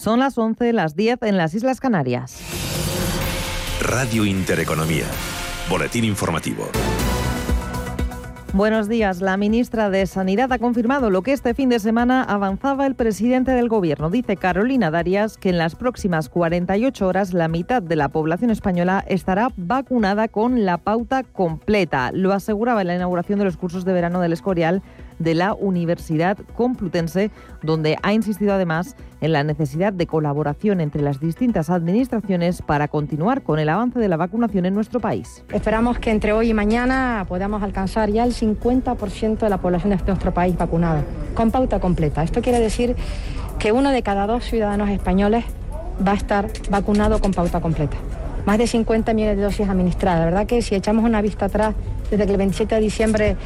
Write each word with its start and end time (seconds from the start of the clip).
Son 0.00 0.18
las 0.18 0.38
11, 0.38 0.72
las 0.72 0.96
10 0.96 1.24
en 1.24 1.36
las 1.36 1.52
Islas 1.52 1.78
Canarias. 1.78 2.40
Radio 3.82 4.24
Intereconomía. 4.24 5.04
Boletín 5.68 6.04
informativo. 6.04 6.70
Buenos 8.54 8.88
días. 8.88 9.20
La 9.20 9.36
ministra 9.36 9.90
de 9.90 10.06
Sanidad 10.06 10.50
ha 10.54 10.58
confirmado 10.58 11.10
lo 11.10 11.20
que 11.20 11.32
este 11.32 11.52
fin 11.52 11.68
de 11.68 11.78
semana 11.78 12.22
avanzaba 12.22 12.86
el 12.86 12.94
presidente 12.94 13.50
del 13.50 13.68
Gobierno. 13.68 14.08
Dice 14.08 14.38
Carolina 14.38 14.90
Darias 14.90 15.36
que 15.36 15.50
en 15.50 15.58
las 15.58 15.76
próximas 15.76 16.30
48 16.30 17.06
horas 17.06 17.34
la 17.34 17.48
mitad 17.48 17.82
de 17.82 17.96
la 17.96 18.08
población 18.08 18.50
española 18.50 19.04
estará 19.06 19.50
vacunada 19.58 20.28
con 20.28 20.64
la 20.64 20.78
pauta 20.78 21.24
completa. 21.24 22.10
Lo 22.12 22.32
aseguraba 22.32 22.80
en 22.80 22.86
la 22.86 22.96
inauguración 22.96 23.38
de 23.38 23.44
los 23.44 23.58
cursos 23.58 23.84
de 23.84 23.92
verano 23.92 24.20
del 24.20 24.32
Escorial 24.32 24.82
de 25.20 25.34
la 25.34 25.54
Universidad 25.54 26.36
Complutense, 26.56 27.30
donde 27.62 27.96
ha 28.02 28.12
insistido 28.12 28.54
además 28.54 28.96
en 29.20 29.32
la 29.32 29.44
necesidad 29.44 29.92
de 29.92 30.06
colaboración 30.06 30.80
entre 30.80 31.02
las 31.02 31.20
distintas 31.20 31.70
administraciones 31.70 32.62
para 32.62 32.88
continuar 32.88 33.42
con 33.42 33.60
el 33.60 33.68
avance 33.68 34.00
de 34.00 34.08
la 34.08 34.16
vacunación 34.16 34.66
en 34.66 34.74
nuestro 34.74 34.98
país. 34.98 35.44
Esperamos 35.52 35.98
que 35.98 36.10
entre 36.10 36.32
hoy 36.32 36.50
y 36.50 36.54
mañana 36.54 37.24
podamos 37.28 37.62
alcanzar 37.62 38.10
ya 38.10 38.24
el 38.24 38.34
50% 38.34 39.38
de 39.38 39.48
la 39.48 39.58
población 39.58 39.90
de 39.90 40.02
nuestro 40.04 40.34
país 40.34 40.56
vacunada, 40.56 41.04
con 41.34 41.50
pauta 41.50 41.78
completa. 41.78 42.22
Esto 42.22 42.40
quiere 42.40 42.58
decir 42.58 42.96
que 43.58 43.72
uno 43.72 43.90
de 43.90 44.02
cada 44.02 44.26
dos 44.26 44.44
ciudadanos 44.44 44.88
españoles 44.88 45.44
va 46.06 46.12
a 46.12 46.16
estar 46.16 46.48
vacunado 46.70 47.20
con 47.20 47.32
pauta 47.32 47.60
completa. 47.60 47.96
Más 48.46 48.56
de 48.56 48.66
50 48.66 49.12
millones 49.12 49.36
de 49.36 49.42
dosis 49.42 49.68
administradas. 49.68 50.24
Verdad 50.24 50.46
que 50.46 50.62
si 50.62 50.74
echamos 50.74 51.04
una 51.04 51.20
vista 51.20 51.46
atrás, 51.46 51.74
desde 52.10 52.24
que 52.24 52.32
el 52.32 52.38
27 52.38 52.74
de 52.74 52.80
diciembre 52.80 53.36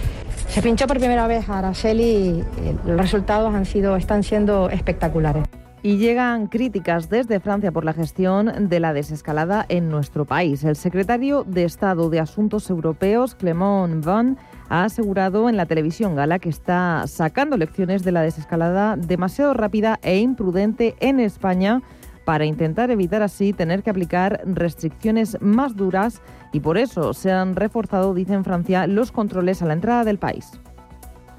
se 0.48 0.62
pinchó 0.62 0.86
por 0.86 0.98
primera 0.98 1.26
vez 1.26 1.48
a 1.48 1.58
Araceli, 1.58 2.44
eh, 2.58 2.76
los 2.86 2.96
resultados 2.96 3.54
han 3.54 3.66
sido, 3.66 3.96
están 3.96 4.22
siendo 4.22 4.70
espectaculares. 4.70 5.44
Y 5.82 5.98
llegan 5.98 6.46
críticas 6.46 7.10
desde 7.10 7.40
Francia 7.40 7.70
por 7.70 7.84
la 7.84 7.92
gestión 7.92 8.68
de 8.70 8.80
la 8.80 8.94
desescalada 8.94 9.66
en 9.68 9.90
nuestro 9.90 10.24
país. 10.24 10.64
El 10.64 10.76
secretario 10.76 11.44
de 11.44 11.64
Estado 11.64 12.08
de 12.08 12.20
Asuntos 12.20 12.70
Europeos, 12.70 13.34
Clement 13.34 14.02
Van, 14.02 14.38
ha 14.70 14.84
asegurado 14.84 15.50
en 15.50 15.58
la 15.58 15.66
televisión 15.66 16.16
gala 16.16 16.38
que 16.38 16.48
está 16.48 17.04
sacando 17.06 17.58
lecciones 17.58 18.02
de 18.02 18.12
la 18.12 18.22
desescalada 18.22 18.96
demasiado 18.96 19.52
rápida 19.52 19.98
e 20.02 20.20
imprudente 20.20 20.96
en 21.00 21.20
España 21.20 21.82
para 22.24 22.44
intentar 22.44 22.90
evitar 22.90 23.22
así 23.22 23.52
tener 23.52 23.82
que 23.82 23.90
aplicar 23.90 24.42
restricciones 24.44 25.36
más 25.40 25.76
duras 25.76 26.22
y 26.52 26.60
por 26.60 26.78
eso 26.78 27.14
se 27.14 27.32
han 27.32 27.56
reforzado, 27.56 28.14
dice 28.14 28.34
en 28.34 28.44
Francia, 28.44 28.86
los 28.86 29.12
controles 29.12 29.62
a 29.62 29.66
la 29.66 29.74
entrada 29.74 30.04
del 30.04 30.18
país. 30.18 30.52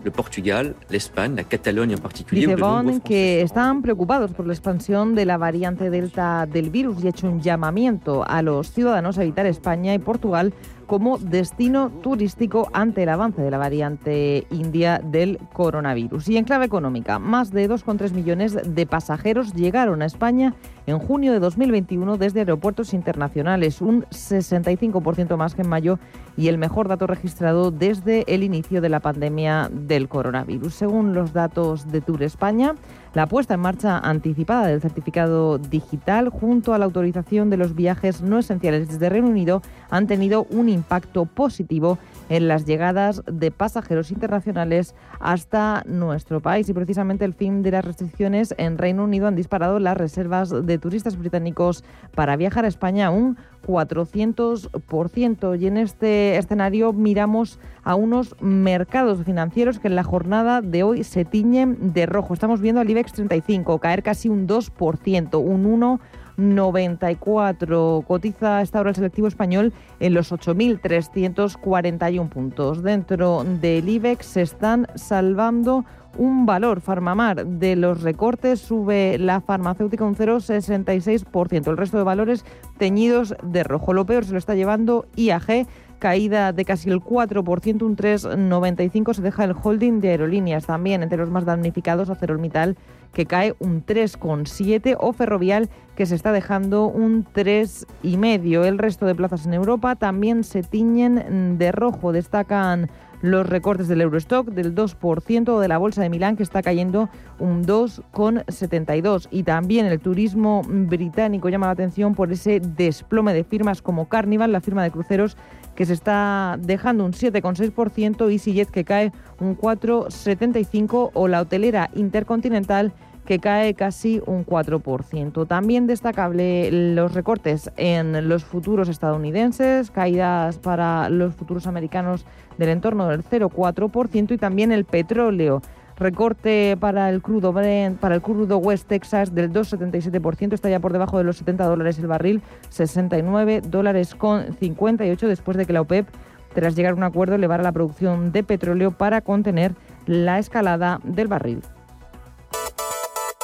El 0.03 0.11
Portugal, 0.11 0.75
España, 0.91 1.37
la 1.37 1.43
Cataluña 1.45 1.95
en 1.95 2.01
particular. 2.01 2.39
Dice 2.39 2.55
Bon 2.61 3.01
que 3.01 3.41
están 3.41 3.81
preocupados 3.81 4.31
por 4.33 4.45
la 4.45 4.53
expansión 4.53 5.15
de 5.15 5.25
la 5.25 5.37
variante 5.37 5.89
Delta 5.89 6.45
del 6.45 6.69
virus 6.69 7.03
y 7.03 7.07
ha 7.07 7.09
hecho 7.09 7.27
un 7.27 7.41
llamamiento 7.41 8.23
a 8.27 8.43
los 8.43 8.71
ciudadanos 8.71 9.17
a 9.17 9.23
evitar 9.23 9.47
España 9.47 9.95
y 9.95 9.99
Portugal 9.99 10.53
como 10.85 11.17
destino 11.17 11.89
turístico 11.89 12.69
ante 12.73 13.01
el 13.01 13.09
avance 13.09 13.41
de 13.41 13.49
la 13.49 13.57
variante 13.57 14.45
india 14.51 15.01
del 15.03 15.39
coronavirus. 15.53 16.29
Y 16.29 16.37
en 16.37 16.45
clave 16.45 16.65
económica, 16.65 17.17
más 17.17 17.51
de 17.51 17.67
2,3 17.67 18.11
millones 18.11 18.57
de 18.63 18.85
pasajeros 18.85 19.53
llegaron 19.53 20.03
a 20.03 20.05
España 20.05 20.53
en 20.87 20.99
junio 20.99 21.31
de 21.31 21.39
2021 21.39 22.17
desde 22.17 22.39
aeropuertos 22.39 22.93
internacionales, 22.93 23.81
un 23.81 24.03
65% 24.05 25.37
más 25.37 25.55
que 25.55 25.63
en 25.63 25.69
mayo 25.69 25.99
y 26.37 26.47
el 26.47 26.57
mejor 26.57 26.87
dato 26.87 27.07
registrado 27.07 27.71
desde 27.71 28.23
el 28.33 28.43
inicio 28.43 28.81
de 28.81 28.89
la 28.89 28.99
pandemia 28.99 29.69
del 29.71 30.07
coronavirus. 30.07 30.73
Según 30.73 31.13
los 31.13 31.33
datos 31.33 31.91
de 31.91 32.01
Tour 32.01 32.23
España, 32.23 32.75
la 33.13 33.27
puesta 33.27 33.53
en 33.53 33.61
marcha 33.61 33.97
anticipada 33.97 34.67
del 34.67 34.81
certificado 34.81 35.57
digital 35.57 36.29
junto 36.29 36.73
a 36.73 36.77
la 36.77 36.85
autorización 36.85 37.49
de 37.49 37.57
los 37.57 37.73
viajes 37.73 38.21
no 38.21 38.39
esenciales 38.39 38.89
desde 38.89 39.09
Reino 39.09 39.29
Unido 39.29 39.61
han 39.89 40.07
tenido 40.07 40.45
un 40.49 40.67
impacto 40.67 41.25
positivo 41.25 41.97
en 42.27 42.47
las 42.47 42.65
llegadas 42.65 43.23
de 43.25 43.51
pasajeros 43.51 44.11
internacionales 44.11 44.95
hasta 45.19 45.83
nuestro 45.85 46.41
país. 46.41 46.67
Y 46.67 46.73
precisamente 46.73 47.23
el 47.23 47.33
fin 47.33 47.63
de 47.63 47.71
las 47.71 47.85
restricciones 47.85 48.53
en 48.57 48.77
Reino 48.77 49.03
Unido 49.05 49.27
han 49.27 49.35
disparado 49.35 49.79
las 49.79 49.95
reservas 49.95 50.49
de 50.49 50.74
turistas 50.77 51.17
británicos 51.17 51.83
para 52.13 52.35
viajar 52.35 52.65
a 52.65 52.67
España 52.67 53.09
un 53.11 53.37
400%. 53.65 55.59
Y 55.59 55.67
en 55.67 55.77
este 55.77 56.37
escenario 56.37 56.93
miramos 56.93 57.59
a 57.83 57.95
unos 57.95 58.35
mercados 58.41 59.23
financieros 59.23 59.79
que 59.79 59.87
en 59.87 59.95
la 59.95 60.03
jornada 60.03 60.61
de 60.61 60.83
hoy 60.83 61.03
se 61.03 61.25
tiñen 61.25 61.93
de 61.93 62.05
rojo. 62.05 62.33
Estamos 62.33 62.61
viendo 62.61 62.81
al 62.81 62.89
IBEX 62.89 63.13
35 63.13 63.79
caer 63.79 64.03
casi 64.03 64.29
un 64.29 64.47
2%, 64.47 65.39
un 65.39 65.99
1,94. 66.37 68.05
Cotiza 68.05 68.61
esta 68.61 68.79
hora 68.79 68.91
el 68.91 68.95
selectivo 68.95 69.27
español 69.27 69.73
en 69.99 70.13
los 70.13 70.31
8.341 70.31 72.29
puntos. 72.29 72.83
Dentro 72.83 73.43
del 73.43 73.89
IBEX 73.89 74.25
se 74.25 74.41
están 74.41 74.87
salvando 74.95 75.85
un 76.17 76.45
valor. 76.45 76.81
Farmamar 76.81 77.45
de 77.45 77.75
los 77.75 78.01
recortes 78.01 78.59
sube 78.59 79.17
la 79.17 79.41
farmacéutica 79.41 80.03
un 80.03 80.15
0,66%. 80.15 81.67
El 81.67 81.77
resto 81.77 81.97
de 81.97 82.03
valores 82.03 82.45
teñidos 82.77 83.35
de 83.43 83.63
rojo. 83.63 83.93
Lo 83.93 84.05
peor 84.05 84.25
se 84.25 84.31
lo 84.31 84.37
está 84.37 84.55
llevando 84.55 85.05
IAG 85.15 85.67
caída 85.99 86.51
de 86.53 86.65
casi 86.65 86.89
el 86.89 87.01
4%, 87.01 87.81
un 87.81 87.95
3,95 87.95 89.13
se 89.13 89.21
deja 89.21 89.43
el 89.43 89.55
holding 89.61 90.01
de 90.01 90.09
aerolíneas. 90.09 90.65
También 90.65 91.03
entre 91.03 91.17
los 91.17 91.29
más 91.29 91.45
damnificados, 91.45 92.09
ArcelorMittal, 92.09 92.77
que 93.13 93.25
cae 93.25 93.55
un 93.59 93.85
3,7 93.85 94.97
o 94.99 95.13
Ferrovial, 95.13 95.69
que 95.95 96.05
se 96.05 96.15
está 96.15 96.31
dejando 96.31 96.85
un 96.85 97.25
3,5. 97.25 98.65
El 98.65 98.77
resto 98.77 99.05
de 99.05 99.15
plazas 99.15 99.45
en 99.45 99.53
Europa 99.53 99.95
también 99.95 100.43
se 100.43 100.63
tiñen 100.63 101.57
de 101.57 101.71
rojo. 101.71 102.11
Destacan 102.11 102.89
los 103.21 103.47
recortes 103.47 103.87
del 103.87 104.01
Eurostock 104.01 104.47
del 104.49 104.75
2% 104.75 105.49
o 105.49 105.59
de 105.59 105.67
la 105.67 105.77
Bolsa 105.77 106.01
de 106.01 106.09
Milán 106.09 106.35
que 106.35 106.43
está 106.43 106.61
cayendo 106.61 107.09
un 107.39 107.65
2,72 107.65 109.27
y 109.31 109.43
también 109.43 109.85
el 109.85 109.99
turismo 109.99 110.61
británico 110.67 111.49
llama 111.49 111.67
la 111.67 111.73
atención 111.73 112.15
por 112.15 112.31
ese 112.31 112.59
desplome 112.59 113.33
de 113.33 113.43
firmas 113.43 113.81
como 113.81 114.07
Carnival, 114.07 114.51
la 114.51 114.61
firma 114.61 114.83
de 114.83 114.91
cruceros 114.91 115.37
que 115.75 115.85
se 115.85 115.93
está 115.93 116.57
dejando 116.59 117.05
un 117.05 117.11
7,6% 117.11 118.29
y 118.29 118.33
EasyJet 118.33 118.69
que 118.69 118.85
cae 118.85 119.11
un 119.39 119.57
4,75 119.57 121.11
o 121.13 121.27
la 121.27 121.41
hotelera 121.41 121.89
Intercontinental 121.95 122.93
que 123.25 123.39
cae 123.39 123.73
casi 123.73 124.21
un 124.25 124.45
4%. 124.45 125.47
También 125.47 125.87
destacable 125.87 126.71
los 126.71 127.13
recortes 127.13 127.71
en 127.75 128.29
los 128.29 128.45
futuros 128.45 128.87
estadounidenses, 128.87 129.91
caídas 129.91 130.59
para 130.59 131.09
los 131.09 131.35
futuros 131.35 131.67
americanos 131.67 132.25
del 132.57 132.69
entorno 132.69 133.07
del 133.07 133.23
0,4% 133.23 134.31
y 134.31 134.37
también 134.37 134.71
el 134.71 134.85
petróleo. 134.85 135.61
Recorte 135.97 136.75
para 136.77 137.09
el 137.09 137.21
crudo 137.21 137.53
para 137.53 138.15
el 138.15 138.21
crudo 138.21 138.57
West 138.57 138.87
Texas 138.87 139.33
del 139.33 139.51
2,77%, 139.51 140.53
está 140.53 140.69
ya 140.69 140.81
por 140.81 140.91
debajo 140.91 141.17
de 141.17 141.23
los 141.23 141.37
70 141.37 141.65
dólares 141.65 141.97
el 141.99 142.07
barril, 142.07 142.41
69 142.69 143.61
dólares 143.61 144.13
con 144.13 144.53
58 144.57 145.27
después 145.27 145.55
de 145.55 145.65
que 145.65 145.71
la 145.71 145.81
OPEP, 145.81 146.05
tras 146.53 146.75
llegar 146.75 146.91
a 146.91 146.95
un 146.95 147.03
acuerdo, 147.03 147.35
elevara 147.35 147.63
la 147.63 147.71
producción 147.71 148.33
de 148.33 148.43
petróleo 148.43 148.91
para 148.91 149.21
contener 149.21 149.73
la 150.05 150.37
escalada 150.37 150.99
del 151.05 151.29
barril. 151.29 151.61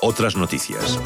Otras 0.04 0.36
noticias. 0.36 1.00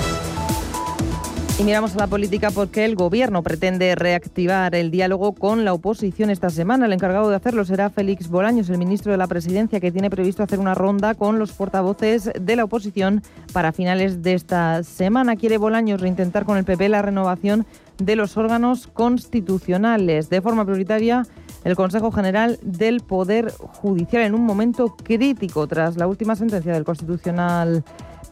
Y 1.59 1.63
miramos 1.63 1.95
a 1.95 1.99
la 1.99 2.07
política 2.07 2.49
porque 2.51 2.85
el 2.85 2.95
Gobierno 2.95 3.43
pretende 3.43 3.93
reactivar 3.95 4.73
el 4.73 4.89
diálogo 4.89 5.33
con 5.33 5.65
la 5.65 5.73
oposición 5.73 6.29
esta 6.29 6.49
semana. 6.49 6.85
El 6.85 6.93
encargado 6.93 7.29
de 7.29 7.35
hacerlo 7.35 7.65
será 7.65 7.89
Félix 7.89 8.29
Bolaños, 8.29 8.69
el 8.69 8.77
ministro 8.77 9.11
de 9.11 9.17
la 9.17 9.27
Presidencia, 9.27 9.81
que 9.81 9.91
tiene 9.91 10.09
previsto 10.09 10.43
hacer 10.43 10.59
una 10.59 10.75
ronda 10.75 11.13
con 11.13 11.39
los 11.39 11.51
portavoces 11.51 12.31
de 12.39 12.55
la 12.55 12.63
oposición 12.63 13.21
para 13.51 13.73
finales 13.73 14.21
de 14.21 14.33
esta 14.33 14.81
semana. 14.83 15.35
Quiere 15.35 15.57
Bolaños 15.57 15.99
reintentar 15.99 16.45
con 16.45 16.57
el 16.57 16.63
PP 16.63 16.87
la 16.87 17.01
renovación 17.01 17.65
de 17.97 18.15
los 18.15 18.37
órganos 18.37 18.87
constitucionales. 18.87 20.29
De 20.29 20.41
forma 20.41 20.63
prioritaria, 20.63 21.25
el 21.65 21.75
Consejo 21.75 22.11
General 22.11 22.59
del 22.61 23.01
Poder 23.01 23.51
Judicial 23.51 24.23
en 24.23 24.35
un 24.35 24.45
momento 24.45 24.95
crítico 24.95 25.67
tras 25.67 25.97
la 25.97 26.07
última 26.07 26.35
sentencia 26.35 26.73
del 26.73 26.85
Constitucional 26.85 27.83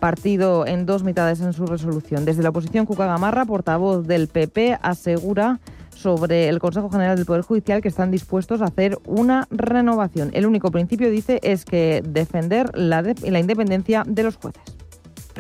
partido 0.04 0.68
en 0.68 0.86
dos 0.86 1.02
mitades 1.02 1.40
en 1.40 1.54
su 1.54 1.66
resolución. 1.66 2.26
Desde 2.26 2.44
la 2.44 2.50
oposición, 2.50 2.86
Cuca 2.86 3.06
Gamarra, 3.06 3.46
portavoz 3.46 4.06
del 4.06 4.28
PP, 4.28 4.78
asegura 4.82 5.62
sobre 5.96 6.50
el 6.50 6.60
Consejo 6.60 6.90
General 6.90 7.16
del 7.16 7.26
Poder 7.26 7.42
Judicial 7.44 7.82
que 7.82 7.88
están 7.88 8.12
dispuestos 8.12 8.62
a 8.62 8.66
hacer 8.66 8.98
una 9.06 9.48
renovación. 9.50 10.32
El 10.34 10.46
único 10.46 10.72
principio, 10.72 11.10
dice, 11.10 11.40
es 11.42 11.64
que 11.64 12.04
defender 12.06 12.78
la, 12.78 13.02
la 13.02 13.40
independencia 13.40 14.04
de 14.06 14.24
los 14.24 14.36
jueces. 14.36 14.83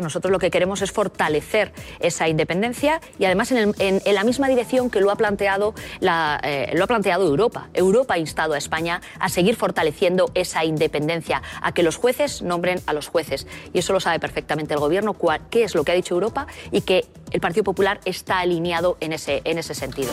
Nosotros 0.01 0.31
lo 0.31 0.39
que 0.39 0.51
queremos 0.51 0.81
es 0.81 0.91
fortalecer 0.91 1.71
esa 1.99 2.27
independencia 2.27 3.01
y 3.19 3.25
además 3.25 3.51
en, 3.51 4.01
la 4.05 4.23
misma 4.23 4.47
dirección 4.47 4.89
que 4.89 5.01
lo 5.01 5.11
ha, 5.11 5.15
planteado 5.15 5.73
eh, 6.01 6.71
lo 6.73 6.83
ha 6.83 6.87
planteado 6.87 7.27
Europa. 7.27 7.69
Europa 7.73 8.15
ha 8.15 8.17
instado 8.17 8.53
a 8.53 8.57
España 8.57 9.01
a 9.19 9.29
seguir 9.29 9.55
fortaleciendo 9.55 10.31
esa 10.33 10.65
independencia, 10.65 11.41
a 11.61 11.71
que 11.73 11.83
los 11.83 11.97
jueces 11.97 12.41
nombren 12.41 12.81
a 12.85 12.93
los 12.93 13.07
jueces. 13.07 13.47
Y 13.73 13.79
eso 13.79 13.93
lo 13.93 13.99
sabe 13.99 14.19
perfectamente 14.19 14.73
el 14.73 14.79
Gobierno, 14.79 15.15
qué 15.49 15.63
es 15.63 15.75
lo 15.75 15.83
que 15.83 15.91
ha 15.91 15.95
dicho 15.95 16.13
Europa 16.13 16.47
y 16.71 16.81
que 16.81 17.05
el 17.31 17.39
Partido 17.39 17.63
Popular 17.63 17.99
está 18.05 18.39
alineado 18.39 18.97
en 18.99 19.13
ese, 19.13 19.41
en 19.45 19.57
ese 19.57 19.73
sentido. 19.73 20.11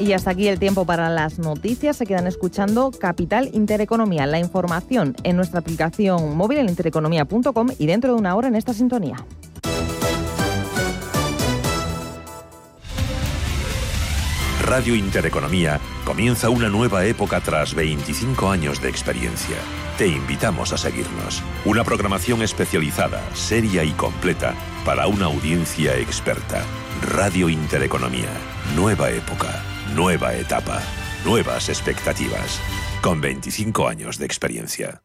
Y 0.00 0.12
hasta 0.12 0.30
aquí 0.30 0.48
el 0.48 0.58
tiempo 0.58 0.84
para 0.84 1.08
las 1.08 1.38
noticias. 1.38 1.96
Se 1.96 2.06
quedan 2.06 2.26
escuchando 2.26 2.90
Capital 2.90 3.50
Intereconomía. 3.52 4.26
La 4.26 4.38
información 4.38 5.14
en 5.22 5.36
nuestra 5.36 5.60
aplicación 5.60 6.36
móvil 6.36 6.58
en 6.58 6.68
intereconomía.com 6.68 7.68
y 7.78 7.86
dentro 7.86 8.14
de 8.14 8.20
una 8.20 8.34
hora 8.34 8.48
en 8.48 8.56
esta 8.56 8.74
sintonía. 8.74 9.16
Radio 14.64 14.94
Intereconomía 14.94 15.78
comienza 16.06 16.48
una 16.48 16.70
nueva 16.70 17.04
época 17.04 17.40
tras 17.40 17.74
25 17.74 18.48
años 18.48 18.80
de 18.80 18.88
experiencia. 18.88 19.56
Te 19.98 20.08
invitamos 20.08 20.72
a 20.72 20.78
seguirnos. 20.78 21.42
Una 21.66 21.84
programación 21.84 22.42
especializada, 22.42 23.22
seria 23.34 23.84
y 23.84 23.90
completa 23.92 24.54
para 24.86 25.06
una 25.06 25.26
audiencia 25.26 25.98
experta. 25.98 26.62
Radio 27.02 27.50
Intereconomía. 27.50 28.30
Nueva 28.74 29.10
época. 29.10 29.73
Nueva 29.92 30.34
etapa, 30.34 30.80
nuevas 31.24 31.68
expectativas, 31.68 32.58
con 33.02 33.20
25 33.20 33.86
años 33.86 34.18
de 34.18 34.24
experiencia. 34.26 35.02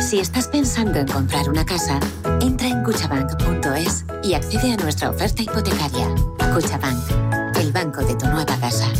Si 0.00 0.20
estás 0.20 0.48
pensando 0.48 0.98
en 0.98 1.06
comprar 1.06 1.48
una 1.50 1.66
casa, 1.66 2.00
entra 2.40 2.68
en 2.68 2.82
cuchabank.es 2.82 4.06
y 4.22 4.34
accede 4.34 4.72
a 4.72 4.76
nuestra 4.76 5.10
oferta 5.10 5.42
hipotecaria. 5.42 6.08
Cuchabank, 6.54 7.56
el 7.56 7.72
banco 7.72 8.02
de 8.04 8.14
tu 8.14 8.26
nueva 8.26 8.56
casa. 8.58 8.90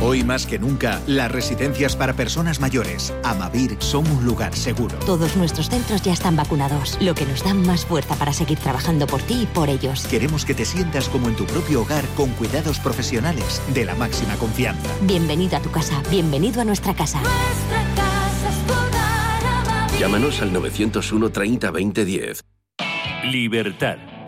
Hoy 0.00 0.22
más 0.22 0.46
que 0.46 0.60
nunca, 0.60 1.02
las 1.08 1.30
residencias 1.30 1.96
para 1.96 2.12
personas 2.12 2.60
mayores, 2.60 3.12
Amavir, 3.24 3.76
son 3.80 4.06
un 4.06 4.24
lugar 4.24 4.54
seguro. 4.54 4.96
Todos 5.00 5.36
nuestros 5.36 5.68
centros 5.68 6.02
ya 6.02 6.12
están 6.12 6.36
vacunados, 6.36 6.96
lo 7.00 7.16
que 7.16 7.26
nos 7.26 7.42
da 7.42 7.52
más 7.52 7.84
fuerza 7.84 8.14
para 8.14 8.32
seguir 8.32 8.58
trabajando 8.60 9.08
por 9.08 9.20
ti 9.22 9.42
y 9.42 9.46
por 9.46 9.68
ellos. 9.68 10.06
Queremos 10.06 10.44
que 10.44 10.54
te 10.54 10.64
sientas 10.64 11.08
como 11.08 11.28
en 11.28 11.34
tu 11.34 11.46
propio 11.46 11.82
hogar 11.82 12.04
con 12.16 12.30
cuidados 12.30 12.78
profesionales 12.78 13.60
de 13.74 13.84
la 13.84 13.96
máxima 13.96 14.36
confianza. 14.36 14.88
Bienvenido 15.02 15.56
a 15.56 15.60
tu 15.60 15.72
casa, 15.72 16.00
bienvenido 16.08 16.60
a 16.60 16.64
nuestra 16.64 16.94
casa. 16.94 17.20
Nuestra 17.20 17.82
casa 17.96 18.48
es 19.94 20.00
Llámanos 20.00 20.40
al 20.42 20.52
901 20.52 21.30
30 21.30 21.70
20 21.72 22.04
10. 22.04 22.44
Libertad 23.24 23.98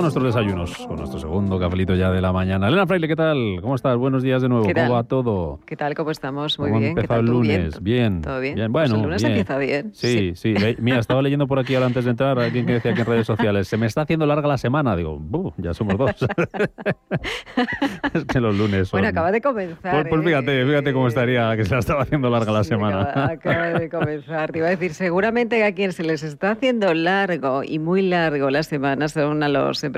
Con 0.00 0.04
nuestros 0.04 0.34
desayunos, 0.34 0.86
con 0.86 0.96
nuestro 0.96 1.20
segundo 1.20 1.60
cafelito 1.60 1.94
ya 1.94 2.10
de 2.10 2.22
la 2.22 2.32
mañana. 2.32 2.68
Elena 2.68 2.86
Fraile, 2.86 3.06
¿qué 3.06 3.16
tal? 3.16 3.58
¿Cómo 3.60 3.74
estás? 3.74 3.98
Buenos 3.98 4.22
días 4.22 4.40
de 4.40 4.48
nuevo. 4.48 4.64
¿Cómo 4.64 4.94
va 4.94 5.04
todo? 5.04 5.60
¿Qué 5.66 5.76
tal? 5.76 5.94
¿Cómo 5.94 6.10
estamos? 6.10 6.58
Muy 6.58 6.70
¿Cómo 6.70 6.80
bien. 6.80 6.92
empezado 6.92 7.20
el 7.20 7.26
lunes? 7.26 7.82
Bien. 7.82 8.22
¿Todo 8.22 8.40
bien? 8.40 8.54
bien. 8.54 8.72
Bueno, 8.72 8.88
pues 8.88 8.98
el 8.98 9.04
lunes 9.04 9.24
empieza 9.24 9.58
bien. 9.58 9.90
Sí, 9.92 10.32
sí. 10.36 10.54
Mira, 10.78 11.00
estaba 11.00 11.20
leyendo 11.20 11.46
por 11.46 11.58
aquí 11.58 11.74
ahora 11.74 11.86
antes 11.86 12.06
de 12.06 12.12
entrar 12.12 12.38
alguien 12.38 12.64
que 12.64 12.72
decía 12.72 12.92
aquí 12.92 13.02
en 13.02 13.06
redes 13.06 13.26
sociales, 13.26 13.68
se 13.68 13.76
me 13.76 13.84
está 13.84 14.00
haciendo 14.00 14.24
larga 14.24 14.48
la 14.48 14.56
semana. 14.56 14.96
Digo, 14.96 15.20
ya 15.58 15.74
somos 15.74 15.98
dos. 15.98 16.12
es 18.14 18.24
que 18.24 18.40
los 18.40 18.56
lunes 18.56 18.88
son... 18.88 19.00
Bueno, 19.00 19.08
acaba 19.08 19.30
de 19.30 19.42
comenzar. 19.42 19.92
Pues, 19.92 20.06
pues 20.08 20.24
fíjate, 20.24 20.64
fíjate 20.64 20.92
cómo 20.94 21.08
estaría 21.08 21.54
que 21.56 21.64
se 21.66 21.74
la 21.74 21.80
estaba 21.80 22.04
haciendo 22.04 22.30
larga 22.30 22.52
la 22.52 22.64
semana. 22.64 23.02
Acaba, 23.02 23.32
acaba 23.32 23.78
de 23.78 23.90
comenzar. 23.90 24.50
Te 24.50 24.60
iba 24.60 24.68
a 24.68 24.70
decir, 24.70 24.94
seguramente 24.94 25.62
a 25.62 25.74
quien 25.74 25.92
se 25.92 26.04
les 26.04 26.22
está 26.22 26.52
haciendo 26.52 26.94
largo 26.94 27.62
y 27.64 27.78
muy 27.78 28.00
largo 28.00 28.48
la 28.48 28.62
semana 28.62 29.06
son 29.08 29.42
a 29.42 29.48
los 29.50 29.84
empresarios 29.84 29.90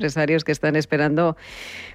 que 0.44 0.52
están 0.52 0.76
esperando 0.76 1.36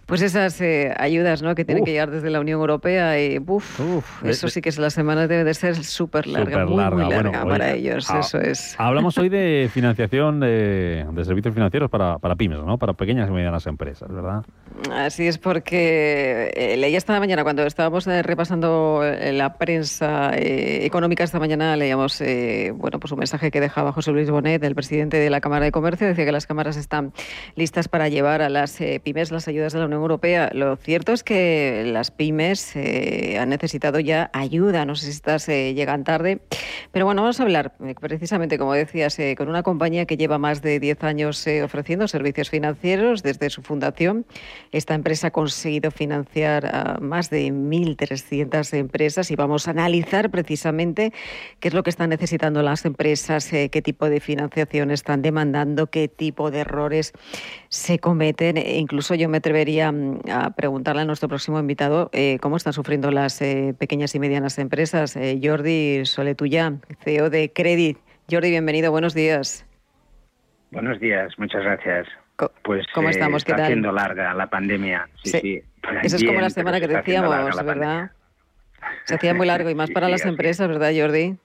pues 0.07 0.21
esas 0.21 0.59
eh, 0.61 0.93
ayudas 0.97 1.41
¿no? 1.41 1.53
que 1.53 1.65
tienen 1.65 1.83
que 1.83 1.91
llegar 1.91 2.09
desde 2.09 2.29
la 2.29 2.39
Unión 2.39 2.61
Europea 2.61 3.21
y 3.21 3.39
uf, 3.45 4.23
eso 4.23 4.47
sí 4.47 4.61
que 4.61 4.69
es 4.69 4.79
la 4.79 4.89
semana 4.89 5.27
debe 5.27 5.43
de 5.43 5.53
ser 5.53 5.83
súper 5.83 6.27
larga, 6.27 6.65
muy, 6.65 7.09
larga 7.09 7.45
para 7.45 7.73
ellos, 7.73 8.09
eso 8.09 8.39
es. 8.39 8.75
Hablamos 8.79 9.17
hoy 9.17 9.27
de 9.27 9.69
financiación 9.73 10.39
de, 10.39 11.05
servicios 11.25 11.53
financieros 11.53 11.89
para, 11.89 12.19
para, 12.19 12.37
pymes, 12.37 12.59
¿no? 12.59 12.77
para 12.77 12.93
pequeñas 12.93 13.29
y 13.29 13.33
medianas 13.33 13.67
empresas, 13.67 14.09
¿verdad? 14.09 14.45
Así 14.93 15.27
es, 15.27 15.37
porque 15.37 16.51
eh, 16.55 16.77
leía 16.77 16.97
esta 16.97 17.19
mañana, 17.19 17.43
cuando 17.43 17.63
estábamos 17.63 18.07
eh, 18.07 18.23
repasando 18.23 19.01
la 19.03 19.57
prensa 19.57 20.31
económica 20.37 21.25
esta 21.25 21.39
mañana, 21.39 21.75
leíamos 21.75 22.23
bueno, 22.75 22.99
pues 22.99 23.11
un 23.11 23.19
mensaje 23.19 23.51
que 23.51 23.59
dejaba 23.59 23.91
José 23.91 24.11
Luis 24.13 24.29
Bonet, 24.29 24.63
el 24.63 24.73
presidente 24.73 25.17
de 25.17 25.29
la 25.29 25.41
Cámara 25.41 25.65
de 25.65 25.71
Comercio, 25.73 26.07
decía 26.07 26.23
que 26.23 26.31
las 26.31 26.47
cámaras 26.47 26.77
están 26.77 27.11
listas 27.55 27.86
para 27.87 28.09
llevar 28.09 28.41
a 28.41 28.49
las 28.49 28.77
pymes 29.03 29.31
las 29.31 29.47
ayudas 29.47 29.73
de 29.73 29.79
la 29.79 29.85
Unión 29.85 30.01
Europea. 30.01 30.49
Lo 30.53 30.75
cierto 30.75 31.13
es 31.13 31.23
que 31.23 31.83
las 31.85 32.11
pymes 32.11 32.75
eh, 32.75 33.37
han 33.39 33.49
necesitado 33.49 33.99
ya 33.99 34.29
ayuda. 34.33 34.85
No 34.85 34.95
sé 34.95 35.05
si 35.05 35.11
estas 35.11 35.47
eh, 35.49 35.73
llegan 35.73 36.03
tarde. 36.03 36.39
Pero 36.91 37.05
bueno, 37.05 37.21
vamos 37.21 37.39
a 37.39 37.43
hablar 37.43 37.75
eh, 37.83 37.95
precisamente, 37.99 38.57
como 38.57 38.73
decías, 38.73 39.17
con 39.37 39.49
una 39.49 39.63
compañía 39.63 40.05
que 40.05 40.17
lleva 40.17 40.37
más 40.37 40.61
de 40.61 40.79
10 40.79 41.03
años 41.03 41.45
ofreciendo 41.63 42.07
servicios 42.07 42.49
financieros 42.49 43.23
desde 43.23 43.49
su 43.49 43.61
fundación. 43.61 44.25
Esta 44.71 44.93
empresa 44.93 45.27
ha 45.27 45.31
conseguido 45.31 45.91
financiar 45.91 46.65
a 46.65 46.97
más 46.99 47.29
de 47.29 47.47
1.300 47.47 48.77
empresas 48.77 49.31
y 49.31 49.35
vamos 49.35 49.67
a 49.67 49.71
analizar 49.71 50.29
precisamente 50.29 51.13
qué 51.59 51.67
es 51.67 51.73
lo 51.73 51.83
que 51.83 51.89
están 51.89 52.09
necesitando 52.09 52.61
las 52.61 52.85
empresas, 52.85 53.49
qué 53.49 53.81
tipo 53.83 54.09
de 54.09 54.19
financiación 54.19 54.91
están 54.91 55.21
demandando, 55.21 55.87
qué 55.87 56.07
tipo 56.07 56.51
de 56.51 56.59
errores 56.59 57.13
se 57.77 57.99
cometen. 57.99 58.57
E 58.57 58.77
incluso 58.79 59.15
yo 59.15 59.29
me 59.29 59.37
atrevería 59.37 59.93
a, 60.31 60.49
preguntarle 60.51 61.03
a 61.03 61.05
nuestro 61.05 61.29
próximo 61.29 61.59
invitado 61.59 62.09
eh, 62.11 62.37
cómo 62.41 62.57
están 62.57 62.73
sufriendo 62.73 63.11
las 63.11 63.41
eh, 63.41 63.75
pequeñas 63.77 64.15
y 64.15 64.19
medianas 64.19 64.57
empresas. 64.57 65.15
Eh, 65.15 65.39
Jordi 65.41 66.05
Soletuya, 66.05 66.73
CEO 67.03 67.29
de 67.29 67.51
Credit. 67.53 67.97
Jordi, 68.29 68.49
bienvenido, 68.49 68.91
buenos 68.91 69.13
días. 69.13 69.65
Buenos 70.71 70.99
días, 70.99 71.31
muchas 71.37 71.63
gracias. 71.63 72.07
Pues 72.63 72.85
¿Cómo 72.93 73.09
estamos? 73.09 73.45
¿Qué 73.45 73.51
está 73.51 73.63
haciendo 73.63 73.91
larga 73.91 74.33
la 74.33 74.47
pandemia. 74.47 75.09
Sí, 75.23 75.63
es 76.03 76.23
como 76.23 76.41
la 76.41 76.49
semana 76.49 76.79
que 76.79 76.87
decíamos, 76.87 77.63
¿verdad? 77.63 78.11
Se 79.05 79.15
hacía 79.15 79.33
muy 79.33 79.47
largo 79.47 79.69
y 79.69 79.75
más 79.81 79.89
para 79.91 80.09
las 80.09 80.25
empresas, 80.25 80.67
¿verdad, 80.67 80.91
Jordi? 80.95 81.37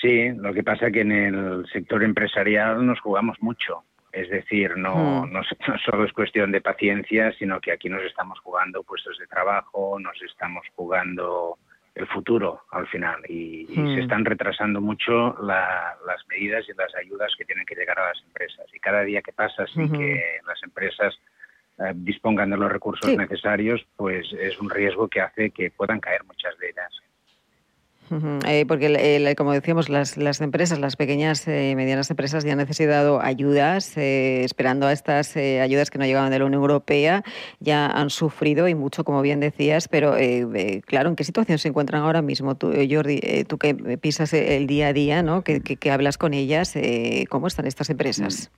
Sí, 0.00 0.30
lo 0.30 0.54
que 0.54 0.62
pasa 0.62 0.86
es 0.86 0.92
que 0.92 1.00
en 1.00 1.12
el 1.12 1.66
sector 1.72 2.02
empresarial 2.02 2.86
nos 2.86 3.00
jugamos 3.00 3.36
mucho. 3.40 3.84
Es 4.12 4.28
decir, 4.28 4.76
no, 4.76 5.26
hmm. 5.26 5.32
no, 5.32 5.42
solo 5.84 6.04
es 6.04 6.12
cuestión 6.12 6.52
de 6.52 6.60
paciencia, 6.60 7.32
sino 7.38 7.60
que 7.60 7.72
aquí 7.72 7.88
nos 7.88 8.02
estamos 8.02 8.38
jugando 8.40 8.82
puestos 8.82 9.18
de 9.18 9.26
trabajo, 9.26 9.98
nos 10.00 10.20
estamos 10.22 10.66
jugando 10.74 11.58
el 11.94 12.06
futuro 12.06 12.62
al 12.70 12.86
final 12.86 13.20
y, 13.28 13.66
se 13.66 13.80
hmm. 13.80 13.98
están 13.98 14.24
retrasando 14.24 14.80
mucho 14.80 15.36
las 15.42 16.26
medidas 16.28 16.64
y 16.68 16.76
las 16.76 16.94
ayudas 16.94 17.32
que 17.36 17.44
tienen 17.44 17.66
que 17.66 17.74
llegar 17.74 17.98
a 17.98 18.08
las 18.08 18.22
empresas. 18.24 18.66
Y 18.72 18.78
cada 18.78 19.02
día 19.02 19.22
que 19.22 19.32
pasa 19.32 19.66
sin 19.66 19.90
que 19.92 20.40
las 20.46 20.62
empresas 20.62 21.18
eh, 21.78 21.92
dispongan 21.94 22.50
de 22.50 22.56
los 22.56 22.70
recursos 22.70 23.16
necesarios, 23.16 23.84
pues 23.96 24.32
es 24.32 24.58
un 24.60 24.70
riesgo 24.70 25.08
que 25.08 25.20
hace 25.20 25.50
que 25.50 25.70
puedan 25.70 26.00
caer 26.00 26.24
muchas 26.24 26.56
de 26.58 26.68
ellas. 26.70 26.92
Eh, 28.46 28.64
porque, 28.66 29.34
como 29.36 29.52
decíamos, 29.52 29.88
las, 29.88 30.16
las, 30.16 30.40
empresas, 30.40 30.80
las 30.80 30.96
pequeñas 30.96 31.46
y 31.46 31.50
eh, 31.52 31.76
medianas 31.76 32.10
empresas 32.10 32.44
ya 32.44 32.52
han 32.52 32.58
necesitado 32.58 33.20
ayudas, 33.20 33.96
eh, 33.96 34.42
esperando 34.42 34.86
a 34.86 34.92
estas 34.92 35.36
ayudas 35.36 35.90
que 35.90 35.98
no 35.98 36.04
llegaban 36.04 36.30
de 36.32 36.40
la 36.40 36.46
Unión 36.46 36.60
Europea, 36.60 37.22
ya 37.60 37.86
han 37.86 38.10
sufrido 38.10 38.66
y 38.66 38.74
mucho, 38.74 39.04
como 39.04 39.22
bien 39.22 39.38
decías, 39.38 39.86
pero 39.86 40.16
claro, 40.86 41.10
¿en 41.10 41.16
qué 41.16 41.24
situación 41.24 41.58
se 41.58 41.68
encuentran 41.68 42.02
ahora 42.02 42.20
mismo? 42.20 42.56
Tú, 42.56 42.72
Jordi, 42.90 43.44
tú 43.46 43.58
que 43.58 43.74
pisas 43.74 44.32
el 44.32 44.66
día 44.66 44.88
a 44.88 44.92
día, 44.92 45.22
¿no? 45.22 45.42
que, 45.42 45.60
que, 45.60 45.90
hablas 45.90 46.18
con 46.18 46.34
ellas, 46.34 46.74
¿cómo 47.28 47.46
están 47.46 47.66
estas 47.66 47.90
empresas? 47.90 48.50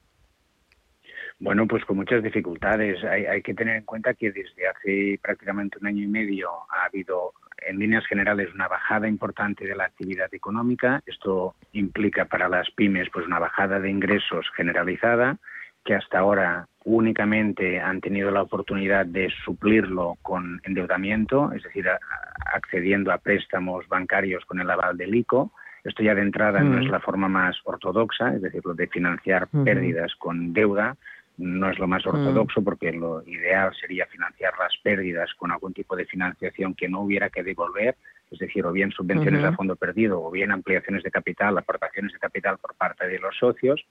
Bueno, 1.38 1.66
pues 1.66 1.84
con 1.84 1.96
muchas 1.96 2.22
dificultades. 2.22 3.02
Hay, 3.04 3.26
hay, 3.26 3.42
que 3.42 3.52
tener 3.52 3.76
en 3.76 3.84
cuenta 3.84 4.14
que 4.14 4.30
desde 4.30 4.68
hace 4.68 5.18
prácticamente 5.20 5.76
un 5.80 5.88
año 5.88 6.04
y 6.04 6.06
medio 6.06 6.48
ha 6.70 6.84
habido 6.84 7.32
en 7.66 7.78
líneas 7.78 8.06
generales 8.06 8.52
una 8.54 8.68
bajada 8.68 9.08
importante 9.08 9.66
de 9.66 9.74
la 9.74 9.84
actividad 9.84 10.32
económica. 10.32 11.02
Esto 11.06 11.54
implica 11.72 12.24
para 12.24 12.48
las 12.48 12.70
pymes 12.70 13.08
pues 13.12 13.26
una 13.26 13.38
bajada 13.38 13.80
de 13.80 13.90
ingresos 13.90 14.46
generalizada 14.56 15.38
que 15.84 15.94
hasta 15.94 16.18
ahora 16.18 16.68
únicamente 16.84 17.80
han 17.80 18.00
tenido 18.00 18.30
la 18.30 18.42
oportunidad 18.42 19.06
de 19.06 19.30
suplirlo 19.44 20.16
con 20.22 20.60
endeudamiento, 20.64 21.52
es 21.52 21.62
decir, 21.62 21.88
accediendo 22.52 23.12
a 23.12 23.18
préstamos 23.18 23.88
bancarios 23.88 24.44
con 24.44 24.60
el 24.60 24.70
aval 24.70 24.96
del 24.96 25.14
ICO. 25.14 25.52
Esto 25.84 26.02
ya 26.02 26.14
de 26.14 26.22
entrada 26.22 26.60
no 26.60 26.78
es 26.78 26.86
mm. 26.86 26.90
la 26.90 27.00
forma 27.00 27.28
más 27.28 27.56
ortodoxa, 27.64 28.34
es 28.34 28.42
decir, 28.42 28.62
lo 28.64 28.74
de 28.74 28.86
financiar 28.86 29.48
pérdidas 29.48 30.14
con 30.16 30.52
deuda, 30.52 30.96
no 31.38 31.70
es 31.70 31.78
lo 31.78 31.86
más 31.86 32.04
mm. 32.04 32.08
ortodoxo 32.08 32.62
porque 32.62 32.92
lo 32.92 33.22
ideal 33.26 33.72
sería 33.80 34.06
financiar 34.06 34.52
las 34.58 34.72
pérdidas 34.82 35.32
con 35.34 35.50
algún 35.50 35.72
tipo 35.72 35.96
de 35.96 36.06
financiación 36.06 36.74
que 36.74 36.88
no 36.88 37.00
hubiera 37.00 37.30
que 37.30 37.42
devolver, 37.42 37.96
es 38.30 38.38
decir, 38.38 38.64
o 38.64 38.72
bien 38.72 38.90
subvenciones 38.90 39.44
a 39.44 39.52
fondo 39.52 39.76
perdido 39.76 40.22
o 40.22 40.30
bien 40.30 40.52
ampliaciones 40.52 41.02
de 41.02 41.10
capital, 41.10 41.56
aportaciones 41.58 42.12
de 42.12 42.18
capital 42.18 42.58
por 42.58 42.74
parte 42.74 43.06
de 43.06 43.18
los 43.18 43.36
socios. 43.36 43.84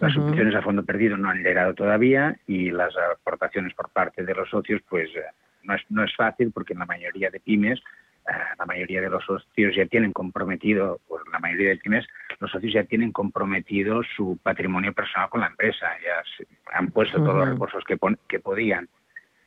Las 0.00 0.14
subvenciones 0.14 0.54
a 0.54 0.62
fondo 0.62 0.84
perdido 0.84 1.16
no 1.16 1.28
han 1.28 1.42
llegado 1.42 1.74
todavía 1.74 2.36
y 2.46 2.70
las 2.70 2.94
aportaciones 2.96 3.74
por 3.74 3.90
parte 3.90 4.24
de 4.24 4.34
los 4.34 4.48
socios, 4.48 4.80
pues 4.88 5.10
eh, 5.14 5.22
no 5.64 5.74
es, 5.74 5.82
no 5.90 6.02
es 6.02 6.14
fácil 6.16 6.50
porque 6.52 6.72
en 6.72 6.80
la 6.80 6.86
mayoría 6.86 7.30
de 7.30 7.40
pymes 7.40 7.80
eh, 8.28 8.32
la 8.58 8.66
mayoría 8.66 9.00
de 9.00 9.10
los 9.10 9.24
socios 9.24 9.74
ya 9.74 9.86
tienen 9.86 10.12
comprometido, 10.12 11.00
por 11.08 11.28
la 11.30 11.38
mayoría 11.40 11.70
de 11.70 11.76
pymes, 11.76 12.06
los 12.42 12.50
socios 12.50 12.72
ya 12.72 12.84
tienen 12.84 13.12
comprometido 13.12 14.02
su 14.16 14.38
patrimonio 14.42 14.92
personal 14.92 15.30
con 15.30 15.40
la 15.40 15.46
empresa, 15.46 15.86
ya 16.02 16.46
han 16.76 16.90
puesto 16.90 17.18
todos 17.18 17.36
los 17.36 17.48
recursos 17.48 17.84
que, 17.84 17.96
que 18.28 18.40
podían. 18.40 18.88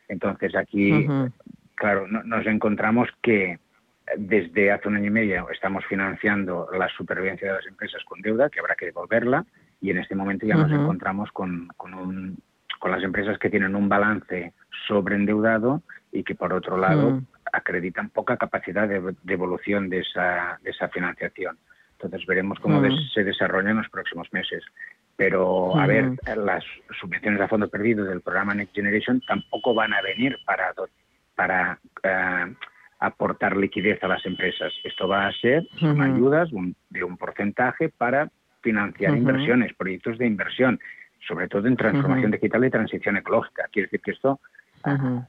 Entonces 0.08 0.56
aquí, 0.56 1.08
claro, 1.76 2.08
nos 2.08 2.46
encontramos 2.48 3.10
que 3.22 3.60
desde 4.18 4.72
hace 4.72 4.88
un 4.88 4.96
año 4.96 5.08
y 5.08 5.12
medio 5.12 5.50
estamos 5.50 5.84
financiando 5.86 6.68
la 6.72 6.88
supervivencia 6.90 7.50
de 7.50 7.56
las 7.56 7.68
empresas 7.68 8.04
con 8.06 8.22
deuda, 8.22 8.50
que 8.50 8.60
habrá 8.60 8.76
que 8.76 8.86
devolverla, 8.86 9.46
y 9.82 9.92
en 9.92 9.98
este 9.98 10.16
momento 10.16 10.46
ya 10.46 10.56
nos 10.56 10.72
encontramos 10.72 11.32
con, 11.32 11.68
con, 11.76 11.94
un, 11.94 12.38
con 12.80 12.92
las 12.92 13.04
empresas 13.04 13.38
que 13.38 13.50
tienen 13.50 13.76
un 13.76 13.90
balance 13.90 14.54
sobreendeudado 14.88 15.82
y 16.12 16.24
que 16.24 16.34
por 16.34 16.54
otro 16.54 16.78
lado 16.78 17.12
mm 17.12 17.26
acreditan 17.56 18.10
poca 18.10 18.38
capacidad 18.38 18.88
de, 18.88 19.16
devolución 19.24 19.90
de 19.90 20.00
esa, 20.00 20.60
de 20.62 20.72
esa 20.72 20.90
financiación. 20.90 21.58
Entonces 21.98 22.26
veremos 22.28 22.60
cómo 22.60 22.82
mm. 22.82 23.10
se 23.14 23.24
desarrolla 23.24 23.72
en 23.72 23.78
los 23.78 23.90
próximos 23.90 24.32
meses. 24.34 24.64
Pero, 25.18 25.76
a 25.78 25.88
ver, 25.88 26.12
las 26.36 26.64
subvenciones 27.00 27.40
a 27.40 27.48
fondo 27.48 27.70
perdido 27.70 28.04
del 28.04 28.22
programa 28.22 28.54
Next 28.54 28.76
Generation 28.76 29.22
tampoco 29.26 29.74
van 29.74 29.94
a 29.94 30.02
venir 30.02 30.38
para, 30.46 30.74
para 31.36 31.80
eh, 32.04 32.54
aportar 33.00 33.56
liquidez 33.56 34.04
a 34.04 34.10
las 34.10 34.26
empresas. 34.26 34.74
Esto 34.84 35.08
va 35.08 35.28
a 35.28 35.32
ser 35.34 35.66
son 35.80 36.02
ayudas 36.02 36.50
de 36.90 37.04
un 37.04 37.18
porcentaje 37.18 37.90
para 37.90 38.30
financiar 38.62 39.16
inversiones, 39.16 39.74
proyectos 39.74 40.18
de 40.18 40.28
inversión, 40.28 40.80
sobre 41.28 41.48
todo 41.48 41.68
en 41.68 41.78
transformación 41.78 42.32
digital 42.32 42.66
y 42.66 42.72
transición 42.72 43.16
ecológica. 43.18 43.70
Quiere 43.72 43.88
decir 43.88 44.02
que 44.02 44.12
esto 44.12 44.40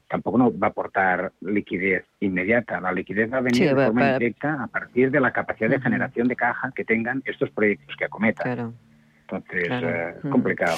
tampoco 0.07 0.37
no 0.37 0.57
va 0.57 0.67
a 0.67 0.69
aportar 0.69 1.31
liquidez 1.41 2.05
inmediata. 2.19 2.79
La 2.79 2.91
liquidez 2.91 3.31
va 3.31 3.37
a 3.37 3.41
venir 3.41 3.75
de 3.75 3.85
forma 3.85 4.17
directa 4.17 4.63
a 4.63 4.67
partir 4.67 5.11
de 5.11 5.19
la 5.19 5.31
capacidad 5.31 5.69
de 5.69 5.81
generación 5.81 6.27
de 6.27 6.35
caja 6.35 6.71
que 6.75 6.85
tengan 6.85 7.21
estos 7.25 7.49
proyectos 7.51 7.95
que 7.95 8.05
acometan. 8.05 8.73
Entonces, 9.21 9.67
eh, 9.69 10.15
es 10.23 10.31
complicado. 10.31 10.77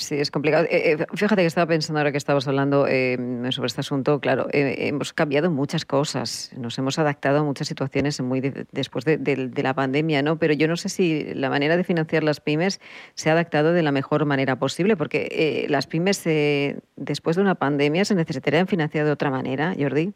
Eh, 0.00 0.10
Sí, 0.10 0.16
es 0.16 0.30
complicado. 0.30 0.64
Eh, 0.64 0.92
eh, 0.92 1.06
fíjate 1.14 1.42
que 1.42 1.46
estaba 1.46 1.66
pensando 1.66 2.00
ahora 2.00 2.10
que 2.10 2.18
estabas 2.18 2.48
hablando 2.48 2.86
eh, 2.88 3.16
sobre 3.50 3.66
este 3.66 3.80
asunto. 3.80 4.18
Claro, 4.20 4.46
hemos 4.50 5.12
cambiado 5.12 5.50
muchas 5.50 5.84
cosas, 5.84 6.52
nos 6.58 6.78
hemos 6.78 6.98
adaptado 6.98 7.38
a 7.38 7.44
muchas 7.44 7.68
situaciones 7.68 8.20
muy 8.20 8.40
después 8.40 9.04
de, 9.04 9.50
la 9.62 9.74
pandemia, 9.74 10.22
¿no? 10.22 10.36
Pero 10.36 10.54
yo 10.54 10.68
no 10.68 10.76
sé 10.76 10.88
si 10.88 11.34
la 11.34 11.50
manera 11.50 11.76
de 11.76 11.84
financiar 11.84 12.24
las 12.24 12.40
pymes 12.40 12.80
se 13.14 13.30
ha 13.30 13.34
adaptado 13.34 13.72
de 13.72 13.82
la 13.82 13.92
mejor 13.92 14.24
manera 14.24 14.56
posible, 14.56 14.96
porque 14.96 15.66
las 15.68 15.86
pymes 15.86 16.24
después 16.96 17.36
de 17.36 17.42
una 17.42 17.54
pandemia 17.54 18.04
se 18.04 18.14
necesitarían 18.14 18.66
financiar 18.66 19.04
de 19.04 19.12
otra 19.12 19.30
manera, 19.30 19.74
Jordi. 19.78 20.12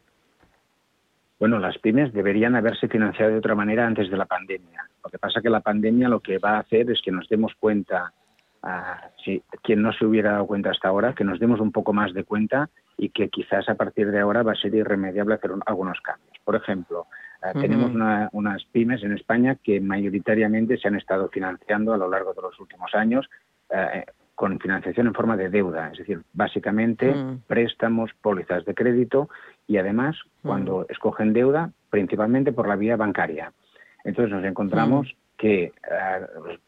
Bueno, 1.39 1.59
las 1.59 1.77
pymes 1.77 2.13
deberían 2.13 2.55
haberse 2.55 2.87
financiado 2.87 3.31
de 3.31 3.37
otra 3.37 3.55
manera 3.55 3.85
antes 3.85 4.09
de 4.09 4.17
la 4.17 4.25
pandemia. 4.25 4.89
Lo 5.03 5.09
que 5.09 5.19
pasa 5.19 5.39
es 5.39 5.43
que 5.43 5.49
la 5.49 5.59
pandemia 5.59 6.09
lo 6.09 6.19
que 6.19 6.39
va 6.39 6.57
a 6.57 6.59
hacer 6.59 6.89
es 6.89 7.01
que 7.03 7.11
nos 7.11 7.27
demos 7.29 7.53
cuenta 7.59 8.11
si 9.23 9.43
quien 9.61 9.81
no 9.81 9.93
se 9.93 10.05
hubiera 10.05 10.31
dado 10.31 10.47
cuenta 10.47 10.71
hasta 10.71 10.87
ahora, 10.87 11.13
que 11.13 11.23
nos 11.23 11.39
demos 11.39 11.59
un 11.59 11.71
poco 11.71 11.93
más 11.93 12.13
de 12.13 12.23
cuenta 12.23 12.69
y 12.97 13.09
que 13.09 13.29
quizás 13.29 13.67
a 13.69 13.75
partir 13.75 14.11
de 14.11 14.19
ahora 14.19 14.43
va 14.43 14.53
a 14.53 14.55
ser 14.55 14.73
irremediable 14.73 15.35
hacer 15.35 15.51
algunos 15.65 15.99
cambios. 16.01 16.35
Por 16.43 16.55
ejemplo, 16.55 17.07
eh, 17.43 17.59
tenemos 17.59 17.91
unas 18.31 18.63
pymes 18.65 19.03
en 19.03 19.13
España 19.13 19.57
que 19.61 19.79
mayoritariamente 19.79 20.77
se 20.77 20.87
han 20.87 20.95
estado 20.95 21.29
financiando 21.29 21.93
a 21.93 21.97
lo 21.97 22.09
largo 22.09 22.33
de 22.33 22.41
los 22.41 22.59
últimos 22.59 22.93
años 22.95 23.29
eh, 23.69 24.05
con 24.33 24.59
financiación 24.59 25.07
en 25.07 25.13
forma 25.13 25.37
de 25.37 25.49
deuda, 25.49 25.89
es 25.91 25.99
decir, 25.99 26.21
básicamente 26.33 27.13
mm. 27.13 27.43
préstamos, 27.47 28.11
pólizas 28.21 28.65
de 28.65 28.73
crédito 28.73 29.29
y 29.65 29.77
además 29.77 30.17
mm. 30.43 30.47
cuando 30.47 30.85
escogen 30.89 31.33
deuda, 31.33 31.71
principalmente 31.89 32.51
por 32.51 32.67
la 32.67 32.75
vía 32.75 32.97
bancaria. 32.97 33.53
Entonces 34.03 34.33
nos 34.33 34.43
encontramos 34.43 35.07
mm 35.07 35.24
que 35.37 35.63
eh, 35.63 35.71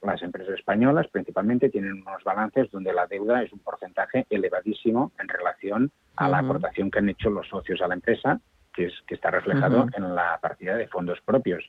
las 0.02 0.22
empresas 0.22 0.56
españolas 0.56 1.08
principalmente 1.08 1.70
tienen 1.70 2.04
unos 2.06 2.24
balances 2.24 2.70
donde 2.72 2.94
la 2.94 3.08
deuda 3.08 3.42
es 3.44 3.52
un 3.54 3.60
porcentaje 3.60 4.26
elevadísimo 4.30 5.12
en 5.20 5.28
relación 5.28 5.92
a 6.18 6.28
la 6.28 6.40
aportación 6.40 6.92
que 6.92 7.00
han 7.00 7.10
hecho 7.10 7.30
los 7.30 7.48
socios 7.48 7.82
a 7.82 7.88
la 7.88 7.94
empresa, 7.94 8.40
que, 8.74 8.88
es, 8.88 8.94
que 9.08 9.16
está 9.16 9.32
reflejado 9.32 9.88
en 9.96 10.16
la 10.16 10.38
partida 10.42 10.76
de 10.76 10.88
fondos 10.88 11.20
propios. 11.22 11.64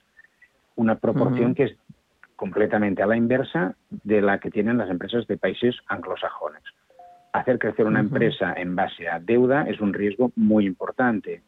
Una 0.77 0.97
proporción 0.97 1.55
que 1.55 1.65
es 1.65 1.77
completamente 2.35 3.03
a 3.03 3.07
la 3.07 3.17
inversa 3.17 3.75
de 3.91 4.21
la 4.21 4.39
que 4.39 4.51
tienen 4.51 4.79
las 4.79 4.91
empresas 4.91 5.27
de 5.27 5.37
países 5.37 5.77
anglosajones. 5.89 6.63
Hacer 7.33 7.59
crecer 7.59 7.87
una 7.87 8.01
empresa 8.01 8.55
en 8.57 8.75
base 8.75 9.09
a 9.09 9.21
deuda 9.21 9.65
es 9.65 9.81
un 9.81 9.93
riesgo 9.93 10.33
muy 10.35 10.67
importante, 10.67 11.43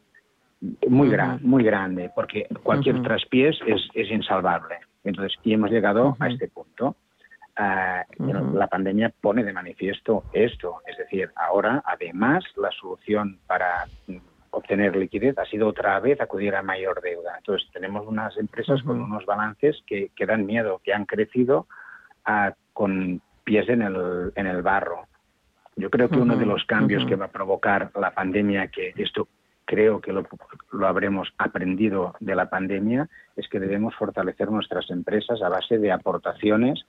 muy, 0.88 1.10
muy 1.40 1.64
grande, 1.64 2.10
porque 2.14 2.46
cualquier 2.62 3.02
traspiés 3.02 3.56
es, 3.66 3.88
es 3.94 4.10
insalvable. 4.10 4.76
Entonces, 5.04 5.38
y 5.42 5.52
hemos 5.52 5.70
llegado 5.70 6.16
a 6.18 6.28
este 6.28 6.48
punto. 6.48 6.96
Ah, 7.56 8.04
la 8.18 8.68
pandemia 8.68 9.12
pone 9.20 9.44
de 9.44 9.52
manifiesto 9.52 10.24
esto, 10.32 10.80
es 10.86 10.96
decir, 10.96 11.30
ahora 11.36 11.82
además 11.84 12.44
la 12.56 12.70
solución 12.70 13.38
para 13.46 13.86
obtener 14.50 14.96
liquidez 14.96 15.36
ha 15.36 15.44
sido 15.44 15.68
otra 15.68 15.98
vez 16.00 16.20
acudir 16.20 16.54
a 16.54 16.62
mayor 16.62 17.02
deuda. 17.02 17.34
Entonces 17.36 17.68
tenemos 17.72 18.06
unas 18.06 18.36
empresas 18.38 18.82
con 18.82 19.00
unos 19.00 19.26
balances 19.26 19.82
que, 19.86 20.10
que, 20.16 20.26
dan 20.26 20.46
miedo, 20.46 20.80
que 20.82 20.94
han 20.94 21.04
crecido 21.04 21.66
ah, 22.24 22.54
con 22.72 23.20
pies 23.44 23.68
en 23.68 23.82
el, 23.82 24.32
en 24.34 24.46
el 24.46 24.62
barro. 24.62 25.06
Yo 25.76 25.90
creo 25.90 26.08
que 26.08 26.18
uno 26.18 26.36
de 26.36 26.46
los 26.46 26.64
cambios 26.64 27.04
que 27.06 27.16
va 27.16 27.26
a 27.26 27.30
provocar 27.30 27.90
la 27.98 28.12
pandemia, 28.12 28.68
que 28.68 28.92
esto 28.96 29.28
creo 29.70 30.00
que 30.00 30.12
lo, 30.12 30.26
habremos 30.84 31.32
aprendido 31.38 32.14
de 32.18 32.34
la 32.34 32.50
pandemia, 32.50 33.08
es 33.36 33.48
que 33.48 33.60
debemos 33.60 33.94
fortalecer 33.94 34.50
nuestras 34.50 34.90
empresas 34.90 35.40
a 35.42 35.48
base 35.48 35.78
de 35.78 35.92
aportaciones 35.92 36.84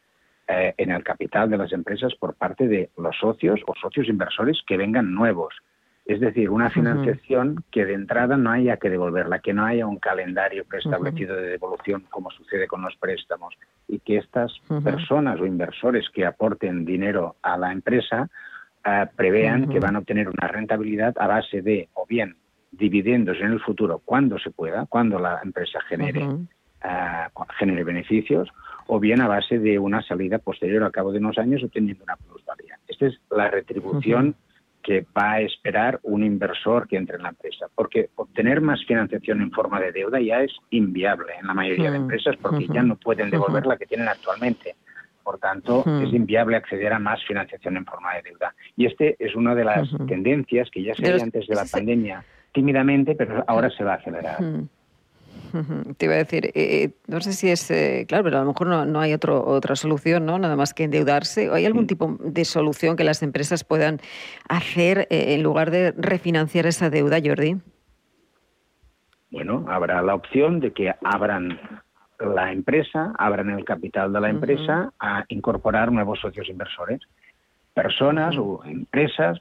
eh, 0.48 0.74
en 0.78 0.90
el 0.90 1.04
capital 1.04 1.52
de 1.52 1.60
las 1.60 1.72
empresas 1.74 2.16
por 2.16 2.34
parte 2.34 2.68
de 2.68 2.90
los 2.98 3.16
socios 3.20 3.60
o 3.68 3.76
socios 3.80 4.08
inversores 4.10 4.64
que 4.66 4.78
vengan 4.78 5.14
nuevos. 5.14 5.54
Es 6.08 6.20
decir, 6.20 6.50
una 6.50 6.72
financiación 6.72 7.64
que 7.70 7.86
de 7.86 7.94
entrada 7.94 8.36
no 8.36 8.50
haya 8.50 8.78
que 8.78 8.90
devolverla, 8.90 9.38
que 9.38 9.54
no 9.54 9.64
haya 9.64 9.86
un 9.86 10.00
calendario 10.00 10.66
preestablecido 10.66 11.36
de 11.36 11.50
devolución 11.50 12.06
como 12.10 12.32
sucede 12.32 12.66
con 12.66 12.82
los 12.82 12.96
préstamos 12.96 13.54
y 13.88 14.00
que 14.00 14.18
estas 14.18 14.52
personas 14.84 15.40
o 15.40 15.46
inversores 15.46 16.10
que 16.10 16.26
aporten 16.26 16.84
dinero 16.84 17.36
a 17.44 17.56
la 17.60 17.72
empresa 17.72 18.28
eh, 18.84 19.06
prevean 19.16 19.70
que 19.70 19.80
van 19.80 19.96
a 19.96 20.00
obtener 20.00 20.28
una 20.28 20.48
rentabilidad 20.48 21.14
a 21.20 21.28
base 21.28 21.62
de 21.62 21.88
o 21.94 22.08
bien 22.08 22.36
dividendos 22.72 23.38
en 23.40 23.52
el 23.52 23.60
futuro 23.60 24.02
cuando 24.04 24.40
se 24.40 24.52
pueda, 24.52 24.86
cuando 24.88 25.20
la 25.20 25.42
empresa 25.44 25.80
genere, 25.82 26.28
eh, 26.84 27.28
genere 27.60 27.84
beneficios, 27.84 28.50
o 28.88 29.00
bien 29.00 29.22
a 29.22 29.28
base 29.28 29.60
de 29.60 29.78
una 29.78 30.02
salida 30.02 30.40
posterior. 30.40 30.84
Al 30.84 30.92
cabo 30.92 31.12
de 31.12 31.20
unos 31.20 31.38
años 31.38 31.64
obteniendo 31.64 32.04
una 32.04 32.16
plusvalía. 32.16 32.80
Esta 32.88 33.08
es 33.08 33.20
la 33.30 33.50
retribución 33.50 34.36
que 34.82 35.06
va 35.16 35.34
a 35.34 35.42
esperar 35.42 36.00
un 36.04 36.24
inversor 36.24 36.88
que 36.88 36.98
entre 36.98 37.18
en 37.18 37.24
la 37.24 37.30
empresa, 37.30 37.68
porque 37.76 38.10
obtener 38.16 38.62
más 38.62 38.84
financiación 38.86 39.42
en 39.42 39.52
forma 39.52 39.80
de 39.80 39.92
deuda 39.92 40.20
ya 40.20 40.42
es 40.42 40.52
inviable 40.72 41.34
en 41.40 41.48
la 41.48 41.54
mayoría 41.54 41.92
de 41.92 41.98
empresas 41.98 42.36
porque 42.42 42.68
ya 42.68 42.82
no 42.82 42.96
pueden 42.96 43.30
devolver 43.30 43.66
la 43.68 43.78
que 43.78 43.86
tienen 43.86 44.08
actualmente. 44.08 44.76
Por 45.24 45.38
tanto, 45.38 45.84
es 46.02 46.12
inviable 46.14 46.58
acceder 46.58 46.92
a 46.94 47.00
más 47.00 47.24
financiación 47.26 47.78
en 47.78 47.86
forma 47.86 48.16
de 48.16 48.24
deuda. 48.24 48.56
Y 48.76 48.88
este 48.88 49.16
es 49.20 49.36
una 49.36 49.54
de 49.54 49.66
las 49.66 49.88
tendencias 50.08 50.70
que 50.72 50.82
ya 50.82 50.96
se 50.96 51.04
veía 51.04 51.24
antes 51.24 51.46
de 51.46 51.56
la 51.56 51.66
pandemia 51.72 52.26
tímidamente, 52.54 53.16
pero 53.16 53.44
ahora 53.48 53.70
se 53.70 53.84
va 53.84 53.94
a 53.94 53.96
acelerar. 53.96 54.38
Te 55.98 56.06
iba 56.06 56.16
a 56.16 56.18
decir, 56.18 56.46
eh, 56.48 56.52
eh, 56.56 56.90
no 57.08 57.20
sé 57.20 57.34
si 57.34 57.50
es, 57.50 57.70
eh, 57.72 58.06
claro, 58.08 58.24
pero 58.24 58.38
a 58.38 58.42
lo 58.42 58.48
mejor 58.48 58.68
no, 58.68 59.00
hay 59.00 59.14
otro, 59.14 59.46
otra 59.46 59.76
solución, 59.76 60.26
¿no? 60.26 60.40
Nada 60.40 60.56
más 60.56 60.74
que 60.74 60.86
endeudarse. 60.86 61.50
¿Hay 61.52 61.66
algún 61.66 61.88
tipo 61.88 62.18
de 62.20 62.46
solución 62.46 62.96
que 62.96 63.04
las 63.04 63.22
empresas 63.22 63.64
puedan 63.64 64.00
hacer 64.48 65.08
en 65.10 65.44
lugar 65.44 65.72
de 65.72 65.92
refinanciar 65.98 66.66
esa 66.68 66.90
deuda, 66.90 67.18
Jordi? 67.24 67.58
Bueno, 69.32 69.66
habrá 69.68 70.02
la 70.02 70.16
opción 70.16 70.60
de 70.60 70.72
que 70.72 70.94
abran 71.04 71.60
la 72.20 72.52
empresa, 72.52 73.14
abran 73.18 73.50
el 73.50 73.66
capital 73.66 74.14
de 74.14 74.22
la 74.22 74.30
empresa 74.30 74.94
a 75.00 75.26
incorporar 75.30 75.92
nuevos 75.92 76.20
socios 76.20 76.50
inversores, 76.50 77.02
personas 77.74 78.36
o 78.38 78.64
empresas, 78.66 79.40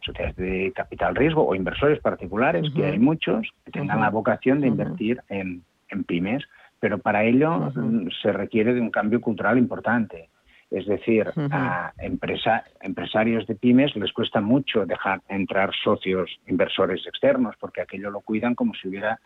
sociedades 0.00 0.36
de 0.36 0.72
capital 0.74 1.14
riesgo 1.14 1.46
o 1.46 1.54
inversores 1.54 2.00
particulares, 2.00 2.70
que 2.74 2.84
hay 2.84 2.98
muchos, 2.98 3.48
que 3.64 3.72
tengan 3.72 4.00
la 4.00 4.10
vocación 4.10 4.60
de 4.60 4.68
invertir 4.68 5.20
en, 5.28 5.62
pymes, 6.06 6.44
pero 6.80 6.98
para 6.98 7.24
ello 7.24 7.72
mm, 7.74 8.08
se 8.22 8.32
requiere 8.32 8.74
de 8.74 8.80
un 8.80 8.90
cambio 8.90 9.20
cultural 9.20 9.58
importante. 9.58 10.28
Es 10.70 10.84
decir, 10.86 11.30
a 11.52 11.92
empresa, 11.98 12.64
empresarios 12.80 13.46
de 13.46 13.54
pymes 13.54 13.94
les 13.94 14.12
cuesta 14.12 14.40
mucho 14.40 14.84
dejar 14.84 15.22
entrar 15.28 15.70
socios 15.84 16.40
inversores 16.48 17.06
externos 17.06 17.54
porque 17.60 17.82
aquello 17.82 18.10
lo 18.10 18.20
cuidan 18.20 18.56
como 18.56 18.74
si 18.74 18.88
hubiera 18.88 19.20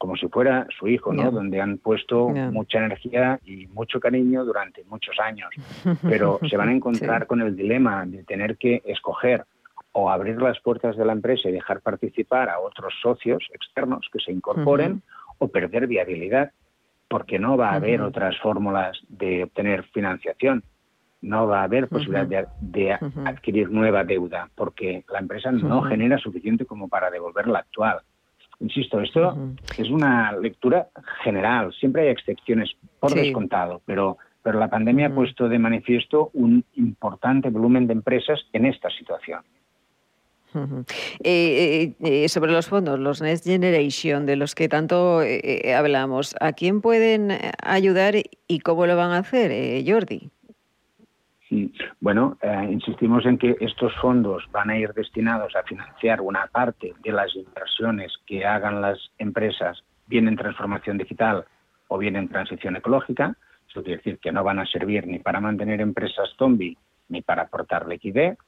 como 0.00 0.16
si 0.16 0.28
fuera 0.28 0.66
su 0.78 0.88
hijo, 0.88 1.12
¿no? 1.12 1.30
Donde 1.30 1.60
han 1.60 1.76
puesto 1.76 2.30
mucha 2.30 2.78
energía 2.78 3.38
y 3.44 3.66
mucho 3.66 4.00
cariño 4.00 4.46
durante 4.46 4.82
muchos 4.84 5.20
años. 5.20 5.50
Pero 6.02 6.40
se 6.48 6.56
van 6.56 6.70
a 6.70 6.72
encontrar 6.72 7.26
con 7.26 7.42
el 7.42 7.54
dilema 7.54 8.06
de 8.06 8.24
tener 8.24 8.56
que 8.56 8.80
escoger 8.86 9.44
o 9.92 10.10
abrir 10.10 10.40
las 10.40 10.60
puertas 10.60 10.96
de 10.96 11.04
la 11.04 11.12
empresa 11.12 11.48
y 11.48 11.52
dejar 11.52 11.80
participar 11.80 12.48
a 12.48 12.60
otros 12.60 12.94
socios 13.02 13.44
externos 13.52 14.08
que 14.12 14.20
se 14.20 14.32
incorporen 14.32 15.02
o 15.38 15.48
perder 15.48 15.86
viabilidad, 15.86 16.52
porque 17.08 17.38
no 17.38 17.56
va 17.56 17.70
a 17.70 17.74
haber 17.74 18.02
otras 18.02 18.38
fórmulas 18.38 18.98
de 19.08 19.44
obtener 19.44 19.84
financiación, 19.84 20.62
no 21.22 21.46
va 21.46 21.60
a 21.60 21.64
haber 21.64 21.88
posibilidad 21.88 22.48
de, 22.60 22.92
adquirir 23.24 23.70
nueva 23.70 24.04
deuda, 24.04 24.48
porque 24.54 25.04
la 25.10 25.18
empresa 25.18 25.50
no 25.50 25.82
genera 25.82 26.18
suficiente 26.18 26.66
como 26.66 26.88
para 26.88 27.10
devolver 27.10 27.48
la 27.48 27.60
actual. 27.60 28.00
Insisto, 28.60 29.00
esto 29.00 29.36
es 29.76 29.90
una 29.90 30.32
lectura 30.32 30.88
general, 31.22 31.72
siempre 31.72 32.02
hay 32.02 32.08
excepciones 32.08 32.70
por 33.00 33.12
descontado, 33.12 33.82
pero 33.86 34.18
pero 34.42 34.58
la 34.58 34.68
pandemia 34.68 35.08
ha 35.08 35.14
puesto 35.14 35.48
de 35.48 35.58
manifiesto 35.58 36.30
un 36.32 36.64
importante 36.76 37.50
volumen 37.50 37.86
de 37.86 37.92
empresas 37.92 38.40
en 38.52 38.66
esta 38.66 38.88
situación. 38.90 39.42
Eh, 41.22 41.94
eh, 42.00 42.28
sobre 42.28 42.52
los 42.52 42.68
fondos, 42.68 42.98
los 42.98 43.22
Next 43.22 43.44
Generation, 43.44 44.26
de 44.26 44.36
los 44.36 44.54
que 44.54 44.68
tanto 44.68 45.22
eh, 45.22 45.74
hablamos, 45.74 46.34
¿a 46.40 46.52
quién 46.52 46.80
pueden 46.80 47.30
ayudar 47.62 48.14
y 48.48 48.60
cómo 48.60 48.86
lo 48.86 48.96
van 48.96 49.12
a 49.12 49.18
hacer, 49.18 49.82
Jordi? 49.86 50.30
Bueno, 52.00 52.38
insistimos 52.70 53.26
en 53.26 53.36
que 53.36 53.56
estos 53.60 53.92
fondos 54.00 54.44
van 54.52 54.70
a 54.70 54.78
ir 54.78 54.92
destinados 54.94 55.54
a 55.56 55.64
financiar 55.64 56.20
una 56.20 56.46
parte 56.46 56.94
de 57.02 57.12
las 57.12 57.34
inversiones 57.34 58.12
que 58.26 58.44
hagan 58.44 58.80
las 58.80 58.98
empresas, 59.18 59.82
bien 60.06 60.28
en 60.28 60.36
transformación 60.36 60.96
digital 60.98 61.44
o 61.88 61.98
bien 61.98 62.14
en 62.14 62.28
transición 62.28 62.76
ecológica. 62.76 63.36
Eso 63.68 63.82
quiere 63.82 63.98
decir 63.98 64.18
que 64.18 64.30
no 64.32 64.44
van 64.44 64.60
a 64.60 64.66
servir 64.66 65.06
ni 65.06 65.18
para 65.18 65.40
mantener 65.40 65.80
empresas 65.80 66.30
zombie 66.38 66.76
ni 67.08 67.20
para 67.20 67.42
aportar 67.42 67.88
liquidez, 67.88 68.38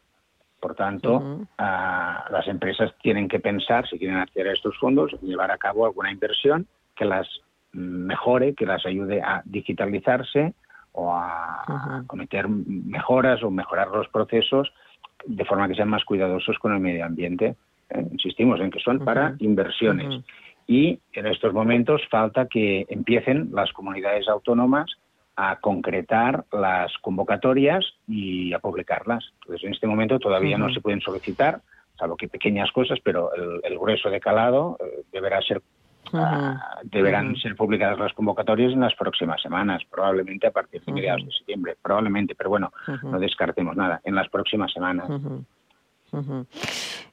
por 0.63 0.77
tanto, 0.77 1.41
las 1.59 2.47
empresas 2.47 2.95
tienen 3.03 3.27
que 3.27 3.41
pensar, 3.41 3.85
si 3.89 3.99
quieren 3.99 4.19
acceder 4.19 4.47
a 4.47 4.53
estos 4.53 4.79
fondos, 4.79 5.11
llevar 5.21 5.51
a 5.51 5.59
cabo 5.59 5.85
alguna 5.85 6.13
inversión 6.13 6.69
que 6.95 7.05
las 7.05 7.27
mejore, 7.73 8.55
que 8.55 8.65
las 8.65 8.87
ayude 8.87 9.21
a 9.21 9.43
digitalizarse 9.45 10.55
o 10.93 11.13
a 11.13 12.05
cometer 12.07 12.47
mejoras 12.49 13.43
o 13.43 13.51
mejorar 13.51 13.89
los 13.89 14.07
procesos 14.09 14.73
de 15.27 15.45
forma 15.45 15.67
que 15.67 15.75
sean 15.75 15.89
más 15.89 16.05
cuidadosos 16.05 16.57
con 16.61 16.73
el 16.73 16.79
medio 16.79 17.05
ambiente. 17.07 17.57
¿eh? 17.91 18.07
Insistimos 18.13 18.61
en 18.61 18.71
que 18.71 18.79
son 18.79 19.01
para 19.01 19.35
inversiones. 19.41 20.23
Y 20.69 21.01
en 21.13 21.27
estos 21.27 21.53
momentos 21.53 22.03
falta 22.09 22.47
que 22.47 22.87
empiecen 22.89 23.51
las 23.53 23.73
comunidades 23.73 24.29
autónomas 24.29 24.87
a 25.37 25.57
concretar 25.61 26.45
las 26.53 26.93
convocatorias 26.99 27.85
y 28.07 28.53
a 28.53 28.59
publicarlas. 28.59 29.25
Entonces, 29.43 29.65
en 29.65 29.73
este 29.73 29.87
momento 29.87 30.19
todavía 30.19 30.59
no 30.59 30.73
se 30.73 30.81
pueden 30.81 31.01
solicitar, 31.01 31.61
salvo 31.99 32.17
que 32.17 32.29
pequeñas 32.29 32.71
cosas, 32.73 32.99
pero 33.03 33.31
el, 33.35 33.79
grueso 33.79 34.11
de 34.11 34.21
calado 34.21 34.77
eh, 34.81 35.05
deberá 35.13 35.41
ser 35.41 35.63
ah, 36.13 36.81
deberán 36.85 37.37
ser 37.37 37.57
publicadas 37.57 37.99
las 37.99 38.13
convocatorias 38.13 38.73
en 38.73 38.81
las 38.81 38.95
próximas 38.95 39.41
semanas, 39.41 39.83
probablemente 39.91 40.47
a 40.47 40.51
partir 40.51 40.83
de 40.83 40.93
mediados 40.93 41.25
de 41.25 41.33
septiembre, 41.33 41.77
probablemente, 41.81 42.35
pero 42.35 42.51
bueno, 42.51 42.73
no 43.03 43.19
descartemos 43.19 43.77
nada, 43.77 44.01
en 44.05 44.15
las 44.15 44.29
próximas 44.29 44.73
semanas. 44.73 45.09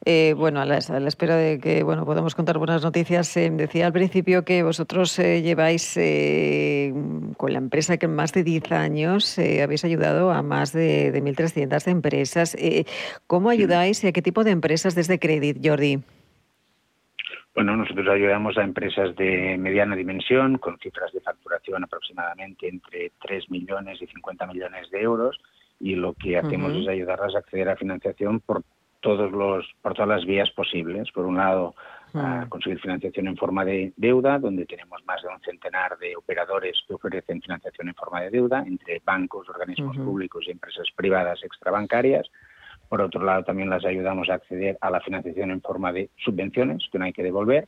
Eh, 0.06 0.34
bueno, 0.36 0.62
a 0.62 0.66
la, 0.66 0.78
espera 0.78 1.36
de 1.36 1.60
que 1.60 1.84
bueno 1.84 2.06
podamos 2.06 2.36
contar 2.36 2.58
buenas 2.58 2.84
noticias, 2.84 3.36
eh, 3.38 3.50
decía 3.52 3.86
al 3.86 3.94
principio 3.94 4.44
que 4.44 4.64
vosotros 4.64 5.18
eh, 5.20 5.42
lleváis 5.42 5.96
con 7.38 7.54
la 7.54 7.60
empresa 7.60 7.98
que 7.98 8.06
en 8.06 8.16
más 8.16 8.34
de 8.34 8.44
10 8.44 8.72
años 8.72 9.38
habéis 9.40 9.86
ayudado 9.86 10.32
a 10.32 10.42
más 10.42 10.74
de, 10.74 11.12
de 11.12 11.24
1.300 11.24 11.88
empresas. 11.90 12.58
¿Cómo 13.28 13.50
ayudáis 13.50 14.04
y 14.04 14.08
a 14.08 14.12
qué 14.12 14.22
tipo 14.22 14.44
de 14.44 14.52
empresas 14.52 14.96
desde 14.96 15.20
Credit, 15.20 15.58
Jordi? 15.64 16.00
Bueno, 17.56 17.76
nosotros 17.76 18.08
ayudamos 18.08 18.58
a 18.58 18.64
empresas 18.64 19.16
de 19.18 19.58
mediana 19.58 19.96
dimensión 19.96 20.58
con 20.60 20.78
cifras 20.78 21.12
de 21.12 21.20
facturación 21.20 21.84
aproximadamente 21.84 22.70
entre 22.70 23.12
3 23.22 23.50
millones 23.50 24.02
y 24.02 24.08
50 24.08 24.48
millones 24.48 24.90
de 24.92 25.02
euros 25.02 25.38
y 25.80 25.96
lo 25.96 26.14
que 26.14 26.38
hacemos 26.38 26.74
es 26.74 26.88
ayudarlas 26.88 27.36
a 27.36 27.40
acceder 27.40 27.70
a 27.70 27.76
financiación 27.76 28.40
por 28.40 28.64
todos 29.00 29.32
los, 29.32 29.66
por 29.82 29.94
todas 29.94 30.10
las 30.10 30.26
vías 30.26 30.50
posibles. 30.52 31.12
Por 31.12 31.26
un 31.26 31.38
lado, 31.38 31.76
a 32.14 32.46
mm. 32.46 32.50
conseguir 32.50 32.80
financiación 32.80 33.28
en 33.28 33.38
forma 33.38 33.64
de 33.66 33.94
deuda, 33.96 34.40
donde 34.40 34.66
tenemos 34.66 35.04
más 35.06 35.22
de 35.22 35.30
un 35.30 35.40
centenar 35.42 35.98
de 35.98 36.16
operadores 36.16 36.78
que 36.88 36.94
ofrecen 36.94 37.42
financiación 37.42 37.90
en 37.90 37.96
forma 37.96 38.22
de 38.22 38.30
deuda, 38.30 38.64
entre 38.66 39.02
bancos, 39.04 39.48
organismos 39.50 39.98
públicos 39.98 40.46
y 40.48 40.52
empresas 40.52 40.88
privadas 40.96 41.44
extrabancarias. 41.44 42.28
Por 42.88 43.02
otro 43.02 43.24
lado, 43.24 43.44
también 43.44 43.70
las 43.70 43.86
ayudamos 43.86 44.30
a 44.30 44.36
acceder 44.36 44.76
a 44.82 44.90
la 44.90 45.00
financiación 45.00 45.52
en 45.52 45.62
forma 45.62 45.92
de 45.92 46.10
subvenciones 46.18 46.90
que 46.92 46.98
no 46.98 47.06
hay 47.06 47.14
que 47.14 47.22
devolver. 47.22 47.68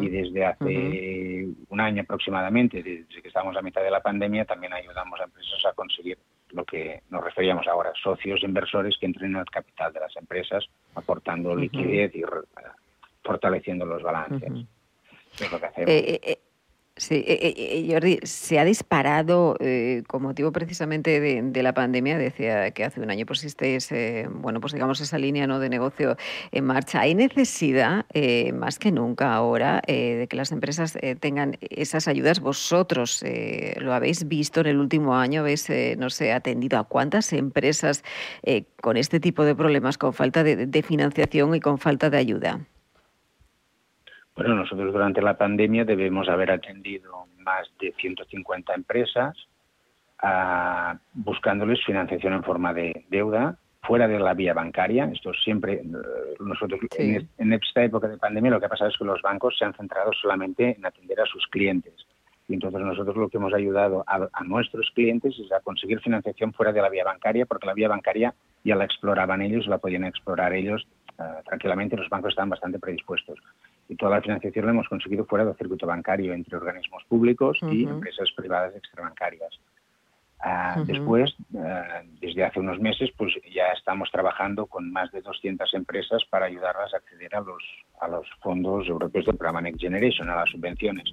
Y 0.00 0.10
desde 0.10 0.44
hace 0.44 1.48
un 1.70 1.80
año 1.80 2.02
aproximadamente, 2.02 2.82
desde 2.82 3.22
que 3.22 3.28
estamos 3.28 3.56
a 3.56 3.62
mitad 3.62 3.82
de 3.82 3.90
la 3.90 4.00
pandemia, 4.00 4.44
también 4.44 4.74
ayudamos 4.74 5.18
a 5.20 5.24
empresas 5.24 5.64
a 5.64 5.72
conseguir 5.72 6.18
lo 6.50 6.64
que 6.64 7.02
nos 7.10 7.22
referíamos 7.22 7.66
ahora, 7.66 7.92
socios 8.02 8.42
inversores 8.42 8.96
que 8.98 9.06
entren 9.06 9.32
en 9.32 9.40
el 9.40 9.46
capital 9.46 9.92
de 9.92 10.00
las 10.00 10.16
empresas, 10.16 10.64
aportando 10.94 11.54
liquidez 11.54 12.14
y 12.14 12.22
fortaleciendo 13.22 13.84
los 13.84 14.02
balances. 14.02 14.66
es 15.40 15.52
lo 15.52 15.60
que 15.60 15.66
hacemos. 15.66 15.90
Eh, 15.90 16.20
eh, 16.22 16.38
Sí, 16.98 17.24
eh, 17.26 17.54
eh, 17.56 17.88
Jordi, 17.88 18.18
se 18.24 18.58
ha 18.58 18.64
disparado 18.64 19.56
con 20.08 20.22
motivo 20.22 20.50
precisamente 20.50 21.20
de, 21.20 21.62
la 21.62 21.72
pandemia. 21.72 22.18
Decía 22.18 22.72
que 22.72 22.84
hace 22.84 23.00
un 23.00 23.10
año 23.10 23.24
pusisteis, 23.24 23.90
bueno, 24.30 24.60
pues 24.60 24.72
digamos 24.72 25.00
esa 25.00 25.16
línea 25.16 25.46
¿no? 25.46 25.60
de 25.60 25.68
negocio 25.68 26.16
en 26.50 26.64
marcha. 26.64 27.00
¿Hay 27.00 27.14
necesidad, 27.14 28.04
más 28.52 28.78
que 28.78 28.90
nunca 28.90 29.32
ahora, 29.32 29.80
de 29.86 30.26
que 30.28 30.36
las 30.36 30.50
empresas 30.50 30.98
tengan 31.20 31.56
esas 31.60 32.08
ayudas? 32.08 32.40
Vosotros 32.40 33.24
lo 33.76 33.94
habéis 33.94 34.26
visto 34.26 34.60
en 34.60 34.66
el 34.66 34.78
último 34.78 35.14
año, 35.14 35.42
habéis, 35.42 35.68
no 35.96 36.10
sé, 36.10 36.32
atendido 36.32 36.78
a 36.78 36.84
cuántas 36.84 37.32
empresas 37.32 38.02
con 38.80 38.96
este 38.96 39.20
tipo 39.20 39.44
de 39.44 39.54
problemas, 39.54 39.98
con 39.98 40.12
falta 40.12 40.42
de 40.42 40.82
financiación 40.82 41.54
y 41.54 41.60
con 41.60 41.78
falta 41.78 42.10
de 42.10 42.18
ayuda. 42.18 42.60
Bueno, 44.38 44.54
nosotros 44.54 44.92
durante 44.92 45.20
la 45.20 45.36
pandemia 45.36 45.84
debemos 45.84 46.28
haber 46.28 46.52
atendido 46.52 47.26
más 47.38 47.68
de 47.80 47.92
150 47.98 48.72
empresas 48.72 49.36
ah, 50.22 50.96
buscándoles 51.12 51.84
financiación 51.84 52.34
en 52.34 52.44
forma 52.44 52.72
de 52.72 53.04
deuda 53.10 53.58
fuera 53.82 54.06
de 54.06 54.20
la 54.20 54.34
vía 54.34 54.54
bancaria. 54.54 55.10
Esto 55.12 55.32
siempre, 55.34 55.72
eh, 55.72 55.82
nosotros 56.38 56.78
en, 56.98 57.52
esta 57.52 57.82
época 57.82 58.06
de 58.06 58.16
pandemia 58.16 58.52
lo 58.52 58.60
que 58.60 58.66
ha 58.66 58.68
pasado 58.68 58.90
es 58.90 58.96
que 58.96 59.04
los 59.04 59.20
bancos 59.22 59.58
se 59.58 59.64
han 59.64 59.74
centrado 59.74 60.12
solamente 60.12 60.76
en 60.78 60.86
atender 60.86 61.20
a 61.20 61.26
sus 61.26 61.44
clientes. 61.48 61.94
Y 62.46 62.54
entonces 62.54 62.80
nosotros 62.80 63.16
lo 63.16 63.28
que 63.28 63.38
hemos 63.38 63.52
ayudado 63.52 64.04
a, 64.06 64.44
nuestros 64.44 64.88
clientes 64.94 65.36
es 65.36 65.50
a 65.50 65.58
conseguir 65.62 65.98
financiación 65.98 66.52
fuera 66.52 66.72
de 66.72 66.80
la 66.80 66.90
vía 66.90 67.02
bancaria, 67.02 67.44
porque 67.44 67.66
la 67.66 67.74
vía 67.74 67.88
bancaria 67.88 68.32
ya 68.62 68.76
la 68.76 68.84
exploraban 68.84 69.42
ellos, 69.42 69.66
la 69.66 69.78
podían 69.78 70.04
explorar 70.04 70.52
ellos 70.52 70.86
ah, 71.18 71.40
tranquilamente, 71.44 71.96
los 71.96 72.08
bancos 72.08 72.30
estaban 72.30 72.50
bastante 72.50 72.78
predispuestos 72.78 73.36
y 73.88 73.96
toda 73.96 74.16
la 74.16 74.22
financiación 74.22 74.66
la 74.66 74.72
hemos 74.72 74.88
conseguido 74.88 75.24
fuera 75.24 75.44
del 75.44 75.56
circuito 75.56 75.86
bancario, 75.86 76.34
entre 76.34 76.56
organismos 76.56 77.04
públicos 77.08 77.58
y 77.70 77.84
empresas 77.84 78.30
privadas 78.36 78.76
extrabancarias. 78.76 79.58
Ah, 80.40 80.84
después, 80.86 81.34
ah, 81.56 82.02
desde 82.20 82.44
hace 82.44 82.60
unos 82.60 82.78
meses, 82.78 83.10
pues 83.16 83.34
ya 83.52 83.72
estamos 83.76 84.08
trabajando 84.12 84.66
con 84.66 84.92
más 84.92 85.10
de 85.10 85.20
200 85.20 85.74
empresas 85.74 86.22
para 86.30 86.46
ayudarlas 86.46 86.94
a 86.94 86.98
acceder 86.98 87.34
a 87.34 87.40
los, 87.40 87.62
a 88.00 88.06
los 88.06 88.24
fondos 88.40 88.86
europeos 88.86 89.26
del 89.26 89.36
programa 89.36 89.62
Next 89.62 89.80
Generation, 89.80 90.30
a 90.30 90.36
las 90.36 90.50
subvenciones. 90.50 91.12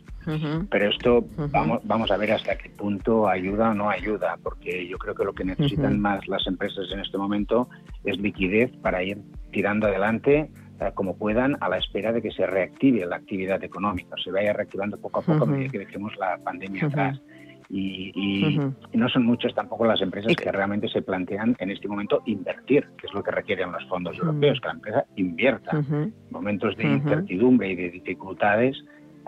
Pero 0.69 0.89
esto 0.89 1.25
vamos, 1.49 1.81
vamos 1.85 2.11
a 2.11 2.17
ver 2.17 2.33
hasta 2.33 2.55
qué 2.55 2.69
punto 2.69 3.27
ayuda 3.27 3.71
o 3.71 3.73
no 3.73 3.89
ayuda, 3.89 4.37
porque 4.43 4.87
yo 4.87 4.99
creo 4.99 5.15
que 5.15 5.25
lo 5.25 5.33
que 5.33 5.43
necesitan 5.43 5.99
más 5.99 6.27
las 6.27 6.45
empresas 6.45 6.85
en 6.91 6.99
este 6.99 7.17
momento 7.17 7.67
es 8.03 8.19
liquidez 8.19 8.71
para 8.77 9.01
ir 9.01 9.17
tirando 9.51 9.87
adelante 9.87 10.51
como 10.93 11.17
puedan 11.17 11.57
a 11.61 11.69
la 11.69 11.77
espera 11.77 12.11
de 12.11 12.21
que 12.21 12.31
se 12.31 12.45
reactive 12.45 13.05
la 13.05 13.17
actividad 13.17 13.63
económica, 13.63 14.15
se 14.23 14.31
vaya 14.31 14.53
reactivando 14.53 14.97
poco 14.97 15.19
a 15.19 15.23
poco 15.23 15.43
a 15.43 15.47
medida 15.47 15.69
que 15.69 15.79
dejemos 15.79 16.15
la 16.17 16.37
pandemia 16.37 16.87
atrás. 16.87 17.21
Y, 17.69 18.59
no 18.93 19.09
son 19.09 19.25
muchas 19.25 19.53
tampoco 19.53 19.85
las 19.85 20.01
empresas 20.01 20.35
que 20.35 20.51
realmente 20.51 20.87
se 20.87 21.01
plantean 21.01 21.55
en 21.59 21.71
este 21.71 21.87
momento 21.87 22.21
invertir, 22.25 22.87
que 22.97 23.07
es 23.07 23.13
lo 23.13 23.23
que 23.23 23.31
requieren 23.31 23.71
los 23.71 23.83
fondos 23.87 24.17
europeos, 24.17 24.59
que 24.61 24.67
la 24.67 24.73
empresa 24.73 25.05
invierta. 25.15 25.71
En 25.77 26.13
momentos 26.29 26.77
de 26.77 26.83
incertidumbre 26.83 27.69
y 27.69 27.75
de 27.75 27.89
dificultades, 27.89 28.77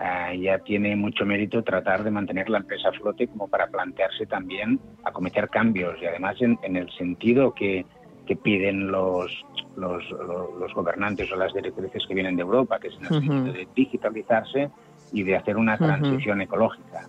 eh, 0.00 0.38
ya 0.40 0.58
tiene 0.60 0.94
mucho 0.94 1.26
mérito 1.26 1.62
tratar 1.64 2.04
de 2.04 2.10
mantener 2.10 2.48
la 2.48 2.58
empresa 2.58 2.90
a 2.90 2.92
flote 2.92 3.26
como 3.26 3.48
para 3.48 3.66
plantearse 3.66 4.26
también 4.26 4.78
acometer 5.04 5.48
cambios. 5.48 5.96
Y 6.00 6.06
además 6.06 6.36
en 6.40 6.76
el 6.76 6.90
sentido 6.92 7.52
que 7.52 7.84
que 8.28 8.36
piden 8.36 8.88
los, 8.88 9.32
los, 9.74 10.04
los, 10.10 10.74
gobernantes 10.74 11.32
o 11.32 11.36
las 11.36 11.54
directrices 11.54 12.06
que 12.06 12.12
vienen 12.12 12.36
de 12.36 12.42
Europa, 12.42 12.78
que 12.78 12.88
es 12.88 12.94
en 12.96 13.04
el 13.04 13.08
sentido 13.08 13.52
de 13.54 13.68
digitalizarse 13.74 14.70
y 15.14 15.22
de 15.22 15.36
hacer 15.36 15.56
una 15.56 15.78
transición 15.78 16.42
ecológica. 16.42 17.08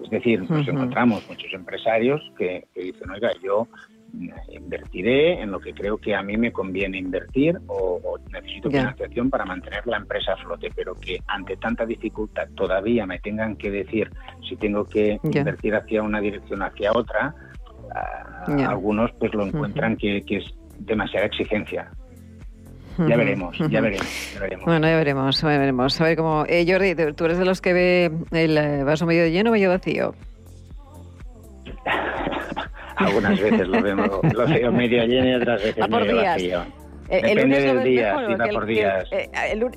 Es 0.00 0.08
decir, 0.08 0.48
nos 0.48 0.66
encontramos 0.68 1.28
muchos 1.28 1.52
empresarios 1.52 2.20
que, 2.38 2.64
dicen, 2.76 3.10
oiga, 3.10 3.32
yo 3.42 3.66
invertiré 4.52 5.40
en 5.40 5.50
lo 5.50 5.58
que 5.58 5.72
creo 5.74 5.98
que 5.98 6.14
a 6.14 6.22
mí 6.22 6.36
me 6.36 6.52
conviene 6.52 6.98
invertir 6.98 7.58
o, 7.66 8.18
necesito 8.30 8.70
financiación 8.70 9.28
para 9.28 9.44
mantener 9.44 9.84
la 9.86 9.96
empresa 9.96 10.34
a 10.34 10.36
flote, 10.36 10.70
pero 10.76 10.94
que 10.94 11.18
ante 11.26 11.56
tanta 11.56 11.84
dificultad 11.86 12.48
todavía 12.54 13.04
me 13.04 13.18
tengan 13.18 13.56
que 13.56 13.70
decir 13.70 14.12
si 14.48 14.54
tengo 14.56 14.84
que 14.84 15.18
invertir 15.24 15.74
hacia 15.74 16.02
una 16.02 16.20
dirección 16.20 16.62
hacia 16.62 16.92
otra, 16.92 17.34
algunos 18.66 19.10
pues 19.18 19.32
lo 19.34 19.46
encuentran 19.46 19.96
que, 19.96 20.18
es 20.28 20.54
demasiada 20.78 21.26
exigencia. 21.26 21.90
Ya 22.98 23.16
veremos, 23.16 23.56
ya 23.70 23.80
veremos, 23.80 24.06
Bueno, 24.66 24.86
ya 24.86 24.96
veremos, 24.96 25.40
ya 25.40 25.48
veremos. 25.48 26.00
A 26.00 26.04
ver 26.04 26.16
cómo... 26.16 26.44
Eh, 26.46 26.66
Jordi, 26.68 26.94
¿tú 27.14 27.24
eres 27.24 27.38
de 27.38 27.46
los 27.46 27.62
que 27.62 27.72
ve 27.72 28.12
el 28.32 28.58
eh, 28.58 28.84
vaso 28.84 29.06
medio 29.06 29.26
lleno 29.28 29.48
o 29.48 29.52
medio 29.54 29.70
vacío? 29.70 30.14
Algunas 32.96 33.40
veces 33.40 33.66
lo, 33.66 33.82
vemos, 33.82 34.10
lo 34.34 34.46
veo 34.46 34.70
medio 34.70 35.04
lleno 35.06 35.30
y 35.30 35.34
otras 35.34 35.62
veces 35.62 35.88
medio 35.90 36.16
vacío. 36.16 36.81
Eh, 37.12 37.20
Depende 37.20 37.60
del 37.60 37.84
día, 37.84 38.16
por 38.54 38.64
días. 38.64 39.06
Eh, 39.12 39.28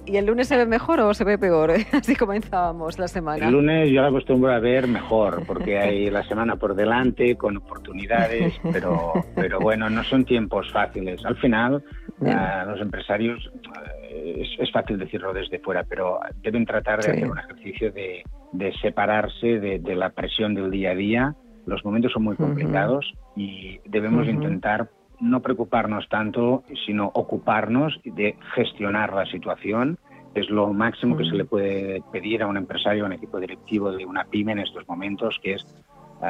¿Y 0.05 0.15
el 0.15 0.25
lunes 0.25 0.47
se 0.47 0.55
ve 0.55 0.65
mejor 0.65 1.01
o 1.01 1.13
se 1.13 1.25
ve 1.25 1.37
peor? 1.37 1.71
Así 1.91 2.15
comenzábamos 2.15 2.97
la 2.97 3.09
semana. 3.09 3.45
El 3.45 3.51
lunes 3.51 3.89
yo 3.91 4.01
la 4.01 4.07
acostumbro 4.07 4.53
a 4.53 4.59
ver 4.59 4.87
mejor, 4.87 5.45
porque 5.45 5.77
hay 5.77 6.09
la 6.09 6.23
semana 6.23 6.55
por 6.55 6.75
delante, 6.75 7.35
con 7.35 7.57
oportunidades, 7.57 8.53
pero, 8.71 9.11
pero 9.35 9.59
bueno, 9.59 9.89
no 9.89 10.01
son 10.05 10.23
tiempos 10.23 10.71
fáciles. 10.71 11.25
Al 11.25 11.35
final, 11.35 11.83
los 12.21 12.79
empresarios, 12.79 13.51
eh, 14.09 14.47
es, 14.57 14.71
fácil 14.71 14.97
decirlo 14.97 15.33
desde 15.33 15.59
fuera, 15.59 15.83
pero 15.83 16.21
deben 16.41 16.65
tratar 16.65 17.01
de 17.01 17.11
hacer 17.11 17.29
un 17.29 17.37
ejercicio 17.37 17.91
de, 17.91 18.23
separarse 18.81 19.59
de, 19.59 19.95
la 19.95 20.11
presión 20.11 20.55
del 20.55 20.71
día 20.71 20.91
a 20.91 20.95
día. 20.95 21.35
Los 21.65 21.83
momentos 21.83 22.13
son 22.13 22.23
muy 22.23 22.37
complicados 22.37 23.13
y 23.35 23.81
debemos 23.89 24.25
intentar 24.25 24.87
no 25.19 25.41
preocuparnos 25.41 26.07
tanto, 26.09 26.63
sino 26.85 27.11
ocuparnos 27.13 27.99
de 28.03 28.37
gestionar 28.53 29.13
la 29.13 29.25
situación. 29.25 29.97
Es 30.33 30.49
lo 30.49 30.73
máximo 30.73 31.15
que 31.15 31.25
se 31.25 31.35
le 31.35 31.45
puede 31.45 32.01
pedir 32.11 32.43
a 32.43 32.47
un 32.47 32.57
empresario, 32.57 33.03
a 33.03 33.07
un 33.07 33.13
equipo 33.13 33.39
directivo 33.39 33.91
de 33.91 34.05
una 34.05 34.25
pyme 34.25 34.51
en 34.51 34.59
estos 34.59 34.87
momentos, 34.87 35.39
que 35.41 35.53
es 35.53 35.65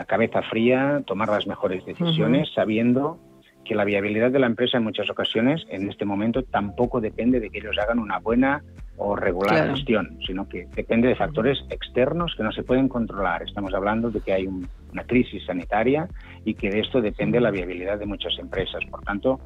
cabeza 0.07 0.41
fría, 0.43 1.01
tomar 1.05 1.29
las 1.29 1.47
mejores 1.47 1.85
decisiones, 1.85 2.49
sabiendo 2.53 3.17
que 3.65 3.75
la 3.75 3.83
viabilidad 3.83 4.31
de 4.31 4.39
la 4.39 4.47
empresa 4.47 4.77
en 4.77 4.83
muchas 4.83 5.09
ocasiones, 5.09 5.65
en 5.69 5.89
este 5.89 6.05
momento, 6.05 6.43
tampoco 6.43 7.01
depende 7.01 7.39
de 7.39 7.49
que 7.49 7.57
ellos 7.57 7.77
hagan 7.77 7.99
una 7.99 8.19
buena 8.19 8.63
o 8.97 9.15
regular 9.15 9.71
gestión, 9.71 10.17
sino 10.25 10.47
que 10.47 10.67
depende 10.73 11.09
de 11.09 11.15
factores 11.15 11.59
externos 11.69 12.33
que 12.37 12.43
no 12.43 12.51
se 12.51 12.63
pueden 12.63 12.87
controlar. 12.87 13.43
Estamos 13.43 13.73
hablando 13.73 14.09
de 14.09 14.21
que 14.21 14.31
hay 14.31 14.47
una 14.47 15.03
crisis 15.05 15.45
sanitaria 15.45 16.07
y 16.45 16.53
que 16.53 16.69
de 16.69 16.79
esto 16.79 17.01
depende 17.01 17.41
la 17.41 17.51
viabilidad 17.51 17.99
de 17.99 18.05
muchas 18.05 18.37
empresas. 18.39 18.85
Por 18.89 19.01
tanto, 19.01 19.41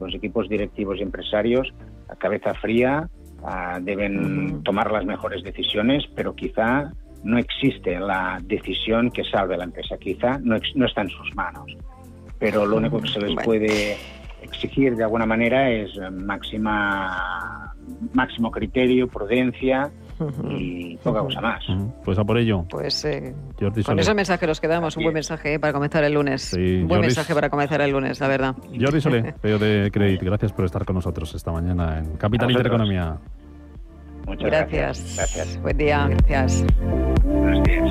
los 0.00 0.14
equipos 0.14 0.48
directivos 0.48 0.98
y 0.98 1.02
empresarios 1.02 1.74
a 2.08 2.16
cabeza 2.16 2.54
fría 2.54 3.08
ah, 3.44 3.78
deben 3.82 4.62
tomar 4.62 4.90
las 4.90 5.04
mejores 5.04 5.42
decisiones, 5.42 6.04
pero 6.14 6.34
quizá 6.34 6.92
no 7.24 7.38
existe 7.38 7.98
la 7.98 8.38
decisión 8.42 9.10
que 9.10 9.24
salve 9.24 9.54
a 9.54 9.58
la 9.58 9.64
empresa, 9.64 9.96
quizá 9.98 10.38
no, 10.42 10.56
no 10.74 10.86
está 10.86 11.02
en 11.02 11.08
sus 11.08 11.34
manos. 11.34 11.76
Pero 12.44 12.66
lo 12.66 12.76
único 12.76 13.00
que 13.00 13.08
se 13.08 13.18
les 13.20 13.34
puede 13.42 13.96
exigir 14.42 14.94
de 14.96 15.02
alguna 15.02 15.24
manera 15.24 15.70
es 15.70 15.98
máxima 16.12 17.72
máximo 18.12 18.50
criterio, 18.50 19.08
prudencia 19.08 19.90
y 20.50 20.98
poca 20.98 21.20
cosa 21.20 21.40
más. 21.40 21.64
Pues 22.04 22.18
a 22.18 22.24
por 22.24 22.36
ello. 22.36 22.66
Pues 22.68 23.02
eh, 23.06 23.34
con 23.86 23.98
ese 23.98 24.12
mensaje 24.12 24.46
los 24.46 24.60
quedamos, 24.60 24.94
un 24.98 25.04
buen 25.04 25.14
mensaje 25.14 25.54
eh, 25.54 25.58
para 25.58 25.72
comenzar 25.72 26.04
el 26.04 26.12
lunes. 26.12 26.52
un 26.52 26.86
buen 26.86 27.00
mensaje 27.00 27.34
para 27.34 27.48
comenzar 27.48 27.80
el 27.80 27.92
lunes, 27.92 28.20
la 28.20 28.28
verdad. 28.28 28.54
Jordi 28.78 29.00
Solé, 29.00 29.34
CEO 29.40 29.58
de 29.58 29.90
Credit, 29.90 30.22
gracias 30.22 30.52
por 30.52 30.66
estar 30.66 30.84
con 30.84 30.96
nosotros 30.96 31.34
esta 31.34 31.50
mañana 31.50 31.98
en 31.98 32.18
Capital 32.18 32.50
Intereconomía. 32.50 33.16
Muchas 34.26 34.50
gracias. 34.50 35.14
gracias. 35.16 35.62
Buen 35.62 35.78
día, 35.78 36.08
gracias. 36.08 36.66
Buenos 37.24 37.62
días. 37.64 37.90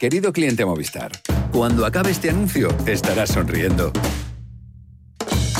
Querido 0.00 0.32
cliente 0.32 0.64
Movistar, 0.64 1.12
cuando 1.52 1.84
acabe 1.84 2.10
este 2.10 2.30
anuncio 2.30 2.74
estarás 2.86 3.32
sonriendo. 3.32 3.92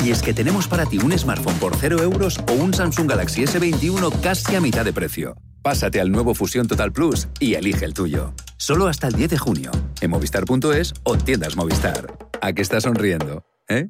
Y 0.03 0.09
es 0.09 0.23
que 0.23 0.33
tenemos 0.33 0.67
para 0.67 0.87
ti 0.87 0.97
un 0.97 1.15
smartphone 1.15 1.59
por 1.59 1.75
0 1.75 2.01
euros 2.01 2.39
o 2.49 2.53
un 2.53 2.73
Samsung 2.73 3.07
Galaxy 3.07 3.43
S21 3.43 4.19
casi 4.21 4.55
a 4.55 4.59
mitad 4.59 4.83
de 4.83 4.93
precio. 4.93 5.35
Pásate 5.61 6.01
al 6.01 6.11
nuevo 6.11 6.33
Fusión 6.33 6.67
Total 6.67 6.91
Plus 6.91 7.27
y 7.39 7.53
elige 7.53 7.85
el 7.85 7.93
tuyo. 7.93 8.33
Solo 8.57 8.87
hasta 8.87 9.09
el 9.09 9.13
10 9.13 9.29
de 9.29 9.37
junio. 9.37 9.69
En 10.01 10.09
movistar.es 10.09 10.95
o 11.03 11.19
tiendas 11.19 11.55
Movistar. 11.55 12.11
¿A 12.41 12.51
qué 12.53 12.63
estás 12.63 12.81
sonriendo? 12.81 13.43
¿Eh? 13.69 13.89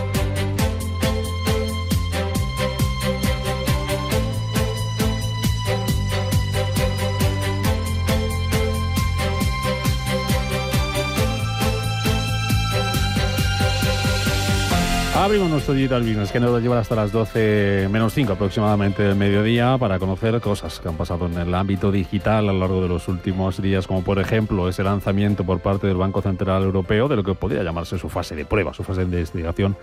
Abrimos 15.21 15.51
nuestro 15.51 15.75
Digital 15.75 16.01
Business 16.01 16.31
que 16.31 16.39
nos 16.39 16.51
va 16.51 16.57
a 16.57 16.61
llevar 16.61 16.79
hasta 16.79 16.95
las 16.95 17.11
12 17.11 17.89
menos 17.91 18.11
5 18.11 18.33
aproximadamente 18.33 19.03
del 19.03 19.15
mediodía 19.15 19.77
para 19.77 19.99
conocer 19.99 20.41
cosas 20.41 20.79
que 20.79 20.89
han 20.89 20.97
pasado 20.97 21.27
en 21.27 21.37
el 21.37 21.53
ámbito 21.53 21.91
digital 21.91 22.49
a 22.49 22.53
lo 22.53 22.57
largo 22.57 22.81
de 22.81 22.87
los 22.87 23.07
últimos 23.07 23.61
días, 23.61 23.85
como 23.85 24.03
por 24.03 24.17
ejemplo 24.17 24.67
ese 24.67 24.83
lanzamiento 24.83 25.43
por 25.43 25.59
parte 25.59 25.85
del 25.85 25.97
Banco 25.97 26.23
Central 26.23 26.63
Europeo 26.63 27.07
de 27.07 27.17
lo 27.17 27.23
que 27.23 27.35
podría 27.35 27.61
llamarse 27.61 27.99
su 27.99 28.09
fase 28.09 28.35
de 28.35 28.45
prueba, 28.45 28.73
su 28.73 28.83
fase 28.83 29.01
de 29.01 29.05
investigación 29.05 29.77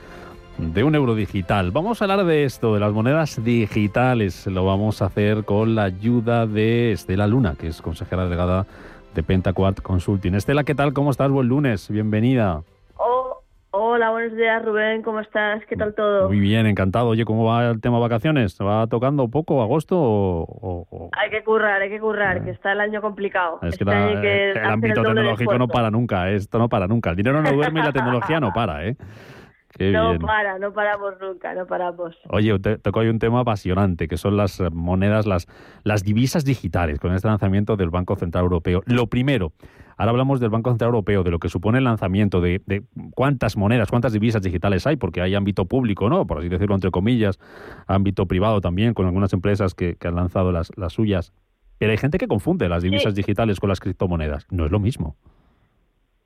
de 0.59 0.83
un 0.83 0.97
euro 0.97 1.15
digital. 1.15 1.71
Vamos 1.71 2.03
a 2.03 2.07
hablar 2.07 2.27
de 2.27 2.43
esto, 2.43 2.75
de 2.75 2.81
las 2.81 2.93
monedas 2.93 3.41
digitales. 3.45 4.45
Lo 4.49 4.65
vamos 4.65 5.03
a 5.03 5.07
hacer 5.07 5.45
con 5.45 5.77
la 5.77 5.85
ayuda 5.85 6.49
de 6.49 6.91
Estela 6.91 7.29
Luna, 7.29 7.55
que 7.55 7.69
es 7.69 7.81
consejera 7.81 8.25
delegada 8.25 8.67
de 9.15 9.23
Pentaquart 9.23 9.83
Consulting. 9.83 10.35
Estela, 10.35 10.65
¿qué 10.65 10.75
tal? 10.75 10.93
¿Cómo 10.93 11.13
estás? 11.13 11.31
Buen 11.31 11.47
lunes. 11.47 11.89
Bienvenida. 11.89 12.65
Hola, 13.99 14.11
buenos 14.11 14.37
días 14.37 14.65
Rubén, 14.65 15.03
¿cómo 15.03 15.19
estás? 15.19 15.61
¿Qué 15.67 15.75
tal 15.75 15.93
todo? 15.93 16.29
Muy 16.29 16.39
bien, 16.39 16.67
encantado. 16.67 17.09
Oye, 17.09 17.25
¿cómo 17.25 17.45
va 17.45 17.71
el 17.71 17.81
tema 17.81 17.99
vacaciones? 17.99 18.57
¿Va 18.63 18.87
tocando 18.87 19.27
poco 19.27 19.61
agosto 19.61 19.97
o...? 19.99 21.11
Hay 21.21 21.31
que 21.31 21.43
currar, 21.43 21.83
hay 21.83 21.91
que 21.91 21.99
currar, 21.99 22.45
que 22.45 22.51
está 22.53 22.71
el 22.71 22.81
año 22.81 23.01
complicado. 23.01 23.59
Es 23.63 23.77
que, 23.77 24.53
el 24.53 24.65
ámbito 24.65 25.03
tecnológico 25.03 25.59
no 25.59 25.67
para 25.67 25.91
nunca, 25.91 26.31
esto 26.31 26.61
no 26.61 26.69
para 26.69 26.87
nunca. 26.87 27.11
El 27.11 27.17
dinero 27.17 27.43
no 27.43 27.51
duerme 27.51 27.81
y 27.81 27.83
la 27.83 27.93
tecnología 27.93 28.39
no 28.39 28.53
para, 28.53 28.87
¿eh? 28.87 28.97
no 29.81 30.17
para, 30.21 30.61
no 30.61 30.73
paramos 30.73 31.15
nunca, 31.21 31.55
no 31.55 31.67
paramos. 31.67 32.17
Oye, 32.31 32.57
te, 32.61 32.79
tocó 32.79 33.01
hoy 33.01 33.09
un 33.09 33.19
tema 33.19 33.41
apasionante, 33.41 34.07
que 34.07 34.17
son 34.17 34.37
las 34.37 34.63
monedas, 34.73 35.27
las, 35.27 35.49
las 35.83 36.05
divisas 36.05 36.45
digitales, 36.45 37.01
con 37.01 37.13
este 37.15 37.27
lanzamiento 37.27 37.77
del 37.77 37.91
Banco 37.91 38.15
Central 38.15 38.45
Europeo. 38.45 38.81
Lo 38.87 39.09
primero, 39.09 39.51
ahora 39.99 40.11
hablamos 40.11 40.41
del 40.41 40.51
Banco 40.51 40.71
Central 40.71 40.89
Europeo, 40.89 41.23
de 41.23 41.31
lo 41.31 41.39
que 41.39 41.49
supone 41.49 41.79
el 41.79 41.85
lanzamiento, 41.85 42.41
de, 42.41 42.63
cuántas 43.15 43.57
monedas, 43.57 43.91
cuántas 43.91 44.13
divisas 44.13 44.43
digitales 44.43 44.87
hay, 44.87 44.97
porque 44.97 45.21
hay 45.21 45.35
ámbito 45.35 45.67
público, 45.67 46.09
¿no? 46.09 46.27
Por 46.27 46.39
así 46.39 46.49
decirlo, 46.49 46.75
entre 46.75 46.91
comillas, 46.91 47.39
ámbito 47.87 48.27
privado 48.27 48.61
también, 48.61 48.95
con 48.95 49.07
algunas 49.07 49.33
empresas 49.33 49.75
que, 49.75 49.97
han 50.03 50.15
lanzado 50.15 50.53
las, 50.53 50.73
las, 50.79 50.95
suyas. 50.95 51.35
Pero 51.79 51.91
hay 51.91 51.99
gente 51.99 52.19
que 52.19 52.29
confunde 52.29 52.69
las 52.69 52.83
divisas 52.83 53.15
digitales 53.15 53.61
con 53.61 53.69
las 53.69 53.81
criptomonedas. 53.81 54.47
No 54.51 54.65
es 54.65 54.73
lo 54.73 54.81
mismo. 54.81 55.17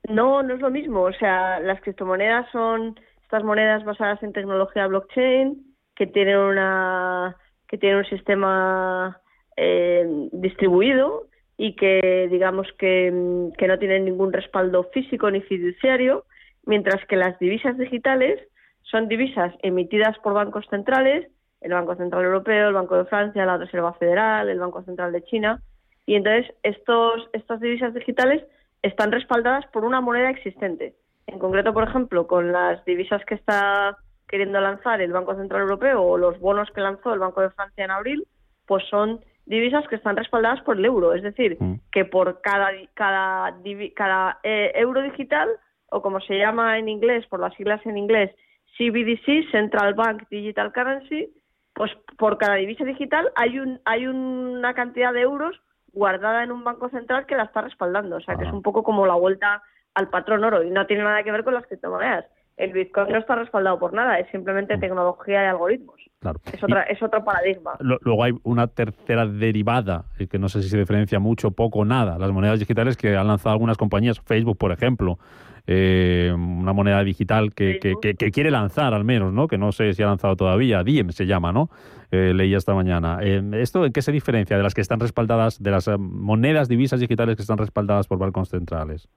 No, 0.07 0.41
no 0.43 0.53
es 0.53 0.61
lo 0.61 0.69
mismo. 0.69 1.01
O 1.01 1.13
sea, 1.13 1.59
las 1.59 1.81
criptomonedas 1.81 2.49
son 2.51 2.99
estas 3.23 3.43
monedas 3.43 3.83
basadas 3.83 4.21
en 4.23 4.33
tecnología 4.33 4.87
blockchain 4.87 5.75
que 5.95 6.07
tienen 6.07 6.37
una 6.37 7.35
que 7.67 7.77
tienen 7.77 7.99
un 7.99 8.05
sistema 8.05 9.19
eh, 9.57 10.05
distribuido 10.31 11.27
y 11.63 11.77
que 11.77 12.27
digamos 12.29 12.67
que, 12.77 13.49
que 13.57 13.67
no 13.69 13.79
tienen 13.79 14.03
ningún 14.03 14.33
respaldo 14.33 14.83
físico 14.93 15.31
ni 15.31 15.39
fiduciario, 15.39 16.25
mientras 16.65 17.05
que 17.05 17.15
las 17.15 17.39
divisas 17.39 17.77
digitales 17.77 18.37
son 18.81 19.07
divisas 19.07 19.55
emitidas 19.61 20.19
por 20.19 20.33
bancos 20.33 20.65
centrales, 20.69 21.31
el 21.61 21.71
Banco 21.71 21.95
Central 21.95 22.25
Europeo, 22.25 22.67
el 22.67 22.73
Banco 22.73 22.97
de 22.97 23.05
Francia, 23.05 23.45
la 23.45 23.55
Reserva 23.55 23.93
Federal, 23.93 24.49
el 24.49 24.59
Banco 24.59 24.83
Central 24.83 25.13
de 25.13 25.23
China, 25.23 25.61
y 26.05 26.15
entonces 26.15 26.53
estos, 26.63 27.29
estas 27.31 27.61
divisas 27.61 27.93
digitales 27.93 28.43
están 28.81 29.13
respaldadas 29.13 29.65
por 29.67 29.85
una 29.85 30.01
moneda 30.01 30.31
existente. 30.31 30.95
En 31.27 31.39
concreto, 31.39 31.73
por 31.73 31.87
ejemplo, 31.87 32.27
con 32.27 32.51
las 32.51 32.83
divisas 32.83 33.23
que 33.23 33.35
está 33.35 33.99
queriendo 34.27 34.59
lanzar 34.59 34.99
el 34.99 35.13
Banco 35.13 35.33
Central 35.35 35.61
Europeo 35.61 36.03
o 36.03 36.17
los 36.17 36.37
bonos 36.41 36.69
que 36.75 36.81
lanzó 36.81 37.13
el 37.13 37.21
Banco 37.21 37.39
de 37.39 37.51
Francia 37.51 37.85
en 37.85 37.91
abril, 37.91 38.27
pues 38.65 38.83
son 38.89 39.21
divisas 39.45 39.87
que 39.87 39.95
están 39.95 40.15
respaldadas 40.15 40.61
por 40.61 40.77
el 40.77 40.85
euro. 40.85 41.13
Es 41.13 41.23
decir, 41.23 41.57
mm. 41.59 41.81
que 41.91 42.05
por 42.05 42.41
cada, 42.41 42.71
cada, 42.93 43.57
cada 43.95 44.39
eh, 44.43 44.71
euro 44.75 45.01
digital, 45.01 45.49
o 45.89 46.01
como 46.01 46.19
se 46.21 46.37
llama 46.37 46.77
en 46.77 46.89
inglés, 46.89 47.25
por 47.27 47.39
las 47.39 47.53
siglas 47.55 47.85
en 47.85 47.97
inglés, 47.97 48.31
CBDC, 48.77 49.51
Central 49.51 49.93
Bank 49.93 50.23
Digital 50.29 50.71
Currency, 50.71 51.29
pues 51.73 51.91
por 52.17 52.37
cada 52.37 52.55
divisa 52.55 52.83
digital 52.83 53.31
hay, 53.35 53.59
un, 53.59 53.79
hay 53.85 54.07
una 54.07 54.73
cantidad 54.73 55.13
de 55.13 55.21
euros 55.21 55.59
guardada 55.91 56.43
en 56.43 56.51
un 56.51 56.63
banco 56.63 56.89
central 56.89 57.25
que 57.25 57.35
la 57.35 57.43
está 57.43 57.61
respaldando. 57.61 58.17
O 58.17 58.21
sea, 58.21 58.35
que 58.35 58.45
es 58.45 58.51
un 58.51 58.61
poco 58.61 58.83
como 58.83 59.05
la 59.05 59.15
vuelta 59.15 59.61
al 59.93 60.09
patrón 60.09 60.43
oro 60.43 60.63
y 60.63 60.71
no 60.71 60.87
tiene 60.87 61.03
nada 61.03 61.23
que 61.23 61.31
ver 61.31 61.43
con 61.43 61.53
las 61.53 61.67
criptomonedas. 61.67 62.25
El 62.55 62.71
Bitcoin 62.71 63.09
no 63.09 63.17
está 63.17 63.35
respaldado 63.35 63.79
por 63.79 63.93
nada, 63.93 64.19
es 64.19 64.29
simplemente 64.29 64.77
mm. 64.77 64.79
tecnología 64.79 65.43
y 65.43 65.47
algoritmos. 65.47 65.99
Claro. 66.19 66.39
Es, 66.51 66.63
otra, 66.63 66.83
es 66.83 67.01
otro 67.01 67.23
paradigma. 67.23 67.71
Luego 67.79 68.23
hay 68.23 68.33
una 68.43 68.67
tercera 68.67 69.25
derivada, 69.25 70.05
eh, 70.19 70.27
que 70.27 70.39
no 70.39 70.47
sé 70.49 70.61
si 70.61 70.69
se 70.69 70.77
diferencia 70.77 71.19
mucho, 71.19 71.51
poco, 71.51 71.83
nada. 71.83 72.17
Las 72.17 72.31
monedas 72.31 72.59
digitales 72.59 72.95
que 72.95 73.15
han 73.15 73.27
lanzado 73.27 73.53
algunas 73.53 73.77
compañías, 73.77 74.21
Facebook, 74.21 74.57
por 74.57 74.71
ejemplo, 74.71 75.17
eh, 75.65 76.31
una 76.33 76.73
moneda 76.73 77.03
digital 77.03 77.53
que, 77.53 77.79
que, 77.79 78.31
quiere 78.31 78.51
lanzar 78.51 78.93
al 78.93 79.03
menos, 79.03 79.33
¿no? 79.33 79.47
Que 79.47 79.57
no 79.57 79.71
sé 79.71 79.93
si 79.93 80.03
ha 80.03 80.07
lanzado 80.07 80.35
todavía, 80.35 80.83
Diem 80.83 81.11
se 81.11 81.25
llama, 81.25 81.51
¿no? 81.51 81.69
Eh, 82.11 82.33
leí 82.33 82.53
esta 82.53 82.73
mañana. 82.73 83.19
¿Esto 83.21 83.85
en 83.85 83.91
qué 83.91 84.01
se 84.01 84.11
diferencia 84.11 84.55
de 84.55 84.63
las 84.63 84.73
que 84.73 84.81
están 84.81 84.99
respaldadas, 84.99 85.61
de 85.61 85.71
las 85.71 85.89
monedas 85.97 86.69
divisas 86.69 86.99
digitales 86.99 87.35
que 87.35 87.41
están 87.41 87.57
respaldadas 87.57 88.07
por 88.07 88.19
bancos 88.19 88.49
centrales? 88.49 89.09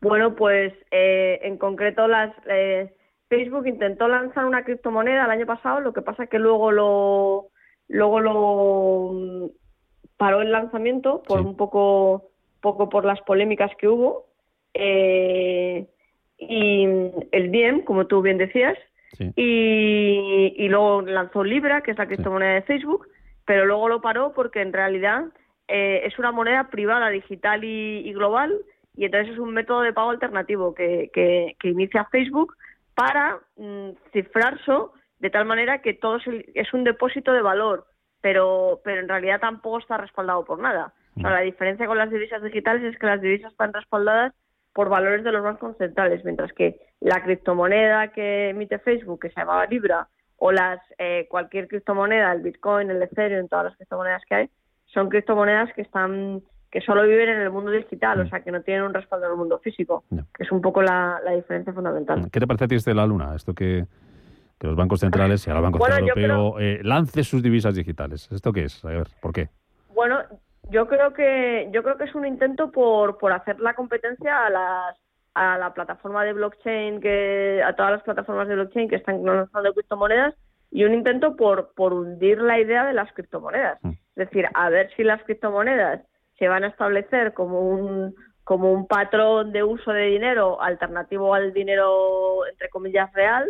Bueno, 0.00 0.34
pues 0.36 0.72
eh, 0.90 1.40
en 1.42 1.56
concreto 1.56 2.06
las 2.06 2.32
eh, 2.46 2.92
Facebook 3.28 3.66
intentó 3.66 4.08
lanzar 4.08 4.44
una 4.44 4.64
criptomoneda 4.64 5.24
el 5.24 5.30
año 5.30 5.46
pasado, 5.46 5.80
lo 5.80 5.92
que 5.92 6.02
pasa 6.02 6.24
es 6.24 6.30
que 6.30 6.38
luego 6.38 6.70
lo 6.70 7.46
luego 7.88 8.20
lo 8.20 9.10
mm, 9.12 9.46
paró 10.16 10.42
el 10.42 10.52
lanzamiento 10.52 11.22
por 11.22 11.40
un 11.40 11.56
poco 11.56 12.30
poco 12.60 12.88
por 12.88 13.04
las 13.04 13.20
polémicas 13.22 13.70
que 13.78 13.88
hubo 13.88 14.26
eh, 14.74 15.86
y 16.38 16.84
el 17.32 17.50
Diem, 17.50 17.82
como 17.82 18.06
tú 18.06 18.20
bien 18.20 18.36
decías, 18.36 18.76
y, 19.18 20.52
y, 20.58 20.68
luego 20.68 21.00
lanzó 21.00 21.42
Libra, 21.42 21.80
que 21.80 21.92
es 21.92 21.96
la 21.96 22.06
criptomoneda 22.06 22.52
de 22.52 22.62
Facebook, 22.62 23.08
pero 23.46 23.64
luego 23.64 23.88
lo 23.88 24.02
paró 24.02 24.34
porque 24.34 24.60
en 24.60 24.74
realidad 24.74 25.24
es 25.68 26.18
una 26.18 26.32
moneda 26.32 26.68
privada, 26.68 27.08
digital 27.08 27.64
y 27.64 28.12
global 28.12 28.52
y 28.96 29.04
entonces 29.04 29.34
es 29.34 29.38
un 29.38 29.52
método 29.52 29.82
de 29.82 29.92
pago 29.92 30.10
alternativo 30.10 30.74
que, 30.74 31.10
que, 31.12 31.68
inicia 31.68 32.06
Facebook 32.06 32.56
para 32.94 33.38
mm, 33.56 33.90
cifrarse 34.12 34.72
de 35.18 35.30
tal 35.30 35.44
manera 35.44 35.82
que 35.82 35.94
todo 35.94 36.16
es, 36.16 36.74
un 36.74 36.84
depósito 36.84 37.32
de 37.32 37.42
valor, 37.42 37.86
pero, 38.20 38.80
pero 38.84 39.00
en 39.00 39.08
realidad 39.08 39.40
tampoco 39.40 39.78
está 39.78 39.96
respaldado 39.98 40.44
por 40.44 40.58
nada. 40.58 40.92
O 41.16 41.20
sea, 41.20 41.30
la 41.30 41.40
diferencia 41.40 41.86
con 41.86 41.96
las 41.96 42.10
divisas 42.10 42.42
digitales 42.42 42.82
es 42.82 42.98
que 42.98 43.06
las 43.06 43.20
divisas 43.20 43.52
están 43.52 43.72
respaldadas 43.72 44.34
por 44.74 44.90
valores 44.90 45.24
de 45.24 45.32
los 45.32 45.42
bancos 45.42 45.76
centrales, 45.78 46.22
mientras 46.24 46.52
que 46.52 46.78
la 47.00 47.22
criptomoneda 47.22 48.08
que 48.08 48.50
emite 48.50 48.78
Facebook, 48.78 49.20
que 49.20 49.30
se 49.30 49.40
llamaba 49.40 49.64
Libra, 49.66 50.08
o 50.36 50.52
las 50.52 50.80
eh, 50.98 51.26
cualquier 51.30 51.66
criptomoneda, 51.68 52.32
el 52.32 52.42
Bitcoin, 52.42 52.90
el 52.90 53.02
Ethereum, 53.02 53.48
todas 53.48 53.66
las 53.66 53.76
criptomonedas 53.76 54.22
que 54.28 54.34
hay, 54.34 54.50
son 54.84 55.08
criptomonedas 55.08 55.72
que 55.72 55.80
están 55.80 56.42
que 56.70 56.80
solo 56.80 57.02
viven 57.04 57.28
en 57.28 57.40
el 57.40 57.50
mundo 57.50 57.70
digital, 57.70 58.20
o 58.20 58.24
mm. 58.24 58.28
sea, 58.28 58.40
que 58.40 58.52
no 58.52 58.62
tienen 58.62 58.84
un 58.84 58.94
respaldo 58.94 59.26
en 59.26 59.32
el 59.32 59.38
mundo 59.38 59.58
físico, 59.58 60.04
que 60.10 60.42
es 60.42 60.52
un 60.52 60.60
poco 60.60 60.82
la, 60.82 61.20
diferencia 61.34 61.72
fundamental. 61.72 62.28
¿Qué 62.30 62.40
te 62.40 62.46
parece 62.46 62.64
a 62.64 62.68
ti 62.68 62.76
de 62.76 62.94
la 62.94 63.06
Luna? 63.06 63.34
Esto 63.34 63.54
que, 63.54 63.86
los 64.60 64.74
bancos 64.74 65.00
centrales 65.00 65.46
y 65.46 65.50
ahora 65.50 65.60
el 65.60 65.64
Banco 65.64 65.84
Central 65.84 66.08
Europeo 66.08 66.58
eh, 66.58 66.80
lance 66.82 67.22
sus 67.22 67.42
divisas 67.42 67.74
digitales. 67.76 68.28
¿Esto 68.32 68.52
qué 68.52 68.64
es? 68.64 68.84
A 68.84 68.88
ver, 68.88 69.06
¿por 69.20 69.32
qué? 69.32 69.48
Bueno, 69.94 70.18
Yo 70.70 70.88
creo 70.88 71.12
que 71.12 71.68
yo 71.72 71.82
creo 71.84 71.96
que 71.96 72.04
es 72.04 72.14
un 72.14 72.26
intento 72.26 72.72
por, 72.72 73.18
por 73.18 73.32
hacer 73.32 73.60
la 73.60 73.74
competencia 73.74 74.46
a 74.46 74.50
las 74.50 74.96
a 75.34 75.58
la 75.58 75.74
plataforma 75.74 76.24
de 76.24 76.32
blockchain 76.32 77.00
que 77.00 77.62
a 77.64 77.74
todas 77.76 77.92
las 77.92 78.02
plataformas 78.02 78.48
de 78.48 78.54
blockchain 78.54 78.88
que 78.88 78.96
están 78.96 79.22
lanzando 79.22 79.74
criptomonedas 79.74 80.34
y 80.72 80.84
un 80.84 80.94
intento 80.94 81.36
por 81.36 81.72
por 81.74 81.92
hundir 81.92 82.40
la 82.40 82.58
idea 82.58 82.84
de 82.84 82.94
las 82.94 83.12
criptomonedas. 83.12 83.78
Mm. 83.82 83.90
Es 83.90 84.30
decir, 84.30 84.48
a 84.54 84.70
ver 84.70 84.90
si 84.96 85.04
las 85.04 85.22
criptomonedas 85.22 86.00
se 86.38 86.48
van 86.48 86.64
a 86.64 86.68
establecer 86.68 87.32
como 87.34 87.60
un 87.60 88.14
como 88.44 88.72
un 88.72 88.86
patrón 88.86 89.50
de 89.50 89.64
uso 89.64 89.90
de 89.90 90.06
dinero 90.06 90.62
alternativo 90.62 91.34
al 91.34 91.52
dinero 91.52 92.46
entre 92.46 92.68
comillas 92.68 93.12
real 93.12 93.44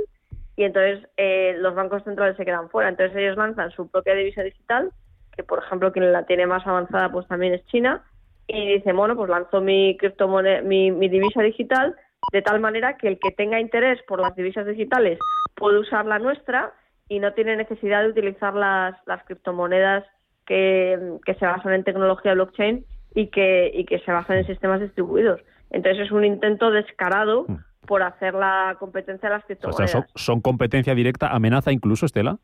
y 0.57 0.64
entonces 0.64 1.07
eh, 1.18 1.55
los 1.59 1.75
bancos 1.75 2.03
centrales 2.05 2.37
se 2.37 2.46
quedan 2.46 2.70
fuera. 2.70 2.88
Entonces 2.88 3.14
ellos 3.16 3.37
lanzan 3.37 3.70
su 3.72 3.90
propia 3.90 4.14
divisa 4.14 4.42
digital 4.42 4.90
que 5.37 5.42
por 5.42 5.59
ejemplo 5.59 5.92
quien 5.92 6.12
la 6.12 6.25
tiene 6.25 6.46
más 6.46 6.66
avanzada 6.66 7.12
pues 7.12 7.29
también 7.29 7.53
es 7.53 7.64
China, 7.66 8.03
y 8.49 8.75
dice, 8.75 8.92
bueno, 8.92 9.16
pues 9.16 9.29
lanzo 9.29 9.61
mi 9.61 9.96
criptomoneda, 9.96 10.62
mi, 10.62 10.90
divisa 11.09 11.42
digital 11.42 11.96
de 12.33 12.42
tal 12.42 12.61
manera 12.61 12.96
que 12.96 13.09
el 13.09 13.18
que 13.18 13.31
tenga 13.31 13.61
interés 13.61 14.01
por 14.07 14.20
las 14.20 14.35
divisas 14.35 14.66
digitales 14.66 15.18
puede 15.55 15.79
usar 15.79 16.07
la 16.07 16.18
nuestra 16.18 16.72
y 17.09 17.18
no 17.18 17.33
tiene 17.35 17.57
necesidad 17.57 18.03
de 18.03 18.11
utilizar 18.11 18.55
las, 18.55 18.96
las 19.07 19.25
criptomonedas 19.25 20.05
que, 20.46 21.18
se 21.38 21.46
basan 21.46 21.74
en 21.74 21.85
tecnología 21.85 22.35
blockchain 22.35 22.85
y 23.14 23.28
que, 23.28 23.70
y 23.74 23.85
que 23.85 23.98
se 24.00 24.12
basan 24.12 24.38
en 24.38 24.46
sistemas 24.46 24.80
distribuidos. 24.80 25.40
Entonces 25.70 26.06
es 26.06 26.12
un 26.12 26.24
intento 26.24 26.70
descarado 26.70 27.44
mm. 27.48 27.87
por 27.87 28.02
hacer 28.02 28.35
la 28.35 28.76
competencia 28.78 29.28
a 29.28 29.32
las 29.32 29.44
criptomonedas. 29.44 29.94
O 29.94 29.98
sea, 29.98 30.06
son 30.14 30.40
competencia 30.40 30.94
directa, 30.94 31.28
amenaza 31.28 31.72
incluso, 31.72 32.06
Estela. 32.06 32.38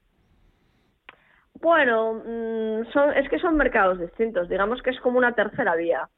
Bueno, 1.60 2.14
mm, 2.14 2.92
son, 2.92 3.12
es 3.16 3.28
que 3.28 3.38
son 3.38 3.56
mercados 3.56 4.00
distintos. 4.00 4.48
Digamos 4.48 4.82
que 4.82 4.90
es 4.90 5.00
como 5.00 5.18
una 5.18 5.34
tercera 5.34 5.76
vía. 5.76 6.08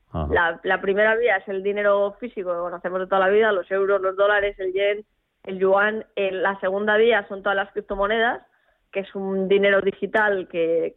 La, 0.63 0.81
primera 0.81 1.17
vía 1.17 1.39
es 1.39 1.49
el 1.49 1.63
dinero 1.65 2.17
físico 2.21 2.53
que 2.53 2.59
conocemos 2.59 3.01
de 3.01 3.07
toda 3.07 3.27
la 3.27 3.29
vida, 3.29 3.51
los 3.51 3.69
euros, 3.71 4.01
los 4.01 4.17
dólares, 4.17 4.57
el 4.61 4.73
yen, 4.73 5.05
el 5.43 5.59
yuan. 5.59 6.07
la 6.17 6.59
segunda 6.61 6.97
vía 6.97 7.27
son 7.29 7.43
todas 7.43 7.57
las 7.57 7.73
criptomonedas, 7.73 8.41
que 8.95 9.01
es 9.01 9.15
un 9.15 9.49
dinero 9.49 9.81
digital 9.81 10.49
que, 10.49 10.95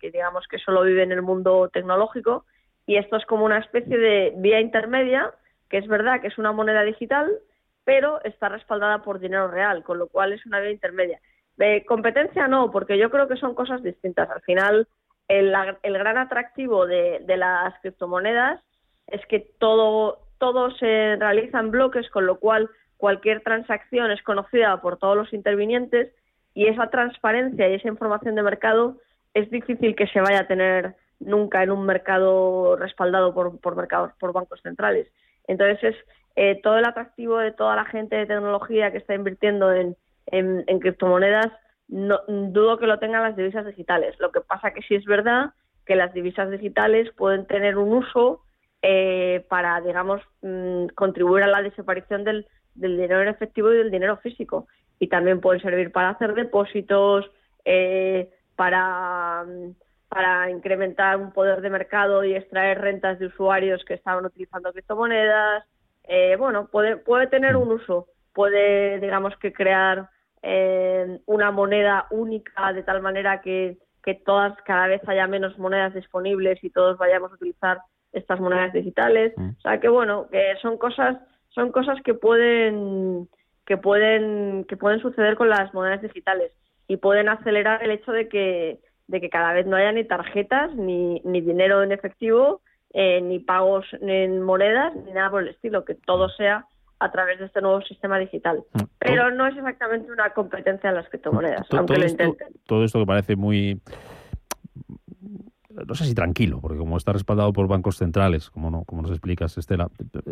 digamos 0.00 0.46
que 0.46 0.58
solo 0.58 0.84
vive 0.84 1.02
en 1.02 1.10
el 1.10 1.20
mundo 1.20 1.68
tecnológico. 1.72 2.46
Y 2.86 2.96
esto 2.96 3.16
es 3.16 3.26
como 3.26 3.44
una 3.44 3.58
especie 3.58 3.98
de 3.98 4.32
vía 4.36 4.60
intermedia, 4.60 5.34
que 5.68 5.78
es 5.78 5.88
verdad 5.88 6.20
que 6.20 6.28
es 6.28 6.38
una 6.38 6.52
moneda 6.52 6.84
digital, 6.84 7.28
pero 7.84 8.22
está 8.24 8.48
respaldada 8.48 9.02
por 9.02 9.18
dinero 9.18 9.48
real, 9.48 9.82
con 9.82 9.98
lo 9.98 10.06
cual 10.06 10.32
es 10.32 10.46
una 10.46 10.60
vía 10.60 10.70
intermedia 10.70 11.20
competencia 11.86 12.48
no, 12.48 12.70
porque 12.70 12.98
yo 12.98 13.10
creo 13.10 13.28
que 13.28 13.36
son 13.36 13.54
cosas 13.54 13.82
distintas. 13.82 14.30
Al 14.30 14.40
final, 14.42 14.88
el, 15.28 15.52
gran 15.82 16.18
atractivo 16.18 16.86
de, 16.86 17.22
las 17.36 17.74
criptomonedas 17.80 18.60
es 19.06 19.24
que 19.26 19.40
todo, 19.58 20.20
todo 20.38 20.70
se 20.76 21.16
realiza 21.16 21.60
en 21.60 21.70
bloques, 21.70 22.08
con 22.10 22.26
lo 22.26 22.38
cual 22.38 22.70
cualquier 22.96 23.42
transacción 23.42 24.10
es 24.10 24.22
conocida 24.22 24.80
por 24.80 24.98
todos 24.98 25.16
los 25.16 25.32
intervinientes 25.32 26.12
y 26.54 26.66
esa 26.66 26.90
transparencia 26.90 27.68
y 27.68 27.74
esa 27.74 27.88
información 27.88 28.34
de 28.34 28.42
mercado 28.42 28.98
es 29.34 29.50
difícil 29.50 29.94
que 29.94 30.06
se 30.08 30.20
vaya 30.20 30.40
a 30.40 30.46
tener 30.46 30.96
nunca 31.20 31.62
en 31.62 31.70
un 31.70 31.84
mercado 31.86 32.76
respaldado 32.76 33.34
por, 33.34 33.60
por 33.60 33.76
mercados, 33.76 34.12
por 34.18 34.32
bancos 34.32 34.60
centrales. 34.62 35.08
Entonces, 35.46 35.82
es 35.82 35.96
eh, 36.36 36.60
todo 36.62 36.78
el 36.78 36.84
atractivo 36.84 37.38
de 37.38 37.52
toda 37.52 37.76
la 37.76 37.84
gente 37.84 38.16
de 38.16 38.26
tecnología 38.26 38.90
que 38.90 38.98
está 38.98 39.14
invirtiendo 39.14 39.72
en, 39.72 39.96
en, 40.26 40.80
criptomonedas 40.80 41.52
no, 41.88 42.20
dudo 42.28 42.78
que 42.78 42.86
lo 42.86 42.98
tengan 42.98 43.22
las 43.22 43.36
divisas 43.36 43.66
digitales. 43.66 44.14
Lo 44.20 44.30
que 44.30 44.40
pasa 44.40 44.72
que 44.72 44.82
sí 44.82 44.94
es 44.94 45.04
verdad 45.04 45.50
que 45.84 45.96
las 45.96 46.14
divisas 46.14 46.50
digitales 46.50 47.10
pueden 47.16 47.46
tener 47.46 47.76
un 47.76 47.92
uso 47.92 48.42
eh, 48.82 49.44
para, 49.48 49.80
digamos, 49.80 50.22
mm, 50.42 50.86
contribuir 50.94 51.42
a 51.44 51.48
la 51.48 51.62
desaparición 51.62 52.24
del, 52.24 52.46
dinero 52.74 53.20
en 53.20 53.28
efectivo 53.28 53.72
y 53.72 53.78
del 53.78 53.90
dinero 53.90 54.16
físico. 54.18 54.66
Y 55.00 55.08
también 55.08 55.40
pueden 55.40 55.60
servir 55.60 55.90
para 55.90 56.10
hacer 56.10 56.34
depósitos, 56.34 57.28
eh, 57.64 58.30
para, 58.54 59.44
para 60.08 60.50
incrementar 60.50 61.16
un 61.16 61.32
poder 61.32 61.60
de 61.62 61.70
mercado 61.70 62.22
y 62.22 62.34
extraer 62.34 62.80
rentas 62.80 63.18
de 63.18 63.26
usuarios 63.26 63.84
que 63.84 63.94
estaban 63.94 64.24
utilizando 64.24 64.72
criptomonedas. 64.72 65.64
Eh, 66.04 66.36
bueno, 66.36 66.68
puede, 66.68 66.96
puede 66.96 67.26
tener 67.26 67.56
un 67.56 67.72
uso, 67.72 68.06
puede, 68.32 69.00
digamos, 69.00 69.36
que 69.38 69.52
crear 69.52 70.08
eh, 70.42 71.18
una 71.26 71.50
moneda 71.50 72.06
única 72.10 72.72
de 72.72 72.82
tal 72.82 73.02
manera 73.02 73.40
que, 73.40 73.78
que 74.02 74.14
todas 74.14 74.54
cada 74.62 74.86
vez 74.86 75.00
haya 75.08 75.26
menos 75.26 75.58
monedas 75.58 75.94
disponibles 75.94 76.62
y 76.62 76.70
todos 76.70 76.96
vayamos 76.98 77.32
a 77.32 77.34
utilizar 77.34 77.78
estas 78.12 78.40
monedas 78.40 78.72
digitales. 78.72 79.32
O 79.38 79.60
sea 79.60 79.80
que 79.80 79.88
bueno, 79.88 80.28
que 80.30 80.54
son 80.62 80.78
cosas 80.78 81.18
son 81.50 81.72
cosas 81.72 81.98
que 82.02 82.14
pueden 82.14 83.28
que 83.66 83.76
pueden 83.76 84.64
que 84.64 84.76
pueden 84.76 85.00
suceder 85.00 85.36
con 85.36 85.48
las 85.48 85.72
monedas 85.74 86.02
digitales 86.02 86.52
y 86.88 86.96
pueden 86.96 87.28
acelerar 87.28 87.82
el 87.82 87.90
hecho 87.90 88.12
de 88.12 88.28
que 88.28 88.80
de 89.06 89.20
que 89.20 89.30
cada 89.30 89.52
vez 89.52 89.66
no 89.66 89.76
haya 89.76 89.92
ni 89.92 90.04
tarjetas 90.04 90.74
ni, 90.74 91.20
ni 91.24 91.40
dinero 91.40 91.82
en 91.82 91.92
efectivo 91.92 92.60
eh, 92.92 93.20
ni 93.20 93.38
pagos 93.38 93.86
en 94.00 94.42
monedas 94.42 94.94
ni 94.94 95.12
nada 95.12 95.30
por 95.30 95.42
el 95.42 95.48
estilo 95.48 95.84
que 95.84 95.94
todo 95.94 96.28
sea 96.30 96.66
a 97.00 97.10
través 97.10 97.38
de 97.38 97.46
este 97.46 97.62
nuevo 97.62 97.80
sistema 97.82 98.18
digital. 98.18 98.62
Mm. 98.74 98.82
Pero 98.98 99.30
no 99.30 99.46
es 99.46 99.56
exactamente 99.56 100.12
una 100.12 100.30
competencia 100.30 100.90
en 100.90 100.96
las 100.96 101.08
criptomonedas, 101.08 101.66
aunque 101.70 101.96
lo 101.96 102.06
intenten. 102.06 102.48
todo 102.66 102.84
esto 102.84 102.98
que 102.98 103.06
parece 103.06 103.36
muy 103.36 103.80
no 105.86 105.94
sé 105.94 106.04
si 106.04 106.14
tranquilo, 106.14 106.60
porque 106.60 106.78
como 106.78 106.96
está 106.96 107.12
respaldado 107.12 107.52
por 107.52 107.68
bancos 107.68 107.96
centrales, 107.96 108.50
como, 108.50 108.70
no, 108.70 108.84
como 108.84 109.02
nos 109.02 109.10
explicas, 109.10 109.56
Estela, 109.58 109.88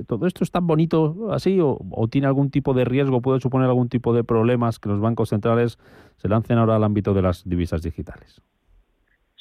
¿todo 0.07 0.27
esto 0.27 0.45
es 0.45 0.51
tan 0.51 0.67
bonito 0.67 1.29
así 1.31 1.59
o, 1.61 1.79
tiene 2.11 2.27
algún 2.27 2.51
tipo 2.51 2.75
de 2.75 2.85
riesgo, 2.85 3.21
puede 3.21 3.41
suponer 3.41 3.69
algún 3.69 3.89
tipo 3.89 4.15
de 4.15 4.25
problemas 4.25 4.79
que 4.79 4.89
los 4.89 5.01
bancos 5.01 5.31
centrales 5.31 5.79
se 6.17 6.29
lancen 6.29 6.59
ahora 6.59 6.77
al 6.77 6.85
ámbito 6.85 7.15
de 7.15 7.23
las 7.23 7.49
divisas 7.49 7.83
digitales? 7.83 8.41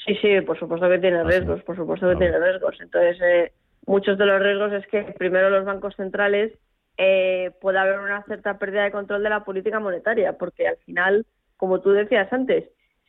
Sí, 0.05 0.15
sí, 0.21 0.41
por 0.41 0.57
supuesto 0.57 0.89
que 0.89 0.99
tiene 0.99 1.17
ah, 1.17 1.23
riesgos, 1.23 1.61
por 1.63 1.75
supuesto 1.75 2.09
que 2.09 2.15
tiene 2.15 2.39
riesgos. 2.39 2.75
Entonces, 2.79 3.17
eh, 3.21 3.51
muchos 3.85 4.17
de 4.17 4.25
los 4.25 4.41
riesgos 4.41 4.71
es 4.73 4.87
que 4.87 5.01
primero 5.17 5.49
los 5.49 5.65
bancos 5.65 5.95
centrales 5.95 6.53
eh, 6.97 7.51
puede 7.61 7.79
haber 7.79 7.99
una 7.99 8.23
cierta 8.23 8.57
pérdida 8.57 8.83
de 8.83 8.91
control 8.91 9.23
de 9.23 9.29
la 9.29 9.43
política 9.43 9.79
monetaria, 9.79 10.37
porque 10.37 10.67
al 10.67 10.77
final, 10.77 11.25
como 11.57 11.81
tú 11.81 11.91
decías 11.91 12.31
antes, 12.31 12.65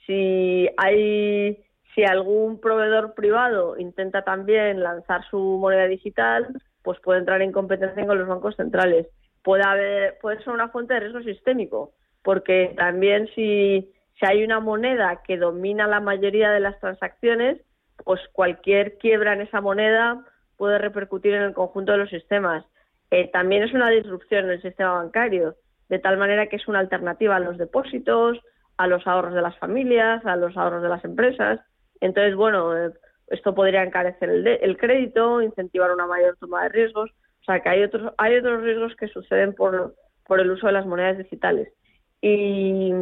si 0.07 0.69
hay 0.77 1.63
si 1.99 2.05
algún 2.05 2.61
proveedor 2.61 3.15
privado 3.15 3.77
intenta 3.77 4.23
también 4.23 4.85
lanzar 4.85 5.29
su 5.29 5.37
moneda 5.37 5.89
digital, 5.89 6.47
pues 6.85 7.01
puede 7.01 7.19
entrar 7.19 7.43
en 7.43 7.51
competencia 7.51 8.07
con 8.07 8.17
los 8.17 8.29
bancos 8.29 8.55
centrales. 8.55 9.09
Puede 9.43 9.65
haber, 9.67 10.17
puede 10.21 10.39
ser 10.45 10.51
una 10.51 10.69
fuente 10.69 10.95
de 10.95 11.01
riesgo 11.01 11.23
sistémico, 11.23 11.95
porque 12.23 12.73
también 12.77 13.27
si, 13.35 13.93
si 14.15 14.27
hay 14.27 14.45
una 14.45 14.61
moneda 14.61 15.23
que 15.27 15.39
domina 15.39 15.89
la 15.89 15.99
mayoría 15.99 16.53
de 16.53 16.61
las 16.61 16.79
transacciones, 16.79 17.61
pues 18.05 18.21
cualquier 18.33 18.97
quiebra 18.99 19.33
en 19.33 19.41
esa 19.41 19.61
moneda 19.61 20.25
puede 20.57 20.79
repercutir 20.79 21.35
en 21.35 21.43
el 21.43 21.53
conjunto 21.53 21.91
de 21.91 21.99
los 21.99 22.11
sistemas. 22.11 22.65
Eh, 23.11 23.29
también 23.33 23.65
es 23.65 23.75
una 23.75 23.91
disrupción 23.91 24.45
en 24.45 24.51
el 24.53 24.63
sistema 24.63 24.93
bancario, 24.93 25.57
de 25.89 25.99
tal 25.99 26.17
manera 26.17 26.47
que 26.47 26.55
es 26.55 26.69
una 26.69 26.79
alternativa 26.79 27.35
a 27.35 27.41
los 27.41 27.59
depósitos, 27.59 28.39
a 28.77 28.87
los 28.87 29.05
ahorros 29.05 29.35
de 29.35 29.43
las 29.43 29.59
familias, 29.59 30.25
a 30.25 30.37
los 30.37 30.57
ahorros 30.57 30.85
de 30.85 30.91
las 30.91 31.05
empresas. 31.05 31.59
Entonces, 32.01 32.35
bueno, 32.35 32.77
eh, 32.77 32.93
esto 33.29 33.55
podría 33.55 33.83
encarecer 33.83 34.31
el, 34.31 34.77
crédito, 34.77 35.43
incentivar 35.43 35.93
una 35.93 36.07
mayor 36.07 36.37
toma 36.39 36.65
de 36.65 36.69
riesgos. 36.71 37.11
O 37.11 37.45
sea, 37.45 37.61
que 37.61 37.69
hay 37.69 37.83
otros, 37.83 38.13
hay 38.19 38.37
otros 38.37 38.63
riesgos 38.63 38.95
que 38.97 39.09
suceden 39.09 39.55
por, 39.55 39.95
por 40.27 40.41
el 40.41 40.51
uso 40.51 40.67
de 40.67 40.73
las 40.73 40.87
monedas 40.87 41.19
digitales. 41.19 41.73
Y, 42.21 42.93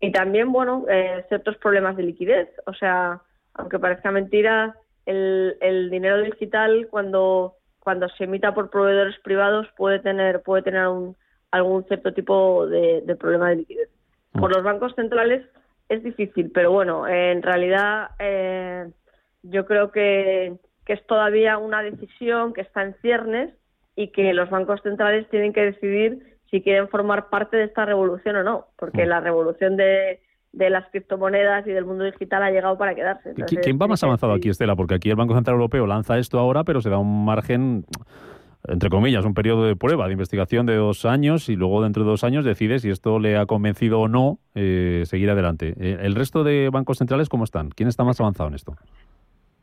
y 0.00 0.12
también, 0.12 0.52
bueno, 0.52 0.86
eh, 0.88 1.24
ciertos 1.28 1.56
problemas 1.58 1.96
de 1.96 2.04
liquidez. 2.04 2.48
O 2.66 2.74
sea, 2.74 3.20
aunque 3.54 3.78
parezca 3.78 4.10
mentira, 4.10 4.76
el, 5.06 5.56
el 5.60 5.90
dinero 5.90 6.22
digital, 6.22 6.88
cuando 6.90 7.56
cuando 7.84 8.08
se 8.08 8.24
emita 8.24 8.54
por 8.54 8.70
proveedores 8.70 9.16
privados 9.20 9.68
puede 9.76 10.00
tener 10.00 10.42
puede 10.42 10.62
tener 10.62 10.88
algún 11.50 11.84
cierto 11.84 12.12
tipo 12.12 12.66
de, 12.66 13.16
problema 13.20 13.50
de 13.50 13.56
liquidez. 13.56 13.90
Mm. 14.32 14.40
Por 14.40 14.56
los 14.56 14.64
bancos 14.64 14.94
centrales 14.96 15.46
es 15.88 16.02
difícil, 16.02 16.50
pero 16.52 16.72
bueno, 16.72 17.06
en 17.06 17.42
realidad 17.42 18.10
eh, 18.18 18.90
yo 19.42 19.66
creo 19.66 19.90
que, 19.90 20.56
es 20.86 21.06
todavía 21.06 21.56
una 21.56 21.82
decisión 21.82 22.52
que 22.52 22.60
está 22.60 22.82
en 22.82 22.94
ciernes 23.00 23.54
y 23.96 24.08
que 24.08 24.34
los 24.34 24.50
bancos 24.50 24.82
centrales 24.82 25.28
tienen 25.30 25.54
que 25.54 25.62
decidir 25.62 26.36
si 26.50 26.60
quieren 26.60 26.88
formar 26.88 27.30
parte 27.30 27.56
de 27.56 27.64
esta 27.64 27.86
revolución 27.86 28.36
o 28.36 28.42
no, 28.42 28.66
porque 28.76 29.06
mm. 29.06 29.08
la 29.08 29.20
revolución 29.20 29.76
de, 29.76 30.20
de 30.52 30.70
las 30.70 30.88
criptomonedas 30.90 31.66
y 31.66 31.70
del 31.70 31.84
mundo 31.84 32.04
digital 32.04 32.42
ha 32.42 32.50
llegado 32.50 32.78
para 32.78 32.94
quedarse. 32.94 33.34
¿Quién 33.62 33.78
va 33.80 33.88
más 33.88 34.02
avanzado 34.04 34.32
aquí, 34.34 34.50
Estela? 34.50 34.76
Porque 34.76 34.94
aquí 34.94 35.10
el 35.10 35.16
Banco 35.16 35.34
Central 35.34 35.54
Europeo 35.54 35.86
lanza 35.86 36.18
esto 36.18 36.38
ahora, 36.38 36.64
pero 36.64 36.80
se 36.80 36.90
da 36.90 36.98
un 36.98 37.24
margen, 37.24 37.84
entre 38.66 38.88
comillas, 38.88 39.24
un 39.24 39.34
periodo 39.34 39.66
de 39.66 39.76
prueba, 39.76 40.06
de 40.06 40.12
investigación 40.12 40.64
de 40.64 40.76
dos 40.76 41.04
años 41.04 41.48
y 41.48 41.56
luego 41.56 41.82
dentro 41.82 42.04
de 42.04 42.10
dos 42.10 42.24
años 42.24 42.44
decide 42.44 42.78
si 42.78 42.90
esto 42.90 43.18
le 43.18 43.36
ha 43.36 43.46
convencido 43.46 44.00
o 44.00 44.08
no 44.08 44.38
eh, 44.54 45.02
seguir 45.06 45.30
adelante. 45.30 45.74
Eh, 45.78 45.98
¿El 46.00 46.14
resto 46.14 46.44
de 46.44 46.70
bancos 46.70 46.98
centrales 46.98 47.28
cómo 47.28 47.44
están? 47.44 47.70
¿Quién 47.70 47.88
está 47.88 48.04
más 48.04 48.20
avanzado 48.20 48.48
en 48.48 48.54
esto? 48.54 48.74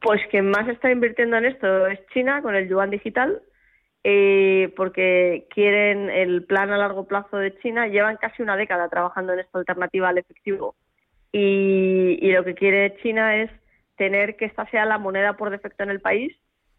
Pues 0.01 0.21
quien 0.29 0.49
más 0.49 0.67
está 0.67 0.91
invirtiendo 0.91 1.37
en 1.37 1.45
esto 1.45 1.87
es 1.87 1.99
China 2.13 2.41
con 2.41 2.55
el 2.55 2.67
yuan 2.67 2.91
digital, 2.91 3.41
eh, 4.03 4.73
porque 4.75 5.47
quieren 5.49 6.09
el 6.09 6.43
plan 6.43 6.71
a 6.71 6.77
largo 6.77 7.07
plazo 7.07 7.37
de 7.37 7.57
China. 7.59 7.87
Llevan 7.87 8.17
casi 8.17 8.43
una 8.43 8.55
década 8.55 8.87
trabajando 8.89 9.33
en 9.33 9.39
esta 9.39 9.57
alternativa 9.59 10.09
al 10.09 10.17
efectivo 10.19 10.75
y, 11.31 12.19
y 12.21 12.31
lo 12.31 12.43
que 12.43 12.55
quiere 12.55 12.97
China 13.01 13.35
es 13.37 13.49
tener 13.97 14.35
que 14.35 14.45
esta 14.45 14.67
sea 14.69 14.85
la 14.85 14.97
moneda 14.97 15.37
por 15.37 15.49
defecto 15.49 15.83
en 15.83 15.89
el 15.89 16.01
país 16.01 16.35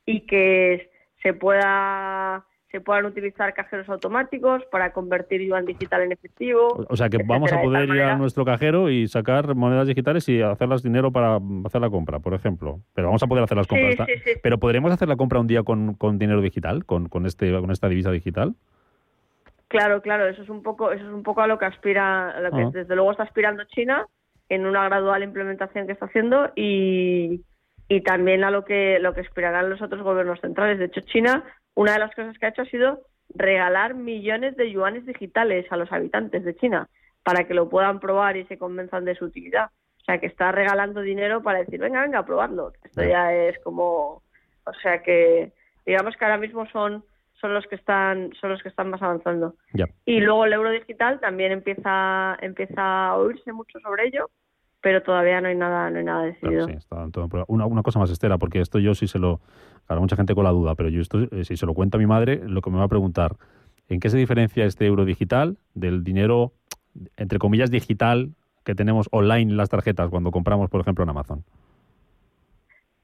y 0.07 0.27
que 0.27 0.91
se 1.23 1.35
pueda 1.35 2.45
se 2.73 2.81
puedan 2.81 3.05
utilizar 3.05 3.53
cajeros 3.53 3.87
automáticos 3.91 4.64
para 4.70 4.95
convertir 4.95 5.43
yuan 5.43 5.66
digital 5.66 6.01
en 6.01 6.12
efectivo. 6.12 6.87
O 6.89 6.97
sea 6.97 7.11
que 7.11 7.18
vamos 7.23 7.53
a 7.53 7.61
poder 7.61 7.87
ir 7.91 8.01
a 8.01 8.16
nuestro 8.16 8.47
cajero 8.47 8.89
y 8.89 9.07
sacar 9.09 9.55
monedas 9.55 9.87
digitales 9.87 10.27
y 10.31 10.41
hacerlas 10.41 10.83
dinero 10.83 11.12
para 11.12 11.39
hacer 11.66 11.83
la 11.83 11.91
compra, 11.91 12.20
por 12.20 12.33
ejemplo. 12.33 12.81
Pero 12.95 13.09
vamos 13.09 13.23
a 13.23 13.27
poder 13.27 13.45
hacer 13.45 13.59
las 13.59 13.66
compras. 13.66 14.09
Pero 14.43 14.59
podremos 14.59 14.91
hacer 14.91 15.07
la 15.07 15.16
compra 15.16 15.39
un 15.39 15.47
día 15.47 15.62
con, 15.62 15.95
con 15.95 16.18
dinero 16.18 16.41
digital, 16.41 16.87
con, 16.87 17.11
con 17.11 17.27
este 17.27 17.53
con 17.53 17.70
esta 17.70 17.91
divisa 17.91 18.11
digital. 18.11 18.55
Claro, 19.68 20.01
claro, 20.01 20.27
eso 20.27 20.43
es 20.43 20.49
un 20.49 20.62
poco 20.62 20.93
eso 20.93 21.05
es 21.05 21.12
un 21.12 21.23
poco 21.23 21.43
a 21.43 21.47
lo 21.47 21.59
que 21.59 21.66
aspira, 21.66 22.41
lo 22.41 22.51
que 22.53 22.62
ah. 22.62 22.70
desde 22.73 22.95
luego 22.95 23.11
está 23.11 23.25
aspirando 23.25 23.64
China 23.64 24.07
en 24.49 24.66
una 24.66 24.85
gradual 24.85 25.23
implementación 25.23 25.87
que 25.87 25.93
está 25.93 26.07
haciendo 26.07 26.53
y, 26.57 27.43
y 27.93 28.01
también 28.01 28.43
a 28.43 28.51
lo 28.51 28.64
que 28.64 28.99
lo 29.01 29.12
que 29.12 29.20
aspirarán 29.20 29.68
los 29.68 29.82
otros 29.82 30.03
gobiernos 30.03 30.40
centrales. 30.40 30.78
De 30.78 30.86
hecho, 30.86 31.03
China 31.03 31.45
una 31.74 31.93
de 31.93 31.99
las 31.99 32.14
cosas 32.14 32.38
que 32.38 32.47
ha 32.47 32.51
hecho 32.51 32.62
ha 32.62 32.66
sido 32.66 33.01
regalar 33.34 33.95
millones 33.95 34.57
de 34.57 34.70
yuanes 34.70 35.05
digitales 35.07 35.66
a 35.70 35.76
los 35.76 35.90
habitantes 35.93 36.45
de 36.45 36.57
China 36.57 36.88
para 37.22 37.45
que 37.45 37.55
lo 37.55 37.68
puedan 37.68 38.01
probar 38.01 38.36
y 38.36 38.47
se 38.47 38.59
convenzan 38.59 39.05
de 39.05 39.14
su 39.14 39.26
utilidad. 39.26 39.70
O 40.01 40.05
sea, 40.05 40.18
que 40.18 40.26
está 40.26 40.53
regalando 40.53 41.01
dinero 41.01 41.43
para 41.43 41.61
decir, 41.61 41.80
venga, 41.80 42.03
venga, 42.03 42.20
a 42.20 42.26
probarlo. 42.26 42.72
Esto 42.82 43.05
ya 43.05 43.32
es 43.32 43.59
como, 43.61 44.22
o 44.64 44.72
sea 44.82 45.03
que 45.03 45.53
digamos 45.86 46.16
que 46.16 46.24
ahora 46.24 46.38
mismo 46.38 46.66
son 46.70 47.05
son 47.40 47.55
los 47.55 47.66
que 47.66 47.74
están 47.74 48.32
son 48.40 48.51
los 48.51 48.62
que 48.62 48.68
están 48.70 48.88
más 48.88 49.03
avanzando. 49.03 49.55
Y 50.07 50.20
luego 50.20 50.47
el 50.47 50.53
euro 50.55 50.70
digital 50.70 51.20
también 51.20 51.53
empieza 51.53 52.36
empieza 52.40 53.09
a 53.09 53.16
oírse 53.16 53.53
mucho 53.53 53.78
sobre 53.80 54.07
ello 54.07 54.30
pero 54.83 55.01
todavía 55.03 55.41
no 55.41 55.49
hay 55.49 55.55
nada, 55.55 55.89
no 55.91 55.99
hay 55.99 56.05
nada 56.05 56.24
decidido. 56.24 56.66
sí, 56.66 56.72
está 56.72 57.09
todo 57.11 57.28
una, 57.47 57.66
una, 57.66 57.83
cosa 57.83 58.01
más, 58.01 58.11
Estela, 58.11 58.37
porque 58.37 58.61
esto 58.61 58.78
yo 58.78 58.95
sí 58.95 59.07
se 59.07 59.18
lo... 59.18 59.41
Claro, 59.87 60.03
mucha 60.03 60.16
gente 60.16 60.35
con 60.35 60.45
la 60.45 60.51
duda, 60.51 60.74
pero 60.74 60.89
yo 60.89 61.01
esto, 61.01 61.20
eh, 61.30 61.45
si 61.45 61.57
se 61.57 61.66
lo 61.66 61.72
cuenta 61.72 61.97
a 61.97 62.01
mi 62.01 62.07
madre, 62.07 62.41
lo 62.45 62.61
que 62.61 62.70
me 62.70 62.78
va 62.78 62.85
a 62.85 62.89
preguntar, 62.89 63.37
¿en 63.89 64.01
qué 64.01 64.11
se 64.11 64.18
diferencia 64.18 64.64
este 64.64 64.85
euro 64.85 65.05
digital 65.05 65.57
del 65.74 66.03
dinero, 66.03 66.53
entre 67.16 67.39
comillas, 67.39 67.70
digital 67.70 68.30
que 68.64 68.74
tenemos 68.74 69.09
online 69.12 69.53
en 69.53 69.57
las 69.57 69.68
tarjetas 69.68 70.11
cuando 70.11 70.33
compramos, 70.33 70.68
por 70.68 70.80
ejemplo, 70.80 71.05
en 71.05 71.11
Amazon? 71.11 71.45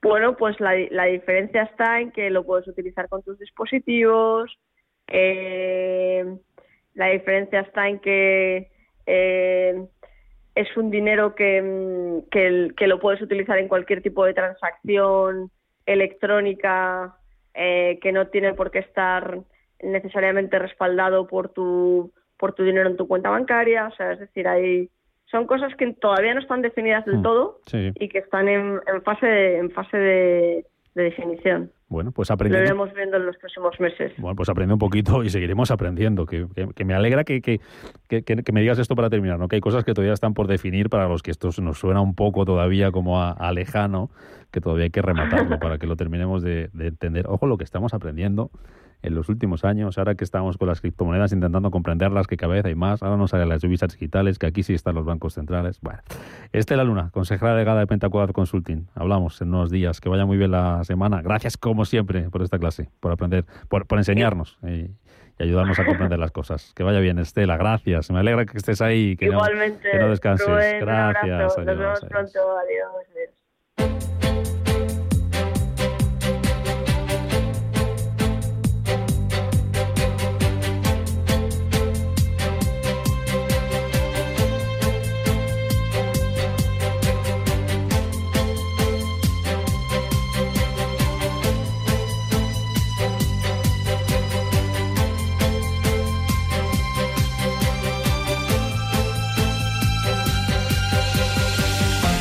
Bueno, 0.02 0.36
pues 0.36 0.58
la, 0.60 0.72
la 0.90 1.04
diferencia 1.04 1.62
está 1.62 2.00
en 2.00 2.10
que 2.10 2.30
lo 2.30 2.44
puedes 2.44 2.66
utilizar 2.66 3.08
con 3.08 3.22
tus 3.22 3.38
dispositivos, 3.38 4.58
eh, 5.06 6.24
la 6.94 7.06
diferencia 7.06 7.60
está 7.60 7.88
en 7.88 8.00
que... 8.00 8.70
Eh, 9.06 9.86
es 10.58 10.76
un 10.76 10.90
dinero 10.90 11.36
que, 11.36 11.62
mm, 11.62 12.30
que, 12.30 12.86
lo 12.88 12.98
puedes 12.98 13.22
utilizar 13.22 13.58
en 13.58 13.68
cualquier 13.68 14.02
tipo 14.02 14.24
de 14.24 14.34
transacción 14.34 15.52
electrónica 15.86 17.16
eh, 17.54 18.00
que 18.02 18.10
no 18.10 18.26
tiene 18.26 18.54
por 18.54 18.72
qué 18.72 18.80
estar 18.80 19.38
necesariamente 19.80 20.58
respaldado 20.58 21.28
por 21.28 21.50
tu 21.50 22.12
por 22.36 22.54
tu 22.54 22.64
dinero 22.64 22.88
en 22.88 22.96
tu 22.96 23.06
cuenta 23.06 23.30
bancaria. 23.30 23.86
O 23.86 23.94
sea 23.94 24.12
es 24.12 24.18
decir 24.18 24.48
hay 24.48 24.90
son 25.30 25.46
cosas 25.46 25.72
que 25.76 25.92
todavía 25.92 26.34
no 26.34 26.40
están 26.40 26.62
definidas 26.62 27.04
del 27.04 27.18
mm, 27.18 27.22
todo 27.22 27.60
y 27.72 28.08
que 28.08 28.18
están 28.18 28.48
en, 28.48 28.80
fase 29.04 29.26
de, 29.26 29.58
en 29.58 29.70
fase 29.70 29.96
de 29.96 30.66
definición 30.94 31.70
bueno, 31.88 32.12
pues 32.12 32.30
aprendemos. 32.30 32.60
Lo 32.60 32.66
iremos 32.66 32.94
viendo 32.94 33.16
en 33.16 33.26
los 33.26 33.36
próximos 33.38 33.80
meses. 33.80 34.12
Bueno, 34.18 34.36
pues 34.36 34.50
aprende 34.50 34.74
un 34.74 34.78
poquito 34.78 35.24
y 35.24 35.30
seguiremos 35.30 35.70
aprendiendo. 35.70 36.26
Que, 36.26 36.46
me 36.84 36.94
alegra 36.94 37.24
que, 37.24 37.40
que, 37.40 38.52
me 38.52 38.60
digas 38.60 38.78
esto 38.78 38.94
para 38.94 39.08
terminar, 39.08 39.38
¿no? 39.38 39.48
Que 39.48 39.56
hay 39.56 39.62
cosas 39.62 39.84
que 39.84 39.94
todavía 39.94 40.12
están 40.12 40.34
por 40.34 40.48
definir 40.48 40.90
para 40.90 41.08
los 41.08 41.22
que 41.22 41.30
esto 41.30 41.48
nos 41.62 41.78
suena 41.78 42.02
un 42.02 42.14
poco 42.14 42.44
todavía 42.44 42.92
como 42.92 43.22
a, 43.22 43.52
lejano, 43.52 44.10
que 44.50 44.60
todavía 44.60 44.84
hay 44.84 44.90
que 44.90 45.00
rematarlo 45.00 45.58
para 45.60 45.78
que 45.78 45.86
lo 45.86 45.96
terminemos 45.96 46.42
de, 46.42 46.68
de 46.74 46.88
entender. 46.88 47.26
Ojo 47.26 47.46
lo 47.46 47.56
que 47.56 47.64
estamos 47.64 47.94
aprendiendo 47.94 48.50
en 49.02 49.14
los 49.14 49.28
últimos 49.28 49.64
años, 49.64 49.98
ahora 49.98 50.14
que 50.14 50.24
estamos 50.24 50.56
con 50.56 50.68
las 50.68 50.80
criptomonedas 50.80 51.32
intentando 51.32 51.70
comprenderlas, 51.70 52.26
que 52.26 52.36
cada 52.36 52.54
vez 52.54 52.64
hay 52.64 52.74
más, 52.74 53.02
ahora 53.02 53.16
nos 53.16 53.30
salen 53.30 53.48
las 53.48 53.62
divisas 53.62 53.92
digitales, 53.92 54.38
que 54.38 54.46
aquí 54.46 54.62
sí 54.62 54.74
están 54.74 54.94
los 54.94 55.04
bancos 55.04 55.34
centrales. 55.34 55.80
Bueno, 55.80 56.00
la 56.52 56.84
Luna, 56.84 57.10
consejera 57.10 57.52
delegada 57.52 57.80
de 57.80 57.86
Pentacuad 57.86 58.30
Consulting. 58.30 58.88
Hablamos 58.94 59.40
en 59.40 59.48
unos 59.48 59.70
días, 59.70 60.00
que 60.00 60.08
vaya 60.08 60.26
muy 60.26 60.36
bien 60.36 60.50
la 60.50 60.82
semana. 60.84 61.22
Gracias, 61.22 61.56
como 61.56 61.77
siempre, 61.84 62.30
por 62.30 62.42
esta 62.42 62.58
clase, 62.58 62.88
por 63.00 63.12
aprender, 63.12 63.44
por, 63.68 63.86
enseñarnos 63.90 64.58
y, 64.62 64.90
ayudarnos 65.40 65.78
a 65.78 65.84
comprender 65.84 66.18
las 66.18 66.32
cosas. 66.32 66.72
Que 66.74 66.82
vaya 66.82 67.00
bien, 67.00 67.18
Estela, 67.18 67.56
gracias. 67.56 68.10
Me 68.10 68.18
alegra 68.18 68.44
que 68.44 68.58
estés 68.58 68.80
ahí, 68.80 69.16
que, 69.16 69.26
Igualmente, 69.26 69.88
no, 69.88 69.92
que 69.92 69.98
no 69.98 70.10
descanses. 70.10 70.80
gracias. 70.80 71.58
Nos 71.58 71.66
vemos 71.66 72.00
pronto. 72.00 72.38
Adiós. 72.58 73.08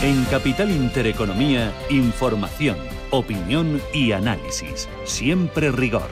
En 0.08 0.24
Capital 0.32 0.72
Intereconomía, 0.72 1.74
información, 1.90 2.78
opinión 3.12 3.82
y 3.94 4.14
análisis. 4.14 4.88
Siempre 5.04 5.70
rigor. 5.70 6.08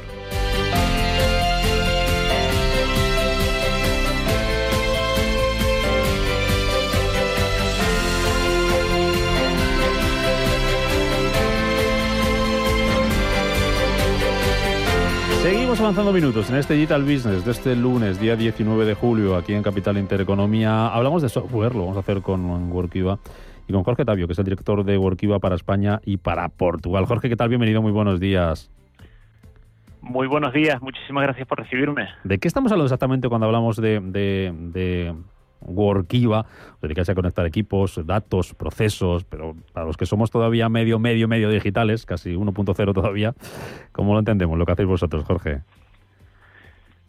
Seguimos 15.42 15.80
avanzando 15.80 16.12
minutos 16.12 16.50
en 16.50 16.58
este 16.58 16.74
Digital 16.74 17.04
Business 17.04 17.46
de 17.46 17.52
este 17.52 17.78
lunes, 17.78 18.20
día 18.20 18.36
19 18.36 18.84
de 18.84 18.94
julio, 18.94 19.38
aquí 19.38 19.54
en 19.54 19.64
Capital 19.64 19.98
Intereconomía. 19.98 20.88
Hablamos 20.88 21.22
de 21.22 21.30
software, 21.30 21.74
lo 21.76 21.84
vamos 21.84 21.96
a 21.96 22.02
hacer 22.02 22.22
con 22.22 22.70
Workiva 22.74 23.20
y 23.68 23.74
con 23.74 23.84
Jorge 23.84 24.06
Tavio, 24.06 24.28
que 24.28 24.34
es 24.34 24.40
el 24.40 24.46
director 24.46 24.84
de 24.84 24.98
Workiva 24.98 25.40
para 25.40 25.56
España 25.56 26.00
y 26.06 26.18
para 26.18 26.50
Portugal. 26.50 27.06
Jorge, 27.06 27.30
¿qué 27.30 27.36
tal? 27.36 27.50
Bienvenido, 27.50 27.82
muy 27.82 27.92
buenos 27.92 28.20
días. 28.20 28.72
Muy 30.02 30.28
buenos 30.28 30.54
días, 30.54 30.80
muchísimas 30.82 31.24
gracias 31.24 31.48
por 31.48 31.60
recibirme. 31.60 32.08
¿De 32.24 32.38
qué 32.38 32.48
estamos 32.48 32.72
hablando 32.72 32.86
exactamente 32.86 33.28
cuando 33.28 33.48
hablamos 33.48 33.78
de, 33.78 34.00
de, 34.00 34.54
de 34.56 35.16
Workiva? 35.62 36.46
Dedicarse 36.80 37.14
a 37.14 37.16
conectar 37.16 37.44
equipos, 37.48 38.00
datos, 38.06 38.54
procesos, 38.54 39.24
pero 39.24 39.56
para 39.74 39.88
los 39.88 39.98
que 39.98 40.06
somos 40.06 40.30
todavía 40.30 40.70
medio, 40.70 41.00
medio, 41.00 41.28
medio 41.28 41.50
digitales, 41.50 42.06
casi 42.06 42.36
1.0 42.36 42.94
todavía, 42.94 43.34
¿cómo 43.92 44.14
lo 44.14 44.20
entendemos 44.20 44.60
lo 44.60 44.66
que 44.68 44.74
hacéis 44.74 44.88
vosotros, 44.88 45.24
Jorge? 45.24 45.62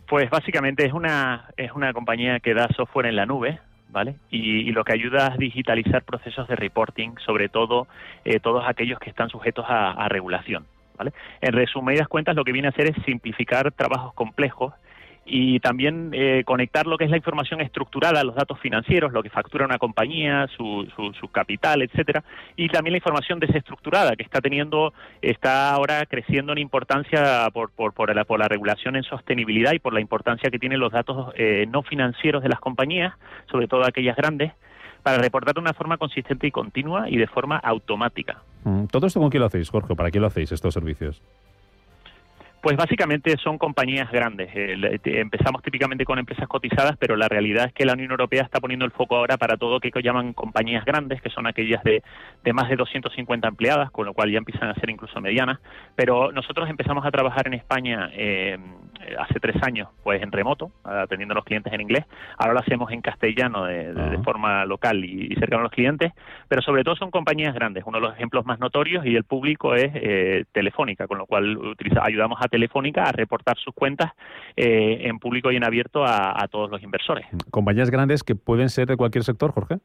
Pues 0.08 0.30
básicamente 0.30 0.86
es 0.86 0.94
una, 0.94 1.50
es 1.58 1.72
una 1.72 1.92
compañía 1.92 2.40
que 2.40 2.54
da 2.54 2.68
software 2.74 3.06
en 3.06 3.16
la 3.16 3.26
nube, 3.26 3.60
¿vale? 3.88 4.16
Y, 4.30 4.70
lo 4.72 4.84
que 4.84 4.92
ayuda 4.92 5.28
es 5.28 5.38
digitalizar 5.38 6.02
procesos 6.02 6.48
de 6.48 6.56
reporting, 6.56 7.14
sobre 7.24 7.48
todo 7.48 7.86
eh, 8.24 8.40
todos 8.40 8.64
aquellos 8.66 8.98
que 8.98 9.10
están 9.10 9.28
sujetos 9.28 9.64
a, 9.68 10.08
regulación, 10.08 10.66
¿vale? 10.96 11.12
En 11.40 11.52
resumidas 11.52 12.08
cuentas, 12.08 12.36
lo 12.36 12.44
que 12.44 12.52
viene 12.52 12.68
a 12.68 12.70
hacer 12.70 12.88
es 12.88 12.96
simplificar 13.04 13.72
trabajos 13.72 14.12
complejos 14.14 14.74
y 15.26 15.58
también 15.58 16.10
eh, 16.12 16.44
conectar 16.46 16.86
lo 16.86 16.96
que 16.96 17.04
es 17.04 17.10
la 17.10 17.16
información 17.16 17.60
estructurada 17.60 18.22
los 18.22 18.36
datos 18.36 18.60
financieros, 18.60 19.12
lo 19.12 19.22
que 19.22 19.30
factura 19.30 19.64
una 19.64 19.78
compañía, 19.78 20.46
su, 20.56 20.86
su, 20.96 21.28
capital, 21.28 21.82
etcétera, 21.82 22.22
y 22.54 22.68
también 22.68 22.92
la 22.92 22.98
información 22.98 23.40
desestructurada 23.40 24.14
que 24.14 24.22
está 24.22 24.40
teniendo, 24.40 24.94
está 25.20 25.72
ahora 25.72 26.06
creciendo 26.06 26.52
en 26.52 26.58
importancia 26.58 27.50
por, 27.52 27.70
por, 27.70 27.92
por, 27.92 28.14
la, 28.14 28.24
por 28.24 28.38
la 28.38 28.48
regulación 28.48 28.94
en 28.94 29.02
sostenibilidad 29.02 29.72
y 29.72 29.80
por 29.80 29.92
la 29.92 30.00
importancia 30.00 30.50
que 30.50 30.58
tienen 30.58 30.78
los 30.78 30.92
datos 30.92 31.34
eh, 31.36 31.66
no 31.68 31.82
financieros 31.82 32.42
de 32.42 32.48
las 32.48 32.60
compañías, 32.60 33.12
sobre 33.50 33.66
todo 33.66 33.84
aquellas 33.84 34.16
grandes, 34.16 34.52
para 35.02 35.18
reportar 35.18 35.54
de 35.54 35.60
una 35.60 35.74
forma 35.74 35.98
consistente 35.98 36.46
y 36.46 36.50
continua 36.50 37.08
y 37.10 37.16
de 37.16 37.26
forma 37.26 37.56
automática. 37.58 38.42
Mm, 38.64 38.86
¿Todo 38.86 39.06
esto 39.06 39.20
con 39.20 39.30
quién 39.30 39.40
lo 39.40 39.46
hacéis, 39.46 39.70
Jorge? 39.70 39.94
¿Para 39.94 40.10
quién 40.10 40.22
lo 40.22 40.28
hacéis 40.28 40.52
estos 40.52 40.74
servicios? 40.74 41.22
Pues 42.66 42.76
básicamente 42.76 43.36
son 43.36 43.58
compañías 43.58 44.10
grandes. 44.10 44.50
Eh, 44.52 44.98
empezamos 45.04 45.62
típicamente 45.62 46.04
con 46.04 46.18
empresas 46.18 46.48
cotizadas, 46.48 46.96
pero 46.98 47.14
la 47.14 47.28
realidad 47.28 47.66
es 47.66 47.72
que 47.72 47.84
la 47.84 47.92
Unión 47.92 48.10
Europea 48.10 48.42
está 48.42 48.58
poniendo 48.58 48.84
el 48.84 48.90
foco 48.90 49.14
ahora 49.14 49.36
para 49.36 49.56
todo 49.56 49.74
lo 49.74 49.78
que 49.78 49.92
llaman 50.02 50.32
compañías 50.32 50.84
grandes, 50.84 51.22
que 51.22 51.30
son 51.30 51.46
aquellas 51.46 51.84
de, 51.84 52.02
más 52.52 52.68
de 52.68 52.74
250 52.74 53.46
empleadas, 53.46 53.92
con 53.92 54.04
lo 54.04 54.14
cual 54.14 54.32
ya 54.32 54.38
empiezan 54.38 54.68
a 54.68 54.74
ser 54.74 54.90
incluso 54.90 55.20
medianas. 55.20 55.60
Pero 55.94 56.32
nosotros 56.32 56.68
empezamos 56.68 57.06
a 57.06 57.12
trabajar 57.12 57.46
en 57.46 57.54
España 57.54 58.10
eh, 58.12 58.58
hace 59.16 59.38
tres 59.38 59.62
años, 59.62 59.88
pues 60.02 60.20
en 60.20 60.32
remoto, 60.32 60.72
atendiendo 60.82 61.34
a 61.34 61.36
los 61.36 61.44
clientes 61.44 61.72
en 61.72 61.80
inglés. 61.80 62.04
Ahora 62.36 62.54
lo 62.54 62.58
hacemos 62.58 62.90
en 62.90 63.00
castellano 63.00 63.66
de, 63.66 64.18
forma 64.24 64.64
local 64.64 65.04
y, 65.04 65.32
cercano 65.36 65.60
a 65.60 65.64
los 65.64 65.72
clientes, 65.72 66.12
pero 66.48 66.62
sobre 66.62 66.82
todo 66.82 66.96
son 66.96 67.12
compañías 67.12 67.54
grandes. 67.54 67.84
Uno 67.86 67.98
de 67.98 68.08
los 68.08 68.14
ejemplos 68.14 68.44
más 68.44 68.58
notorios 68.58 69.06
y 69.06 69.14
el 69.14 69.22
público 69.22 69.76
es 69.76 69.92
eh, 69.94 70.46
Telefónica, 70.50 71.06
con 71.06 71.18
lo 71.18 71.26
cual 71.26 71.76
ayudamos 72.02 72.40
a 72.42 72.48
Telefónica 72.56 73.02
a 73.02 73.12
reportar 73.12 73.58
sus 73.58 73.74
cuentas 73.74 74.12
eh, 74.56 75.02
en 75.02 75.18
público 75.18 75.52
y 75.52 75.56
en 75.56 75.64
abierto 75.64 76.04
a, 76.04 76.46
todos 76.50 76.70
los 76.70 76.82
inversores. 76.82 77.26
¿Compañías 77.50 77.90
grandes 77.90 78.22
que 78.22 78.34
pueden 78.34 78.70
ser 78.70 78.86
de 78.86 78.96
cualquier 78.96 79.24
sector, 79.24 79.52
Jorge? 79.52 79.76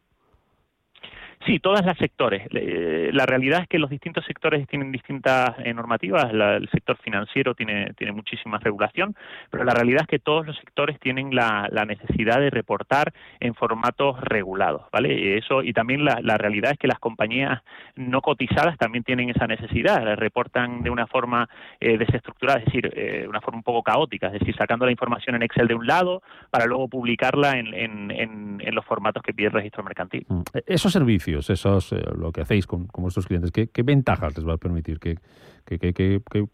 Sí, 1.45 1.59
todas 1.59 1.83
las 1.85 1.97
sectores. 1.97 2.47
La 2.51 3.25
realidad 3.25 3.63
es 3.63 3.67
que 3.67 3.79
los 3.79 3.89
distintos 3.89 4.23
sectores 4.25 4.67
tienen 4.67 4.91
distintas 4.91 5.55
eh, 5.63 5.73
normativas. 5.73 6.31
el 6.31 6.69
sector 6.69 6.97
financiero 6.97 7.55
tiene, 7.55 7.93
tiene 7.97 8.13
muchísima 8.13 8.59
regulación, 8.59 9.15
pero 9.49 9.63
la 9.63 9.73
realidad 9.73 10.01
es 10.01 10.07
que 10.07 10.19
todos 10.19 10.45
los 10.45 10.55
sectores 10.57 10.99
tienen 10.99 11.33
la, 11.33 11.69
necesidad 11.87 12.39
de 12.39 12.51
reportar 12.51 13.11
en 13.39 13.55
formatos 13.55 14.21
regulados, 14.21 14.83
¿vale? 14.91 15.37
Eso 15.37 15.63
y 15.63 15.73
también 15.73 16.05
la, 16.05 16.37
realidad 16.37 16.73
es 16.73 16.77
que 16.77 16.87
las 16.87 16.99
compañías 16.99 17.61
no 17.95 18.21
cotizadas 18.21 18.77
también 18.77 19.03
tienen 19.03 19.29
esa 19.29 19.47
necesidad. 19.47 20.15
Reportan 20.15 20.83
de 20.83 20.89
una 20.89 21.07
forma 21.07 21.49
eh, 21.79 21.97
desestructurada, 21.97 22.59
es 22.59 22.65
decir, 22.65 22.91
eh, 22.95 23.25
una 23.27 23.41
forma 23.41 23.57
un 23.57 23.63
poco 23.63 23.81
caótica, 23.81 24.27
es 24.27 24.33
decir, 24.33 24.55
sacando 24.55 24.85
la 24.85 24.91
información 24.91 25.35
en 25.35 25.43
Excel 25.43 25.67
de 25.67 25.75
un 25.75 25.87
lado 25.87 26.21
para 26.51 26.65
luego 26.65 26.87
publicarla 26.87 27.57
en, 27.57 28.11
en, 28.11 28.75
los 28.75 28.85
formatos 28.85 29.21
que 29.23 29.33
pide 29.33 29.47
el 29.47 29.53
registro 29.53 29.83
mercantil. 29.83 30.25
Mm. 30.29 30.41
E-, 30.53 30.63
esos 30.67 30.93
servicios 30.93 31.30
esos, 31.39 31.91
eh, 31.93 32.01
lo 32.17 32.31
que 32.31 32.41
hacéis 32.41 32.67
con, 32.67 32.87
vuestros 32.87 33.27
clientes, 33.27 33.51
¿qué, 33.51 33.83
ventajas 33.83 34.35
les 34.35 34.47
va 34.47 34.53
a 34.53 34.57
permitir? 34.57 34.99
¿Qué, 34.99 35.17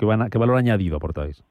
van 0.02 0.30
¿Qué 0.30 0.38
valor 0.38 0.58
añadido 0.58 0.98
aportáis? 0.98 1.44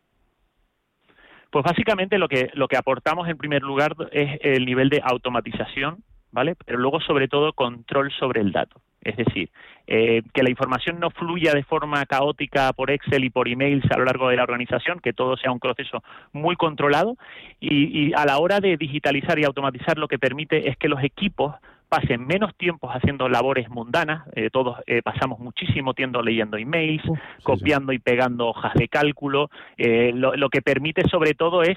Pues 1.50 1.64
básicamente 1.64 2.18
lo 2.18 2.28
que, 2.28 2.50
lo 2.54 2.68
que 2.68 2.76
aportamos 2.76 3.28
en 3.28 3.36
primer 3.36 3.62
lugar 3.62 3.94
es 4.12 4.38
el 4.42 4.66
nivel 4.66 4.88
de 4.88 5.00
automatización, 5.02 6.02
¿vale? 6.32 6.54
Pero 6.64 6.78
luego 6.78 7.00
sobre 7.00 7.28
todo 7.28 7.52
control 7.52 8.12
sobre 8.12 8.40
el 8.40 8.52
dato. 8.52 8.80
Es 9.02 9.16
decir, 9.16 9.50
eh, 9.86 10.22
que 10.34 10.42
la 10.42 10.50
información 10.50 10.98
no 10.98 11.10
fluya 11.10 11.54
de 11.54 11.62
forma 11.62 12.04
caótica 12.06 12.72
por 12.72 12.90
Excel 12.90 13.24
y 13.24 13.30
por 13.30 13.46
emails 13.48 13.84
a 13.92 13.98
lo 13.98 14.04
largo 14.04 14.28
de 14.28 14.36
la 14.36 14.42
organización, 14.42 14.98
que 14.98 15.12
todo 15.12 15.36
sea 15.36 15.52
un 15.52 15.60
proceso 15.60 16.02
muy 16.32 16.56
controlado 16.56 17.16
y 17.60 18.12
a 18.14 18.26
la 18.26 18.38
hora 18.38 18.58
de 18.58 18.76
digitalizar 18.76 19.38
y 19.38 19.44
automatizar 19.44 19.96
lo 19.96 20.08
que 20.08 20.18
permite 20.18 20.68
es 20.68 20.76
que 20.76 20.88
los 20.88 21.04
equipos 21.04 21.54
pasen 21.97 22.26
menos 22.26 22.55
tiempo 22.57 22.90
haciendo 22.90 23.26
labores 23.26 23.70
mundanas, 23.70 24.28
eh, 24.34 24.51
todos 24.51 24.76
eh, 24.86 25.01
pasamos 25.03 25.38
muchísimo 25.38 25.94
tiempo 25.94 26.20
leyendo 26.20 26.59
emails, 26.59 27.03
copiando 27.42 27.90
y 27.92 27.99
pegando 27.99 28.49
hojas 28.49 28.74
de 28.74 28.88
cálculo, 28.88 29.49
eh, 29.78 30.12
lo, 30.14 30.51
que 30.51 30.61
permite 30.61 31.09
sobre 31.09 31.32
todo 31.32 31.62
es 31.62 31.76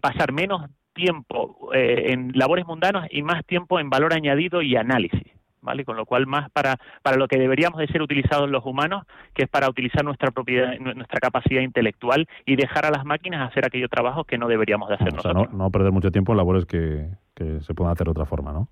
pasar 0.00 0.32
menos 0.32 0.62
tiempo 0.94 1.70
en 1.74 2.30
labores 2.34 2.64
mundanas 2.64 3.08
y 3.10 3.22
más 3.22 3.44
tiempo 3.44 3.80
en 3.80 3.90
valor 3.90 4.14
añadido 4.14 4.62
y 4.62 4.76
análisis. 4.76 5.32
¿Vale? 5.62 5.84
Con 5.84 5.96
lo 5.96 6.06
cual 6.06 6.28
más 6.28 6.48
para, 6.50 6.76
para 7.02 7.16
lo 7.16 7.26
que 7.26 7.38
deberíamos 7.38 7.80
de 7.80 7.88
ser 7.88 8.00
utilizados 8.00 8.48
los 8.48 8.64
humanos, 8.64 9.04
que 9.34 9.42
es 9.42 9.48
para 9.48 9.68
utilizar 9.68 10.04
nuestra 10.04 10.30
propiedad, 10.30 10.78
nuestra 10.78 11.18
capacidad 11.18 11.60
intelectual 11.60 12.28
y 12.44 12.54
dejar 12.54 12.86
a 12.86 12.90
las 12.90 13.04
máquinas 13.04 13.50
hacer 13.50 13.66
aquellos 13.66 13.90
trabajos 13.90 14.26
que 14.26 14.38
no 14.38 14.46
deberíamos 14.46 14.88
de 14.88 14.94
hacer 14.94 15.12
nosotros. 15.12 15.52
no, 15.52 15.70
perder 15.70 15.90
mucho 15.90 16.12
tiempo 16.12 16.32
en 16.32 16.36
labores 16.36 16.66
que, 16.66 17.08
que 17.34 17.60
se 17.62 17.74
puedan 17.74 17.92
hacer 17.92 18.04
de 18.04 18.12
otra 18.12 18.26
forma, 18.26 18.52
¿no? 18.52 18.68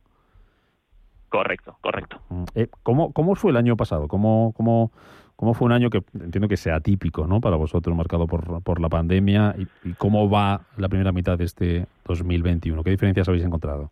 Correcto, 1.35 1.76
correcto. 1.80 2.20
Mm, 2.28 2.45
eh, 2.55 2.68
¿cómo, 2.85 3.12
¿Cómo 3.12 3.35
fue 3.35 3.51
el 3.51 3.57
año 3.57 3.76
pasado? 3.76 4.07
¿Cómo, 4.07 4.55
cómo, 4.57 4.93
cómo 5.35 5.53
fue 5.53 5.66
un 5.66 5.72
año 5.72 5.91
que 5.91 6.05
entiendo 6.14 6.47
que 6.47 6.57
sea 6.57 6.78
típico 6.78 7.26
¿no? 7.26 7.41
para 7.41 7.57
vosotros, 7.57 7.97
marcado 7.97 8.28
por, 8.28 8.62
por 8.62 8.80
la 8.80 8.89
pandemia? 8.89 9.57
Y, 9.59 9.66
¿Y 9.89 9.95
cómo 9.95 10.30
va 10.30 10.61
la 10.76 10.89
primera 10.89 11.11
mitad 11.11 11.37
de 11.37 11.43
este 11.43 11.87
2021? 12.07 12.85
¿Qué 12.85 12.91
diferencias 12.91 13.26
habéis 13.26 13.43
encontrado? 13.43 13.91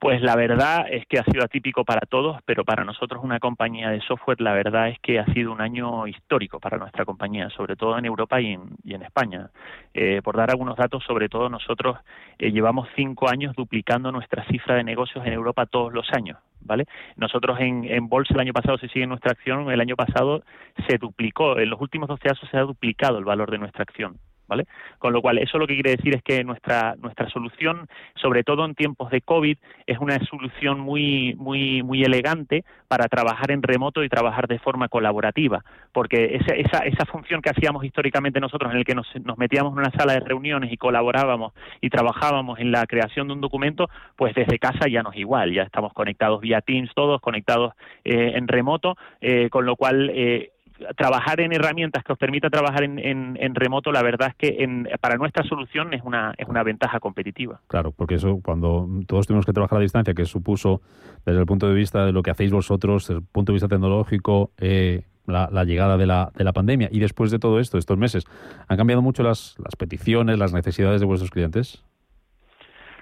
Pues 0.00 0.22
la 0.22 0.34
verdad 0.34 0.86
es 0.90 1.04
que 1.04 1.18
ha 1.18 1.24
sido 1.24 1.44
atípico 1.44 1.84
para 1.84 2.06
todos, 2.06 2.40
pero 2.46 2.64
para 2.64 2.84
nosotros 2.84 3.22
una 3.22 3.38
compañía 3.38 3.90
de 3.90 4.00
software 4.00 4.40
la 4.40 4.54
verdad 4.54 4.88
es 4.88 4.98
que 5.00 5.18
ha 5.18 5.26
sido 5.26 5.52
un 5.52 5.60
año 5.60 6.06
histórico 6.06 6.58
para 6.58 6.78
nuestra 6.78 7.04
compañía, 7.04 7.50
sobre 7.50 7.76
todo 7.76 7.98
en 7.98 8.06
Europa 8.06 8.40
y 8.40 8.54
en, 8.54 9.02
España. 9.02 9.50
Eh, 9.92 10.22
por 10.24 10.38
dar 10.38 10.48
algunos 10.48 10.78
datos, 10.78 11.04
sobre 11.04 11.28
todo 11.28 11.50
nosotros 11.50 11.98
eh, 12.38 12.50
llevamos 12.50 12.88
cinco 12.96 13.28
años 13.28 13.54
duplicando 13.54 14.10
nuestra 14.10 14.42
cifra 14.46 14.76
de 14.76 14.84
negocios 14.84 15.26
en 15.26 15.34
Europa 15.34 15.66
todos 15.66 15.92
los 15.92 16.10
años. 16.14 16.38
¿Vale? 16.62 16.86
Nosotros 17.16 17.60
en, 17.60 17.84
en 17.84 18.08
bolsa 18.08 18.32
el 18.32 18.40
año 18.40 18.54
pasado 18.54 18.78
se 18.78 18.88
sigue 18.88 19.06
nuestra 19.06 19.32
acción, 19.32 19.70
el 19.70 19.80
año 19.82 19.96
pasado 19.96 20.42
se 20.88 20.96
duplicó, 20.96 21.58
en 21.58 21.68
los 21.68 21.78
últimos 21.78 22.08
12 22.08 22.26
años 22.26 22.48
se 22.50 22.56
ha 22.56 22.62
duplicado 22.62 23.18
el 23.18 23.26
valor 23.26 23.50
de 23.50 23.58
nuestra 23.58 23.82
acción. 23.82 24.16
¿Vale? 24.50 24.66
Con 24.98 25.12
lo 25.12 25.22
cual, 25.22 25.38
eso 25.38 25.56
lo 25.58 25.66
que 25.66 25.74
quiere 25.74 25.92
decir 25.92 26.14
es 26.14 26.22
que 26.22 26.44
nuestra, 26.44 26.96
nuestra 27.00 27.30
solución, 27.30 27.88
sobre 28.16 28.42
todo 28.42 28.64
en 28.64 28.74
tiempos 28.74 29.10
de 29.10 29.22
COVID, 29.22 29.56
es 29.86 29.98
una 29.98 30.18
solución 30.26 30.80
muy, 30.80 31.34
muy, 31.38 31.82
muy 31.82 32.02
elegante 32.02 32.64
para 32.88 33.08
trabajar 33.08 33.52
en 33.52 33.62
remoto 33.62 34.02
y 34.02 34.08
trabajar 34.08 34.48
de 34.48 34.58
forma 34.58 34.88
colaborativa, 34.88 35.64
porque 35.92 36.36
esa, 36.36 36.54
esa, 36.54 36.78
esa 36.84 37.06
función 37.06 37.40
que 37.40 37.50
hacíamos 37.50 37.84
históricamente 37.84 38.40
nosotros, 38.40 38.72
en 38.72 38.78
el 38.78 38.84
que 38.84 38.94
nos, 38.94 39.06
nos 39.24 39.38
metíamos 39.38 39.72
en 39.72 39.78
una 39.78 39.92
sala 39.92 40.14
de 40.14 40.20
reuniones 40.20 40.72
y 40.72 40.76
colaborábamos 40.76 41.52
y 41.80 41.88
trabajábamos 41.88 42.58
en 42.58 42.72
la 42.72 42.84
creación 42.86 43.28
de 43.28 43.34
un 43.34 43.40
documento, 43.40 43.88
pues 44.16 44.34
desde 44.34 44.58
casa 44.58 44.88
ya 44.88 45.02
no 45.02 45.12
es 45.12 45.18
igual, 45.18 45.52
ya 45.54 45.62
estamos 45.62 45.92
conectados 45.92 46.40
vía 46.40 46.60
Teams 46.60 46.90
todos, 46.94 47.20
conectados 47.20 47.74
eh, 48.04 48.32
en 48.34 48.48
remoto, 48.48 48.96
eh, 49.20 49.48
con 49.50 49.64
lo 49.64 49.76
cual 49.76 50.10
eh, 50.12 50.50
trabajar 50.96 51.40
en 51.40 51.52
herramientas 51.52 52.04
que 52.04 52.12
os 52.12 52.18
permita 52.18 52.50
trabajar 52.50 52.84
en, 52.84 52.98
en, 52.98 53.54
remoto, 53.54 53.92
la 53.92 54.02
verdad 54.02 54.28
es 54.28 54.34
que 54.36 54.62
en, 54.64 54.88
para 55.00 55.16
nuestra 55.16 55.44
solución 55.44 55.94
es 55.94 56.02
una, 56.02 56.34
es 56.38 56.48
una 56.48 56.62
ventaja 56.62 57.00
competitiva. 57.00 57.60
Claro, 57.66 57.92
porque 57.92 58.16
eso 58.16 58.40
cuando 58.42 58.88
todos 59.06 59.26
tuvimos 59.26 59.46
que 59.46 59.52
trabajar 59.52 59.78
a 59.78 59.82
distancia, 59.82 60.14
que 60.14 60.24
supuso 60.24 60.80
desde 61.24 61.40
el 61.40 61.46
punto 61.46 61.68
de 61.68 61.74
vista 61.74 62.04
de 62.04 62.12
lo 62.12 62.22
que 62.22 62.30
hacéis 62.30 62.52
vosotros, 62.52 63.08
desde 63.08 63.20
el 63.20 63.26
punto 63.26 63.52
de 63.52 63.54
vista 63.54 63.68
tecnológico, 63.68 64.52
eh, 64.58 65.04
la, 65.26 65.48
la, 65.52 65.64
llegada 65.64 65.96
de 65.96 66.06
la, 66.06 66.32
de 66.34 66.44
la 66.44 66.52
pandemia 66.52 66.88
y 66.90 66.98
después 66.98 67.30
de 67.30 67.38
todo 67.38 67.60
esto, 67.60 67.78
estos 67.78 67.98
meses, 67.98 68.24
¿han 68.68 68.76
cambiado 68.76 69.02
mucho 69.02 69.22
las, 69.22 69.56
las 69.58 69.76
peticiones, 69.76 70.38
las 70.38 70.52
necesidades 70.52 71.00
de 71.00 71.06
vuestros 71.06 71.30
clientes? 71.30 71.84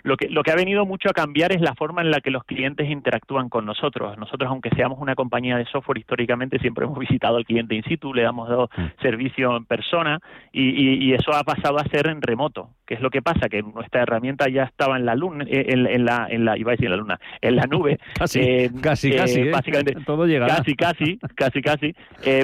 Lo 0.03 0.17
que, 0.17 0.29
lo 0.29 0.43
que 0.43 0.51
ha 0.51 0.57
venido 0.57 0.87
mucho 0.87 1.09
a 1.11 1.13
cambiar 1.13 1.53
es 1.53 1.61
la 1.61 1.75
forma 1.75 2.03
en 2.03 2.11
la 2.11 2.21
que 2.21 2.31
los 2.31 2.45
clientes 2.45 2.89
interactúan 2.91 3.49
con 3.49 3.67
nosotros. 3.67 4.17
Nosotros, 4.19 4.49
aunque 4.51 4.71
seamos 4.71 4.99
una 5.01 5.15
compañía 5.15 5.57
de 5.57 5.65
software, 5.67 5.99
históricamente 5.99 6.59
siempre 6.59 6.85
hemos 6.85 6.99
visitado 7.09 7.37
al 7.37 7.45
cliente 7.45 7.75
in 7.75 7.85
situ, 7.85 8.13
le 8.15 8.23
damos 8.23 8.49
dado 8.49 8.71
mm. 8.77 9.03
servicio 9.03 9.57
en 9.57 9.65
persona 9.65 10.21
y, 10.53 11.09
eso 11.19 11.33
ha 11.33 11.43
pasado 11.43 11.79
a 11.79 11.85
ser 11.85 12.09
en 12.09 12.21
remoto. 12.21 12.71
¿Qué 12.87 12.95
es 12.95 13.01
lo 13.01 13.11
que 13.11 13.23
pasa? 13.23 13.49
Que 13.49 13.63
nuestra 13.63 14.03
herramienta 14.03 14.49
ya 14.49 14.65
estaba 14.65 14.97
en 14.97 15.07
la 15.07 15.15
luna, 15.15 15.45
eh, 15.49 15.67
en, 15.69 16.05
la, 16.05 16.27
en 16.29 16.45
la, 16.45 16.57
iba 16.57 16.71
a 16.71 16.75
decir 16.75 16.87
en 16.87 16.93
la 16.93 16.97
luna, 16.97 17.21
en 17.41 17.57
la 17.57 17.65
nube. 17.65 17.99
Casi, 18.19 18.41
eh, 18.41 18.71
casi, 18.81 19.11
casi, 19.11 19.41
¿eh? 19.41 19.51
básicamente, 19.51 19.97
todo 20.05 20.27
llegará. 20.27 20.57
Casi, 20.57 20.75
casi, 20.75 21.19
casi, 21.35 21.63
casi. 21.63 21.95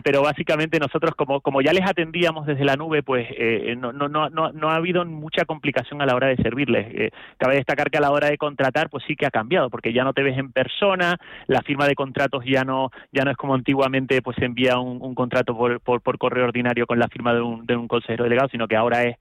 pero 0.03 0.23
básicamente 0.23 0.79
nosotros, 0.79 1.15
como, 1.15 1.41
como 1.41 1.61
ya 1.61 1.73
les 1.73 1.89
atendíamos 1.89 2.47
desde 2.47 2.65
la 2.65 2.77
nube, 2.77 3.03
pues 3.03 3.29
no, 3.77 3.93
no, 3.93 4.09
no, 4.09 4.31
no, 4.31 4.53
no 4.53 4.71
ha 4.71 4.77
habido 4.77 5.05
mucha 5.05 5.45
complicación 5.45 6.01
a 6.03 6.07
la 6.07 6.15
hora 6.15 6.29
de 6.29 6.37
servirles. 6.37 7.13
Cabe 7.45 7.57
destacar 7.57 7.91
que 7.91 7.99
a 7.99 8.01
la 8.01 8.11
hora 8.11 8.29
de 8.29 8.39
contratar, 8.39 8.89
pues 8.91 9.05
sí 9.07 9.17
que 9.17 9.27
ha 9.27 9.31
cambiado, 9.31 9.71
porque 9.71 9.93
ya 9.93 10.05
no 10.05 10.13
te 10.13 10.23
ves 10.23 10.39
en 10.39 10.53
persona, 10.53 11.17
la 11.47 11.63
firma 11.63 11.87
de 11.87 11.95
contratos 11.95 12.45
ya 12.45 12.65
no, 12.65 12.91
ya 13.13 13.25
no 13.25 13.31
es 13.31 13.37
como 13.37 13.55
antiguamente, 13.55 14.23
pues 14.23 14.37
se 14.39 14.45
envía 14.45 14.79
un, 14.79 15.15
contrato 15.15 15.57
por, 15.57 16.19
correo 16.19 16.45
ordinario 16.45 16.87
con 16.87 16.99
la 16.99 17.09
firma 17.09 17.35
de 17.35 17.41
un, 17.41 17.67
de 17.67 17.77
un 17.77 17.89
consejero 17.89 18.25
delegado, 18.25 18.49
sino 18.49 18.67
que 18.67 18.77
ahora 18.77 19.03
es 19.03 19.17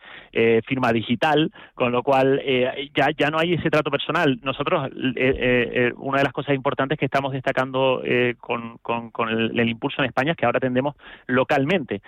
firma 0.65 0.91
digital 0.91 1.51
con 1.73 1.91
lo 1.91 2.03
cual 2.03 2.41
eh, 2.43 2.89
ya, 2.95 3.09
ya 3.17 3.29
no 3.29 3.39
hay 3.39 3.53
ese 3.53 3.69
trato 3.69 3.91
personal. 3.91 4.39
Nosotros, 4.43 4.89
eh, 4.91 5.13
eh, 5.15 5.93
una 5.97 6.19
de 6.19 6.23
las 6.25 6.33
cosas 6.33 6.55
importantes 6.55 6.97
que 6.97 7.05
estamos 7.05 7.33
destacando 7.33 8.01
con, 8.39 8.77
con, 8.77 9.29
el, 9.29 9.69
impulso 9.69 10.01
en 10.01 10.07
España 10.07 10.31
es 10.31 10.37
que 10.37 10.45
ahora 10.45 10.57
atendemos 10.57 10.95
localmente. 11.27 12.01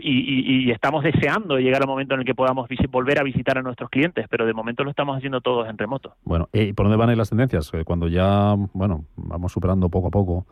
Y, 0.00 0.70
estamos 0.70 1.02
deseando 1.04 1.58
llegar 1.58 1.82
al 1.82 1.88
momento 1.88 2.14
en 2.14 2.20
el 2.20 2.26
que 2.26 2.34
podamos 2.34 2.68
volver 2.90 3.18
a 3.18 3.22
visitar 3.22 3.58
a 3.58 3.62
nuestros 3.62 3.90
clientes, 3.90 4.26
pero 4.28 4.46
de 4.46 4.52
momento 4.52 4.84
lo 4.84 4.90
estamos 4.90 5.16
haciendo 5.16 5.40
todos 5.40 5.68
en 5.68 5.76
remoto. 5.76 6.14
Bueno, 6.24 6.48
¿y 6.52 6.72
por 6.72 6.86
dónde 6.86 6.96
van 6.96 7.10
a 7.10 7.12
ir 7.12 7.18
las 7.18 7.30
tendencias? 7.30 7.70
Cuando 7.84 8.08
ya, 8.08 8.54
bueno, 8.72 9.04
vamos 9.16 9.52
superando 9.52 9.88
poco 9.88 10.08
a 10.08 10.10
poco 10.10 10.46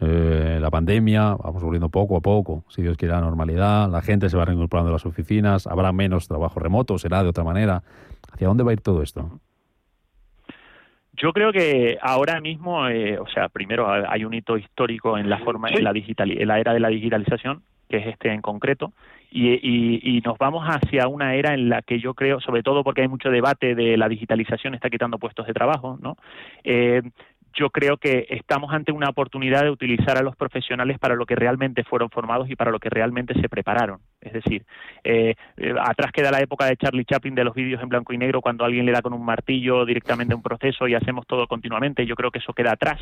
eh, 0.00 0.58
la 0.60 0.70
pandemia, 0.70 1.36
vamos 1.36 1.62
volviendo 1.62 1.88
poco 1.88 2.16
a 2.16 2.20
poco, 2.20 2.64
si 2.68 2.82
Dios 2.82 2.96
quiere 2.96 3.14
la 3.14 3.20
normalidad, 3.20 3.90
la 3.90 4.02
gente 4.02 4.28
se 4.28 4.36
va 4.36 4.44
reincorporando 4.44 4.90
a 4.90 4.92
las 4.92 5.06
oficinas, 5.06 5.66
habrá 5.66 5.90
menos 5.92 6.28
trabajo 6.28 6.60
remoto, 6.60 6.98
será 6.98 7.22
de 7.22 7.30
otra 7.30 7.44
manera. 7.44 7.82
¿Hacia 8.32 8.48
dónde 8.48 8.62
va 8.62 8.70
a 8.70 8.74
ir 8.74 8.82
todo 8.82 9.02
esto? 9.02 9.40
Yo 11.14 11.32
creo 11.32 11.50
que 11.50 11.96
ahora 12.02 12.42
mismo, 12.42 12.86
eh, 12.88 13.18
o 13.18 13.26
sea, 13.28 13.48
primero 13.48 13.90
hay 13.90 14.24
un 14.26 14.34
hito 14.34 14.58
histórico 14.58 15.16
en 15.16 15.30
la 15.30 15.38
forma, 15.38 15.70
en 15.70 15.82
la 15.82 15.94
digital, 15.94 16.30
en 16.30 16.46
la 16.46 16.60
era 16.60 16.74
de 16.74 16.80
la 16.80 16.88
digitalización, 16.88 17.62
que 17.88 17.98
es 17.98 18.06
este 18.06 18.32
en 18.32 18.42
concreto, 18.42 18.92
y, 19.30 20.22
nos 20.24 20.38
vamos 20.38 20.64
hacia 20.66 21.08
una 21.08 21.34
era 21.34 21.54
en 21.54 21.68
la 21.68 21.82
que 21.82 22.00
yo 22.00 22.14
creo, 22.14 22.40
sobre 22.40 22.62
todo 22.62 22.82
porque 22.82 23.02
hay 23.02 23.08
mucho 23.08 23.30
debate 23.30 23.74
de 23.74 23.96
la 23.96 24.08
digitalización 24.08 24.74
está 24.74 24.88
quitando 24.88 25.18
puestos 25.18 25.46
de 25.46 25.52
trabajo, 25.52 25.98
¿no? 26.00 26.16
Eh, 26.64 27.02
yo 27.56 27.70
creo 27.70 27.96
que 27.96 28.26
estamos 28.28 28.72
ante 28.72 28.92
una 28.92 29.08
oportunidad 29.08 29.62
de 29.62 29.70
utilizar 29.70 30.18
a 30.18 30.22
los 30.22 30.36
profesionales 30.36 30.98
para 30.98 31.14
lo 31.14 31.24
que 31.24 31.34
realmente 31.34 31.84
fueron 31.84 32.10
formados 32.10 32.50
y 32.50 32.56
para 32.56 32.70
lo 32.70 32.78
que 32.78 32.90
realmente 32.90 33.32
se 33.40 33.48
prepararon. 33.48 34.00
Es 34.20 34.34
decir, 34.34 34.64
eh, 35.02 35.34
eh, 35.56 35.74
atrás 35.80 36.12
queda 36.12 36.30
la 36.30 36.40
época 36.40 36.66
de 36.66 36.76
Charlie 36.76 37.06
Chaplin 37.06 37.34
de 37.34 37.44
los 37.44 37.54
vídeos 37.54 37.82
en 37.82 37.88
blanco 37.88 38.12
y 38.12 38.18
negro 38.18 38.42
cuando 38.42 38.64
alguien 38.64 38.84
le 38.84 38.92
da 38.92 39.00
con 39.00 39.14
un 39.14 39.24
martillo 39.24 39.86
directamente 39.86 40.34
un 40.34 40.42
proceso 40.42 40.86
y 40.86 40.94
hacemos 40.94 41.26
todo 41.26 41.46
continuamente. 41.46 42.04
Yo 42.04 42.14
creo 42.14 42.30
que 42.30 42.40
eso 42.40 42.52
queda 42.52 42.72
atrás 42.72 43.00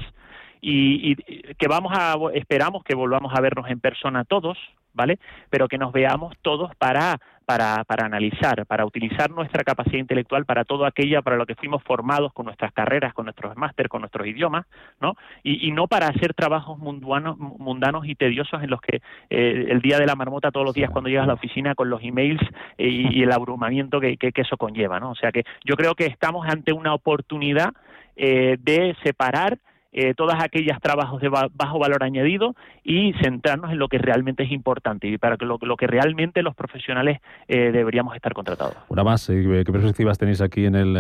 y, 0.61 1.17
que 1.55 1.69
vamos 1.69 1.93
a 1.97 2.17
esperamos 2.35 2.85
que 2.85 2.95
volvamos 2.95 3.33
a 3.35 3.41
vernos 3.41 3.69
en 3.69 3.81
persona 3.81 4.25
todos, 4.25 4.59
¿vale? 4.93 5.19
Pero 5.51 5.69
que 5.69 5.79
nos 5.79 5.93
veamos 5.93 6.35
todos 6.43 6.75
para 6.77 7.19
para, 7.45 7.85
para 7.85 8.07
analizar, 8.07 8.65
para 8.67 8.87
utilizar 8.87 9.31
nuestra 9.31 9.65
capacidad 9.65 9.99
intelectual 9.99 10.45
para 10.45 10.65
todo 10.65 10.87
aquello 10.87 11.23
para 11.23 11.37
lo 11.37 11.47
que 11.47 11.55
fuimos 11.55 11.83
formados 11.83 12.33
con 12.33 12.47
nuestras 12.47 12.73
carreras, 12.73 13.13
con 13.13 13.27
nuestros 13.27 13.57
máster, 13.57 13.89
con 13.89 14.01
nuestros 14.01 14.27
idiomas, 14.27 14.67
¿no? 15.01 15.15
Y, 15.43 15.71
no 15.73 15.89
para 15.89 16.07
hacer 16.07 16.35
trabajos 16.35 16.79
mundanos, 16.79 17.37
mundanos 17.39 18.07
y 18.07 18.15
tediosos 18.15 18.63
en 18.63 18.71
los 18.71 18.81
que 18.81 19.03
eh, 19.29 19.67
el 19.69 19.81
día 19.81 19.99
de 19.99 20.07
la 20.07 20.15
marmota 20.15 20.53
todos 20.53 20.65
los 20.65 20.75
días 20.75 20.91
cuando 20.91 21.11
llegas 21.11 21.25
a 21.25 21.29
la 21.29 21.35
oficina 21.35 21.75
con 21.75 21.91
los 21.91 22.03
emails 22.03 22.41
eh, 22.79 22.89
y, 22.89 23.23
el 23.23 23.33
abrumamiento 23.33 24.01
que, 24.01 24.17
que, 24.17 24.33
eso 24.37 24.57
conlleva, 24.57 25.01
¿no? 25.01 25.11
O 25.11 25.15
sea 25.15 25.33
que 25.33 25.45
yo 25.65 25.75
creo 25.77 25.95
que 25.95 26.07
estamos 26.07 26.47
ante 26.49 26.73
una 26.73 26.95
oportunidad 26.95 27.73
eh, 28.17 28.57
de 28.61 28.97
separar 29.03 29.59
eh, 29.97 30.13
todas 30.15 30.43
aquellas 30.43 30.81
trabajos 30.81 31.21
de 31.21 31.29
bajo 31.29 31.79
valor 31.79 32.03
añadido 32.03 32.57
y 32.83 33.13
centrarnos 33.23 33.71
en 33.71 33.79
lo 33.79 33.87
que 33.87 33.99
realmente 33.99 34.43
es 34.43 34.51
importante 34.51 35.07
y 35.07 35.19
para 35.19 35.37
que 35.37 35.45
lo, 35.47 35.59
que 35.59 35.87
realmente 35.87 36.43
los 36.43 36.57
profesionales 36.57 37.21
eh, 37.47 37.71
deberíamos 37.71 38.17
estar 38.17 38.35
contratados. 38.35 38.77
Una 38.89 39.05
más, 39.05 39.31
eh, 39.31 39.63
¿qué 39.65 39.71
perspectivas 39.71 40.19
tenéis 40.19 40.41
aquí 40.41 40.67
en 40.67 40.75
el, 40.75 40.95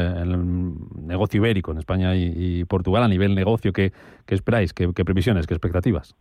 negocio 0.94 1.38
ibérico, 1.38 1.72
en 1.72 1.78
España 1.78 2.14
y, 2.14 2.64
Portugal, 2.66 3.02
a 3.02 3.08
nivel 3.08 3.34
negocio? 3.34 3.72
¿Qué, 3.72 3.92
esperáis? 4.28 4.72
¿Qué, 4.72 4.86
previsiones? 4.92 5.48
¿Qué 5.48 5.54
expectativas? 5.54 6.14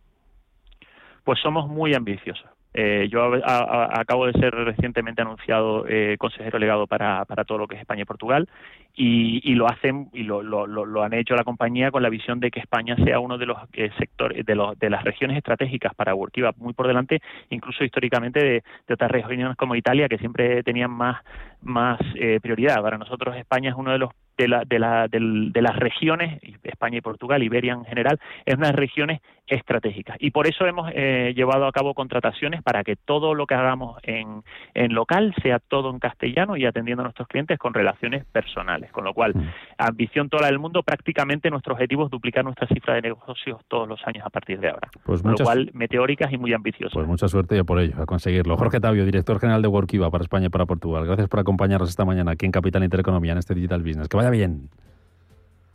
Pues 1.22 1.38
somos 1.40 1.68
muy 1.68 1.94
ambiciosos. 1.94 2.44
Yo 2.74 3.32
acabo 3.44 4.26
de 4.26 4.32
ser 4.32 4.52
recientemente 4.52 5.22
anunciado 5.22 5.84
consejero 6.18 6.58
legado 6.58 6.86
para, 6.86 7.24
para, 7.24 7.44
todo 7.44 7.58
lo 7.58 7.68
que 7.68 7.76
es 7.76 7.80
España 7.80 8.02
y 8.02 8.04
Portugal 8.04 8.48
y, 8.96 9.54
lo 9.54 9.66
hacen 9.68 10.08
y 10.12 10.22
lo, 10.22 10.42
lo, 10.42 10.66
lo, 10.66 11.02
han 11.02 11.14
hecho 11.14 11.34
la 11.34 11.42
compañía 11.42 11.90
con 11.90 12.02
la 12.02 12.08
visión 12.08 12.38
de 12.38 12.50
que 12.50 12.60
España 12.60 12.96
sea 13.04 13.18
uno 13.18 13.38
de 13.38 13.46
los 13.46 13.58
eh, 13.72 13.90
sectores 13.98 14.46
de, 14.46 14.54
los, 14.54 14.78
de 14.78 14.88
las 14.88 15.02
regiones 15.02 15.36
estratégicas 15.36 15.94
para 15.94 16.14
Workiva 16.14 16.52
muy 16.58 16.74
por 16.74 16.86
delante 16.86 17.20
incluso 17.50 17.82
históricamente 17.82 18.62
de, 18.86 18.92
otras 18.92 19.10
regiones 19.10 19.56
como 19.56 19.74
Italia 19.74 20.08
que 20.08 20.18
siempre 20.18 20.62
tenían 20.62 20.92
más 20.92 21.22
más 21.64 22.00
eh, 22.14 22.38
prioridad 22.40 22.82
para 22.82 22.98
nosotros 22.98 23.36
España 23.36 23.70
es 23.70 23.76
uno 23.76 23.92
de 23.92 23.98
los 23.98 24.10
de, 24.36 24.48
la, 24.48 24.64
de, 24.64 24.78
la, 24.78 25.08
de, 25.08 25.62
las 25.62 25.76
regiones, 25.76 26.40
España 26.62 26.98
y 26.98 27.00
Portugal, 27.00 27.42
Iberia 27.42 27.72
en 27.72 27.84
general, 27.84 28.18
es 28.44 28.56
unas 28.56 28.72
regiones 28.72 29.20
estratégicas. 29.46 30.16
Y 30.20 30.30
por 30.30 30.46
eso 30.46 30.66
hemos 30.66 30.90
eh, 30.94 31.32
llevado 31.36 31.66
a 31.66 31.72
cabo 31.72 31.94
contrataciones 31.94 32.62
para 32.62 32.82
que 32.82 32.96
todo 32.96 33.34
lo 33.34 33.46
que 33.46 33.54
hagamos 33.54 33.98
en, 34.02 34.42
en 34.72 34.94
local 34.94 35.34
sea 35.42 35.58
todo 35.58 35.90
en 35.90 35.98
castellano 35.98 36.56
y 36.56 36.64
atendiendo 36.64 37.02
a 37.02 37.04
nuestros 37.04 37.28
clientes 37.28 37.58
con 37.58 37.74
relaciones 37.74 38.24
personales. 38.24 38.90
Con 38.90 39.04
lo 39.04 39.12
cual, 39.12 39.34
mm. 39.34 39.48
Ambición 39.78 40.28
toda 40.28 40.46
del 40.46 40.58
mundo, 40.58 40.82
prácticamente 40.82 41.50
nuestro 41.50 41.74
objetivo 41.74 42.04
es 42.04 42.10
duplicar 42.10 42.44
nuestra 42.44 42.66
cifra 42.66 42.94
de 42.94 43.02
negocios 43.02 43.60
todos 43.68 43.88
los 43.88 44.00
años 44.06 44.24
a 44.26 44.30
partir 44.30 44.60
de 44.60 44.70
ahora. 44.70 44.88
Pues 45.04 45.22
con 45.22 45.32
lo 45.32 45.38
cual, 45.38 45.70
meteóricas 45.74 46.32
y 46.32 46.38
muy 46.38 46.52
ambiciosas. 46.52 46.94
Pues 46.94 47.06
mucha 47.06 47.28
suerte 47.28 47.62
por 47.64 47.80
ello, 47.80 48.00
a 48.00 48.06
conseguirlo. 48.06 48.56
Jorge 48.56 48.80
Tavio, 48.80 49.04
director 49.04 49.40
general 49.40 49.62
de 49.62 49.68
Workiva 49.68 50.10
para 50.10 50.22
España 50.22 50.46
y 50.46 50.50
para 50.50 50.66
Portugal. 50.66 51.06
Gracias 51.06 51.28
por 51.28 51.40
acompañarnos 51.40 51.88
esta 51.88 52.04
mañana 52.04 52.32
aquí 52.32 52.46
en 52.46 52.52
Capital 52.52 52.84
Intereconomía, 52.84 53.32
en 53.32 53.38
este 53.38 53.54
Digital 53.54 53.82
Business. 53.82 54.08
Que 54.08 54.16
vaya 54.16 54.30
bien. 54.30 54.68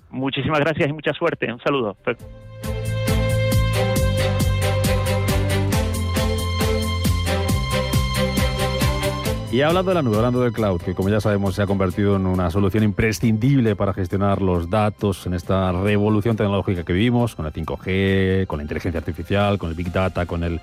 Muchísimas 0.09 0.59
gracias 0.59 0.89
y 0.89 0.93
mucha 0.93 1.13
suerte. 1.13 1.51
Un 1.51 1.59
saludo. 1.59 1.95
Y 9.51 9.61
hablando 9.61 9.89
de 9.89 9.95
la 9.95 10.03
nube, 10.03 10.17
hablando 10.17 10.41
del 10.41 10.53
cloud, 10.53 10.79
que 10.79 10.93
como 10.93 11.09
ya 11.09 11.19
sabemos 11.19 11.55
se 11.55 11.63
ha 11.63 11.65
convertido 11.65 12.17
en 12.17 12.27
una 12.27 12.51
solución 12.51 12.83
imprescindible 12.83 13.75
para 13.75 13.95
gestionar 13.95 14.43
los 14.43 14.69
datos 14.69 15.25
en 15.25 15.33
esta 15.33 15.71
revolución 15.71 16.37
tecnológica 16.37 16.83
que 16.83 16.93
vivimos, 16.93 17.35
con 17.35 17.45
la 17.45 17.51
5G, 17.51 18.45
con 18.45 18.59
la 18.59 18.63
inteligencia 18.63 18.99
artificial, 18.99 19.57
con 19.57 19.69
el 19.69 19.75
Big 19.75 19.91
Data, 19.91 20.27
con 20.27 20.43
el 20.43 20.61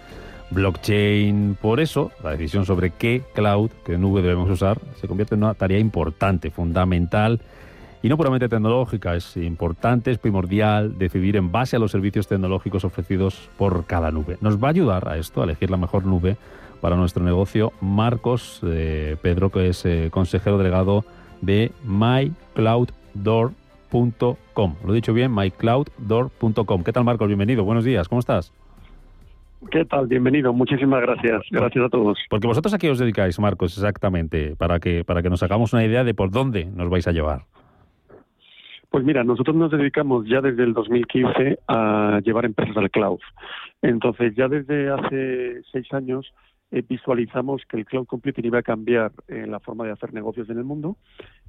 blockchain. 0.50 1.58
Por 1.60 1.80
eso, 1.80 2.12
la 2.22 2.30
decisión 2.30 2.64
sobre 2.64 2.90
qué 2.90 3.24
cloud, 3.34 3.72
qué 3.84 3.98
nube 3.98 4.22
debemos 4.22 4.48
usar, 4.48 4.78
se 5.00 5.08
convierte 5.08 5.34
en 5.34 5.42
una 5.42 5.54
tarea 5.54 5.80
importante, 5.80 6.52
fundamental 6.52 7.40
y 8.06 8.08
no 8.08 8.16
puramente 8.16 8.48
tecnológica. 8.48 9.16
Es 9.16 9.36
importante, 9.36 10.12
es 10.12 10.18
primordial 10.18 10.96
decidir 10.96 11.34
en 11.34 11.50
base 11.50 11.74
a 11.74 11.80
los 11.80 11.90
servicios 11.90 12.28
tecnológicos 12.28 12.84
ofrecidos 12.84 13.50
por 13.58 13.84
cada 13.84 14.12
nube. 14.12 14.36
Nos 14.40 14.62
va 14.62 14.68
a 14.68 14.70
ayudar 14.70 15.08
a 15.08 15.18
esto, 15.18 15.40
a 15.40 15.44
elegir 15.44 15.72
la 15.72 15.76
mejor 15.76 16.06
nube 16.06 16.36
para 16.80 16.94
nuestro 16.94 17.24
negocio, 17.24 17.72
Marcos 17.80 18.60
eh, 18.64 19.16
Pedro, 19.20 19.50
que 19.50 19.70
es 19.70 19.84
eh, 19.84 20.10
consejero 20.12 20.56
delegado 20.56 21.04
de 21.40 21.72
myclouddoor.com. 21.84 24.74
Lo 24.84 24.92
he 24.92 24.94
dicho 24.94 25.12
bien, 25.12 25.34
myclouddoor.com. 25.34 26.84
¿Qué 26.84 26.92
tal, 26.92 27.02
Marcos? 27.02 27.26
Bienvenido. 27.26 27.64
Buenos 27.64 27.84
días. 27.84 28.08
¿Cómo 28.08 28.20
estás? 28.20 28.52
¿Qué 29.72 29.84
tal? 29.84 30.06
Bienvenido. 30.06 30.52
Muchísimas 30.52 31.00
gracias. 31.00 31.42
Gracias 31.50 31.84
a 31.84 31.88
todos. 31.88 32.16
Porque 32.30 32.46
vosotros 32.46 32.72
a 32.72 32.78
qué 32.78 32.88
os 32.88 33.00
dedicáis, 33.00 33.40
Marcos, 33.40 33.76
exactamente, 33.76 34.54
para 34.54 34.78
que, 34.78 35.02
para 35.02 35.22
que 35.22 35.30
nos 35.30 35.42
hagamos 35.42 35.72
una 35.72 35.84
idea 35.84 36.04
de 36.04 36.14
por 36.14 36.30
dónde 36.30 36.66
nos 36.66 36.88
vais 36.88 37.08
a 37.08 37.10
llevar. 37.10 37.46
Pues 38.96 39.04
mira, 39.04 39.24
nosotros 39.24 39.54
nos 39.54 39.70
dedicamos 39.70 40.26
ya 40.26 40.40
desde 40.40 40.64
el 40.64 40.72
2015 40.72 41.58
a 41.68 42.18
llevar 42.24 42.46
empresas 42.46 42.78
al 42.78 42.90
cloud. 42.90 43.20
Entonces, 43.82 44.34
ya 44.34 44.48
desde 44.48 44.88
hace 44.88 45.60
seis 45.70 45.92
años 45.92 46.32
eh, 46.70 46.82
visualizamos 46.88 47.60
que 47.68 47.76
el 47.76 47.84
cloud 47.84 48.06
computing 48.06 48.46
iba 48.46 48.60
a 48.60 48.62
cambiar 48.62 49.12
eh, 49.28 49.46
la 49.46 49.60
forma 49.60 49.84
de 49.84 49.92
hacer 49.92 50.14
negocios 50.14 50.48
en 50.48 50.56
el 50.56 50.64
mundo 50.64 50.96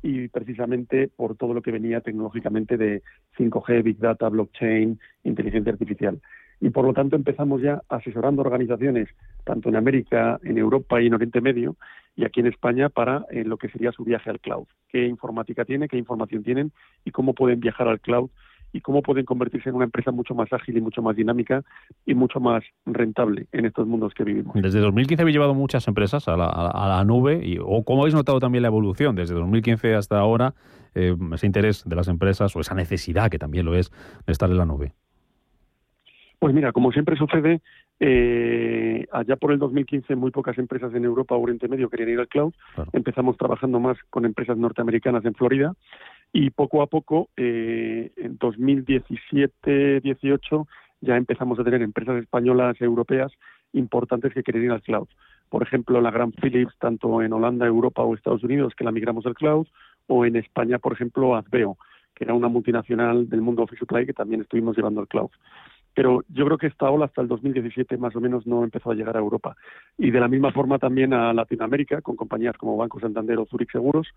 y 0.04 0.28
precisamente 0.28 1.08
por 1.08 1.38
todo 1.38 1.54
lo 1.54 1.62
que 1.62 1.72
venía 1.72 2.02
tecnológicamente 2.02 2.76
de 2.76 3.02
5G, 3.38 3.82
Big 3.82 3.98
Data, 3.98 4.28
blockchain, 4.28 5.00
inteligencia 5.24 5.72
artificial. 5.72 6.20
Y 6.60 6.70
por 6.70 6.86
lo 6.86 6.94
tanto 6.94 7.16
empezamos 7.16 7.62
ya 7.62 7.82
asesorando 7.88 8.42
organizaciones, 8.42 9.10
tanto 9.44 9.70
en 9.70 9.76
América, 9.76 10.40
en 10.44 10.58
Europa 10.58 11.02
y 11.02 11.08
en 11.08 11.14
Oriente 11.14 11.42
Medio, 11.42 11.76
y 12.16 12.26
aquí 12.26 12.40
en 12.40 12.48
España 12.48 12.90
para 12.90 13.26
eh, 13.30 13.44
lo 13.44 13.58
que 13.58 13.70
sería 13.70 13.92
su 13.92 14.04
viaje 14.04 14.30
al 14.30 14.40
cloud. 14.40 14.66
¿Qué 14.90 15.06
informática 15.06 15.66
tiene, 15.66 15.88
qué 15.88 15.98
información 15.98 16.44
tienen 16.44 16.72
y 17.06 17.12
cómo 17.12 17.34
pueden 17.34 17.60
viajar 17.60 17.88
al 17.88 18.00
cloud 18.00 18.30
y 18.74 18.82
cómo 18.82 19.02
pueden 19.02 19.26
convertirse 19.26 19.70
en 19.70 19.76
una 19.76 19.86
empresa 19.86 20.12
mucho 20.12 20.36
más 20.36 20.52
ágil 20.52 20.78
y 20.78 20.82
mucho 20.82 21.02
más 21.02 21.16
dinámica 21.16 21.64
y 22.06 22.16
mucho 22.16 22.40
más 22.40 22.64
rentable 22.86 23.48
en 23.52 23.66
estos 23.66 23.88
mundos 23.88 24.14
que 24.14 24.24
vivimos. 24.24 24.56
Desde 24.56 24.80
2015 24.80 25.22
habéis 25.22 25.36
llevado 25.36 25.54
muchas 25.54 25.88
empresas 25.88 26.28
a 26.28 26.36
la, 26.36 27.04
nube 27.06 27.42
y 27.44 27.58
o 27.60 27.84
cómo 27.84 28.02
habéis 28.02 28.16
notado 28.16 28.40
también 28.40 28.64
la 28.64 28.68
evolución 28.68 29.16
desde 29.16 29.36
2015 29.36 29.96
hasta 29.96 30.20
ahora, 30.20 30.54
eh, 30.96 31.16
ese 31.34 31.46
interés 31.46 31.84
de 31.86 31.96
las 31.96 32.08
empresas 32.08 32.56
o 32.56 32.60
esa 32.60 32.76
necesidad 32.76 33.30
que 33.30 33.40
también 33.40 33.66
lo 33.66 33.76
es 33.76 33.92
de 34.26 34.34
estar 34.34 34.50
en 34.50 34.58
la 34.58 34.66
nube. 34.66 34.94
Pues 36.40 36.54
mira, 36.54 36.72
como 36.72 36.92
siempre 36.92 37.16
sucede, 37.16 37.62
eh, 38.00 39.08
allá 39.12 39.38
por 39.38 39.52
el 39.52 39.58
2015 39.58 40.16
muy 40.16 40.30
pocas 40.30 40.56
empresas 40.60 40.94
en 40.94 41.04
Europa 41.04 41.34
o 41.36 41.42
Oriente 41.42 41.68
Medio 41.68 41.90
querían 41.90 42.10
ir 42.10 42.20
al 42.20 42.28
cloud. 42.28 42.54
Empezamos 42.94 43.38
trabajando 43.38 43.80
más 43.80 43.98
con 44.12 44.24
empresas 44.26 44.56
norteamericanas 44.56 45.26
en 45.26 45.34
Florida 45.34 45.74
y 46.32 46.52
poco 46.52 46.84
a 46.84 46.88
poco, 46.88 47.30
eh, 47.38 48.12
en 48.18 48.38
2017-18, 48.38 50.68
ya 51.02 51.18
empezamos 51.18 51.60
a 51.60 51.64
tener 51.64 51.82
empresas 51.82 52.22
españolas, 52.22 52.80
europeas, 52.82 53.32
importantes 53.74 54.32
que 54.34 54.44
quieren 54.44 54.66
ir 54.66 54.72
al 54.72 54.84
cloud. 54.84 55.08
Por 55.50 55.64
ejemplo, 55.64 56.00
la 56.02 56.12
Gran 56.12 56.34
Philips, 56.34 56.78
tanto 56.78 57.22
en 57.22 57.34
Holanda, 57.34 57.66
Europa 57.66 58.04
o 58.04 58.14
Estados 58.14 58.44
Unidos, 58.44 58.74
que 58.76 58.84
la 58.84 58.92
migramos 58.92 59.26
al 59.26 59.34
cloud, 59.34 59.66
o 60.08 60.26
en 60.26 60.36
España, 60.36 60.78
por 60.78 60.94
ejemplo, 60.94 61.36
Azbeo, 61.36 61.78
que 62.14 62.26
era 62.26 62.34
una 62.34 62.48
multinacional 62.48 63.30
del 63.30 63.42
mundo 63.42 63.64
Office 63.64 63.80
Supply 63.80 64.06
que 64.06 64.14
también 64.14 64.42
estuvimos 64.42 64.76
llevando 64.76 65.02
al 65.02 65.08
cloud. 65.08 65.30
Pero 65.98 66.24
yo 66.30 66.46
creo 66.46 66.60
que 66.60 66.68
esta 66.68 66.92
ola 66.92 67.06
hasta 67.06 67.24
el 67.24 67.28
2017 67.28 67.98
más 67.98 68.16
o 68.16 68.22
menos 68.22 68.46
no 68.46 68.64
empezó 68.64 68.92
a 68.92 68.94
llegar 68.94 69.18
a 69.18 69.20
Europa. 69.20 69.58
Y 69.98 70.12
de 70.12 70.20
la 70.20 70.28
misma 70.28 70.52
forma 70.52 70.78
también 70.78 71.12
a 71.12 71.34
Latinoamérica, 71.34 72.02
con 72.02 72.16
compañías 72.16 72.56
como 72.56 72.78
Banco 72.78 73.00
Santander 73.00 73.40
o 73.40 73.48
Zurich 73.48 73.72
Seguros, 73.72 74.08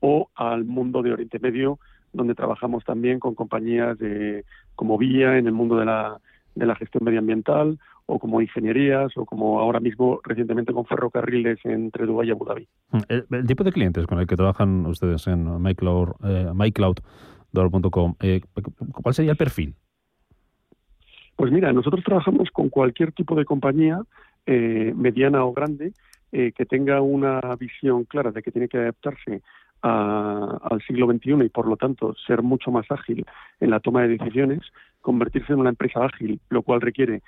o 0.00 0.28
al 0.34 0.66
mundo 0.66 1.00
de 1.00 1.14
Oriente 1.14 1.38
Medio, 1.38 1.78
donde 2.12 2.34
trabajamos 2.34 2.84
también 2.84 3.20
con 3.20 3.34
compañías 3.34 3.96
de, 3.98 4.44
como 4.76 4.98
Vía 4.98 5.38
en 5.38 5.46
el 5.46 5.54
mundo 5.54 5.78
de 5.78 5.86
la, 5.86 6.20
de 6.56 6.66
la 6.66 6.76
gestión 6.76 7.04
medioambiental, 7.04 7.78
o 8.04 8.18
como 8.18 8.42
ingenierías, 8.42 9.16
o 9.16 9.24
como 9.24 9.60
ahora 9.60 9.80
mismo 9.80 10.20
recientemente 10.22 10.74
con 10.74 10.84
ferrocarriles 10.84 11.58
entre 11.64 12.04
Dubái 12.04 12.28
y 12.28 12.32
Abu 12.32 12.44
Dhabi. 12.44 12.68
Mm, 12.90 12.98
el, 13.34 13.46
tipo 13.46 13.64
de 13.64 13.72
clientes 13.72 14.06
con 14.06 14.20
el 14.20 14.26
que 14.26 14.36
trabajan 14.36 14.84
ustedes 14.84 15.26
en 15.26 15.62
MyCloud, 15.62 16.10
eh, 16.22 16.50
MyCloud.com, 16.54 18.16
eh, 18.20 18.42
¿cuál 19.02 19.14
sería 19.14 19.30
el 19.30 19.38
perfil? 19.38 19.74
Pues 21.40 21.52
mira, 21.52 21.72
nosotros 21.72 22.04
trabajamos 22.04 22.50
con 22.50 22.68
cualquier 22.68 23.12
tipo 23.12 23.34
de 23.34 23.46
compañía 23.46 24.02
eh, 24.44 24.92
mediana 24.94 25.42
o 25.42 25.54
grande 25.54 25.94
eh, 26.32 26.52
que 26.52 26.66
tenga 26.66 27.00
una 27.00 27.40
visión 27.58 28.04
clara 28.04 28.30
de 28.30 28.42
que 28.42 28.50
tiene 28.50 28.68
que 28.68 28.76
adaptarse 28.76 29.40
al 29.80 30.82
siglo 30.86 31.10
XXI 31.10 31.46
y 31.46 31.48
por 31.48 31.66
lo 31.66 31.78
tanto 31.78 32.14
ser 32.26 32.42
mucho 32.42 32.70
más 32.70 32.84
ágil 32.90 33.24
en 33.58 33.70
la 33.70 33.80
toma 33.80 34.02
de 34.02 34.18
decisiones, 34.18 34.60
convertirse 35.00 35.54
en 35.54 35.60
una 35.60 35.70
empresa 35.70 36.04
ágil, 36.04 36.38
lo 36.50 36.60
cual 36.60 36.82
requiere 36.82 37.22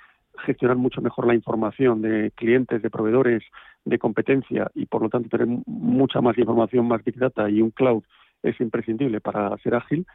gestionar 0.45 0.77
mucho 0.77 1.01
mejor 1.01 1.25
la 1.25 1.33
información 1.33 2.03
de 2.03 2.29
clientes, 2.35 2.83
de 2.83 2.91
proveedores, 2.91 3.41
de 3.83 3.97
competencia 3.97 4.69
y 4.75 4.85
por 4.85 5.01
lo 5.01 5.09
tanto 5.09 5.27
tener 5.29 5.47
mucha 5.65 6.21
más 6.21 6.37
información, 6.37 6.87
más 6.87 7.03
big 7.03 7.17
data 7.17 7.49
y 7.49 7.63
un 7.63 7.71
cloud 7.71 8.03
es 8.43 8.61
imprescindible 8.61 9.21
para 9.21 9.57
ser 9.57 9.73
ágil. 9.73 10.05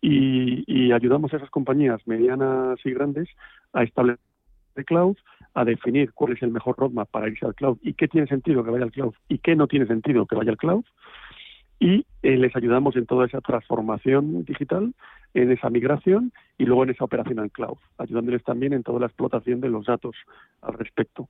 Y, 0.00 0.92
ayudamos 0.92 1.32
a 1.32 1.36
esas 1.36 1.50
compañías 1.50 2.06
medianas 2.06 2.78
y 2.84 2.92
grandes 2.92 3.28
a 3.72 3.82
establecer 3.82 4.20
cloud, 4.86 5.16
a 5.54 5.64
definir 5.64 6.12
cuál 6.12 6.32
es 6.32 6.42
el 6.42 6.50
mejor 6.50 6.76
roadmap 6.78 7.10
para 7.10 7.28
irse 7.28 7.44
al 7.44 7.54
cloud 7.54 7.78
y 7.82 7.94
qué 7.94 8.08
tiene 8.08 8.26
sentido 8.26 8.62
que 8.64 8.70
vaya 8.70 8.84
al 8.84 8.92
cloud 8.92 9.14
y 9.28 9.38
qué 9.38 9.56
no 9.56 9.66
tiene 9.66 9.86
sentido 9.86 10.26
que 10.26 10.36
vaya 10.36 10.50
al 10.50 10.56
cloud. 10.56 10.84
Y 11.78 12.06
eh, 12.22 12.36
les 12.38 12.54
ayudamos 12.56 12.96
en 12.96 13.04
toda 13.06 13.26
esa 13.26 13.40
transformación 13.40 14.44
digital 14.44 14.94
en 15.34 15.52
esa 15.52 15.68
migración 15.68 16.32
y 16.56 16.64
luego 16.64 16.84
en 16.84 16.90
esa 16.90 17.04
operación 17.04 17.38
en 17.40 17.50
cloud, 17.50 17.76
ayudándoles 17.98 18.42
también 18.42 18.72
en 18.72 18.82
toda 18.82 19.00
la 19.00 19.06
explotación 19.06 19.60
de 19.60 19.68
los 19.68 19.84
datos 19.84 20.16
al 20.62 20.74
respecto. 20.74 21.28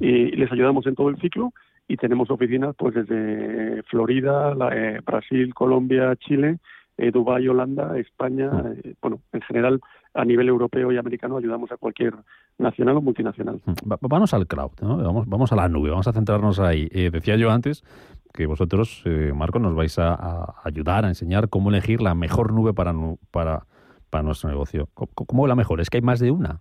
Y 0.00 0.32
les 0.32 0.50
ayudamos 0.50 0.86
en 0.86 0.96
todo 0.96 1.08
el 1.08 1.20
ciclo 1.20 1.52
y 1.86 1.96
tenemos 1.96 2.30
oficinas 2.30 2.74
pues 2.76 2.94
desde 2.94 3.82
Florida, 3.84 4.54
eh, 4.72 5.00
Brasil, 5.04 5.54
Colombia, 5.54 6.16
Chile, 6.16 6.58
eh, 6.96 7.10
Dubái, 7.10 7.48
Holanda, 7.48 7.98
España, 7.98 8.50
eh, 8.82 8.94
bueno, 9.00 9.20
en 9.32 9.40
general 9.42 9.80
a 10.14 10.24
nivel 10.24 10.48
europeo 10.48 10.92
y 10.92 10.96
americano 10.96 11.36
ayudamos 11.36 11.72
a 11.72 11.76
cualquier 11.76 12.14
nacional 12.58 12.96
o 12.98 13.00
multinacional. 13.00 13.60
Vamos 14.00 14.32
al 14.32 14.46
cloud, 14.46 14.70
vamos, 14.80 15.28
vamos 15.28 15.52
a 15.52 15.56
la 15.56 15.68
nube, 15.68 15.90
vamos 15.90 16.06
a 16.06 16.12
centrarnos 16.12 16.60
ahí. 16.60 16.88
decía 16.88 17.36
yo 17.36 17.50
antes 17.50 17.82
que 18.34 18.46
vosotros, 18.46 19.02
eh, 19.06 19.32
Marco, 19.32 19.60
nos 19.60 19.76
vais 19.76 19.96
a, 19.98 20.54
ayudar 20.64 21.04
a 21.04 21.08
enseñar 21.08 21.48
cómo 21.48 21.70
elegir 21.70 22.02
la 22.02 22.16
mejor 22.16 22.52
nube 22.52 22.74
para, 22.74 22.92
para, 23.30 23.66
para 24.10 24.24
nuestro 24.24 24.50
negocio. 24.50 24.88
¿Cómo, 24.92 25.46
la 25.46 25.54
mejor? 25.54 25.80
¿Es 25.80 25.88
que 25.88 25.98
hay 25.98 26.02
más 26.02 26.18
de 26.18 26.32
una? 26.32 26.60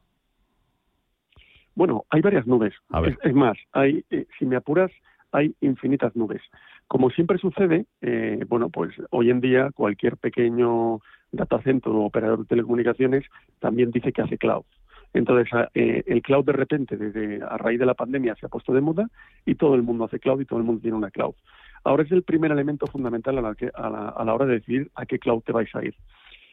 Bueno, 1.73 2.05
hay 2.11 2.21
varias 2.21 2.45
nubes. 2.45 2.75
Es, 3.23 3.33
más, 3.33 3.57
hay, 3.71 4.05
eh, 4.11 4.27
si 4.37 4.45
me 4.45 4.55
apuras, 4.55 4.91
hay 5.31 5.55
infinitas 5.61 6.15
nubes. 6.15 6.43
Como 6.93 7.09
siempre 7.09 7.39
sucede, 7.39 7.87
eh, 8.01 8.45
bueno, 8.47 8.69
pues 8.69 8.91
hoy 9.09 9.31
en 9.31 9.41
día 9.41 9.71
cualquier 9.73 10.15
pequeño 10.15 10.99
datacentro 11.31 11.91
o 11.91 12.05
operador 12.05 12.41
de 12.41 12.45
telecomunicaciones 12.45 13.25
también 13.59 13.89
dice 13.89 14.11
que 14.11 14.21
hace 14.21 14.37
cloud. 14.37 14.63
Entonces, 15.11 15.49
el 15.73 16.21
cloud 16.21 16.45
de 16.45 16.51
repente, 16.51 16.95
desde 16.95 17.41
a 17.41 17.57
raíz 17.57 17.79
de 17.79 17.87
la 17.87 17.95
pandemia, 17.95 18.35
se 18.35 18.45
ha 18.45 18.49
puesto 18.49 18.75
de 18.75 18.81
moda 18.81 19.09
y 19.43 19.55
todo 19.55 19.73
el 19.73 19.81
mundo 19.81 20.03
hace 20.03 20.19
cloud 20.19 20.39
y 20.41 20.45
todo 20.45 20.59
el 20.59 20.65
mundo 20.65 20.81
tiene 20.83 20.95
una 20.95 21.09
cloud. 21.09 21.33
Ahora 21.83 22.03
es 22.03 22.11
el 22.11 22.21
primer 22.21 22.51
elemento 22.51 22.85
fundamental 22.85 23.39
a 23.39 23.41
la, 23.41 23.55
a 23.73 24.23
la, 24.23 24.33
hora 24.35 24.45
de 24.45 24.59
decidir 24.59 24.91
a 24.93 25.07
qué 25.07 25.17
cloud 25.17 25.41
te 25.41 25.51
vais 25.51 25.73
a 25.73 25.83
ir. 25.83 25.95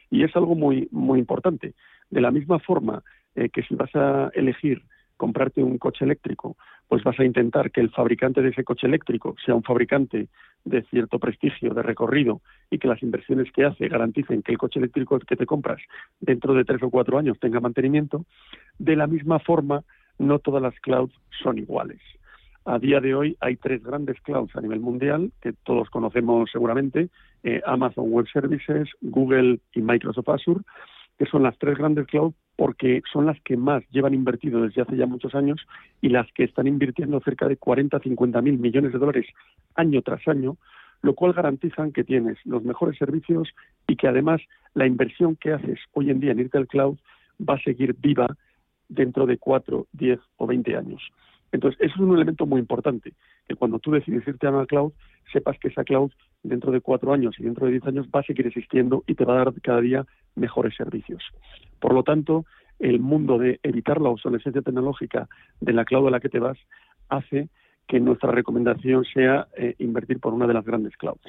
Y 0.09 0.25
es 0.25 0.35
algo 0.35 0.55
muy, 0.55 0.89
muy 0.91 1.19
importante. 1.19 1.75
De 2.09 2.23
la 2.23 2.31
misma 2.31 2.61
forma 2.61 3.03
eh, 3.35 3.51
que 3.51 3.63
si 3.65 3.75
vas 3.75 3.95
a 3.95 4.31
elegir 4.33 4.81
comprarte 5.21 5.63
un 5.63 5.77
coche 5.77 6.07
eléctrico, 6.07 6.57
pues 6.89 7.05
vas 7.05 7.21
a 7.21 7.27
intentar 7.27 7.71
que 7.71 7.83
el 7.83 7.91
fabricante 7.91 8.41
de 8.41 8.49
ese 8.49 8.65
coche 8.65 8.87
eléctrico 8.87 9.37
sea 9.45 9.55
un 9.55 9.63
fabricante 9.63 10.29
de 10.65 10.83
cierto 10.85 11.19
prestigio, 11.19 11.75
de 11.75 11.83
recorrido, 11.83 12.41
y 12.71 12.79
que 12.79 12.89
las 12.89 13.03
inversiones 13.03 13.53
que 13.53 13.67
hace 13.67 13.87
garanticen 13.89 14.41
que 14.43 14.53
el 14.53 14.57
coche 14.57 14.79
eléctrico 14.79 15.19
que 15.19 15.37
te 15.37 15.45
compras 15.45 15.79
dentro 16.21 16.55
de 16.55 16.65
tres 16.65 16.83
o 16.83 16.89
cuatro 16.89 17.19
años 17.19 17.39
tenga 17.39 17.61
mantenimiento. 17.61 18.25
De 18.79 18.97
la 18.97 19.07
misma 19.07 19.39
forma, 19.41 19.85
no 20.19 20.39
todas 20.39 20.63
las 20.63 20.81
clouds 20.81 21.13
son 21.43 21.59
iguales. 21.59 22.01
A 22.65 22.79
día 22.79 23.01
de 23.01 23.15
hoy 23.15 23.37
hay 23.41 23.57
tres 23.57 23.83
grandes 23.83 24.19
clouds 24.23 24.57
a 24.57 24.63
nivel 24.63 24.81
mundial 24.81 25.33
que 25.43 25.53
todos 25.53 25.91
conocemos 25.91 26.49
seguramente, 26.51 27.11
eh, 27.43 27.61
Amazon 27.67 28.11
Web 28.11 28.27
Services, 28.33 28.89
Google 29.03 29.61
y 29.75 29.83
Microsoft 29.83 30.31
Azure, 30.31 30.61
que 31.19 31.27
son 31.27 31.43
las 31.43 31.59
tres 31.59 31.77
grandes 31.77 32.07
clouds 32.07 32.35
porque 32.61 33.01
son 33.11 33.25
las 33.25 33.41
que 33.41 33.57
más 33.57 33.83
llevan 33.89 34.13
invertido 34.13 34.61
desde 34.61 34.83
hace 34.83 34.95
ya 34.95 35.07
muchos 35.07 35.35
años 35.35 35.67
y 36.03 36.11
las 36.11 36.31
que 36.33 36.45
están 36.45 36.67
invirtiendo 36.67 37.19
cerca 37.21 37.49
de 37.49 37.57
40 37.57 37.99
50 38.01 38.43
mil 38.43 38.59
millones 38.59 38.93
de 38.93 38.99
dólares 38.99 39.27
año 39.77 40.03
tras 40.03 40.29
año, 40.29 40.59
lo 41.01 41.15
cual 41.15 41.33
garantizan 41.33 41.91
que 41.91 42.05
tienes 42.05 42.37
los 42.45 42.63
mejores 42.63 42.99
servicios 42.99 43.49
y 43.89 43.97
que 43.97 44.09
además 44.09 44.43
la 44.75 44.87
inversión 44.87 45.37
que 45.37 45.55
haces 45.55 45.79
hoy 45.95 46.11
en 46.11 46.21
día 46.21 46.33
en 46.33 46.41
irte 46.41 46.59
al 46.59 46.69
cloud 46.69 46.99
va 47.41 47.55
a 47.55 47.63
seguir 47.63 47.97
viva 47.99 48.27
dentro 48.91 49.25
de 49.25 49.39
4, 49.39 49.87
10 49.93 50.21
o 50.37 50.47
20 50.47 50.77
años. 50.77 51.03
Entonces, 51.53 51.81
eso 51.81 51.95
es 51.95 52.01
un 52.01 52.15
elemento 52.15 52.47
muy 52.47 52.61
importante, 52.61 53.13
que 53.49 53.57
cuando 53.57 53.79
tú 53.79 53.91
decides 53.91 54.27
irte 54.27 54.47
a 54.47 54.51
una 54.51 54.67
cloud, 54.67 54.93
sepas 55.33 55.59
que 55.59 55.69
esa 55.69 55.85
cloud 55.85 56.11
dentro 56.43 56.71
de 56.73 56.81
cuatro 56.81 57.13
años 57.13 57.35
y 57.39 57.43
dentro 57.43 57.67
de 57.67 57.73
diez 57.73 57.87
años 57.87 58.07
va 58.15 58.21
a 58.21 58.25
seguir 58.25 58.47
existiendo 58.47 59.05
y 59.07 59.15
te 59.15 59.25
va 59.25 59.35
a 59.35 59.45
dar 59.45 59.61
cada 59.61 59.81
día 59.81 60.07
mejores 60.37 60.75
servicios. 60.77 61.23
Por 61.81 61.93
lo 61.93 62.03
tanto, 62.03 62.45
el 62.79 63.01
mundo 63.01 63.39
de 63.39 63.61
evitar 63.63 64.01
la 64.01 64.09
obsolescencia 64.11 64.63
tecnológica 64.63 65.29
de 65.61 65.73
la 65.73 65.85
cloud 65.85 66.09
a 66.09 66.11
la 66.11 66.21
que 66.21 66.29
te 66.29 66.39
vas 66.39 66.59
hace 67.09 67.49
que 67.91 67.99
nuestra 67.99 68.31
recomendación 68.31 69.05
sea 69.05 69.49
eh, 69.57 69.75
invertir 69.79 70.21
por 70.21 70.33
una 70.33 70.47
de 70.47 70.55
las 70.55 70.65
grandes 70.65 70.97
clouds. 70.97 71.21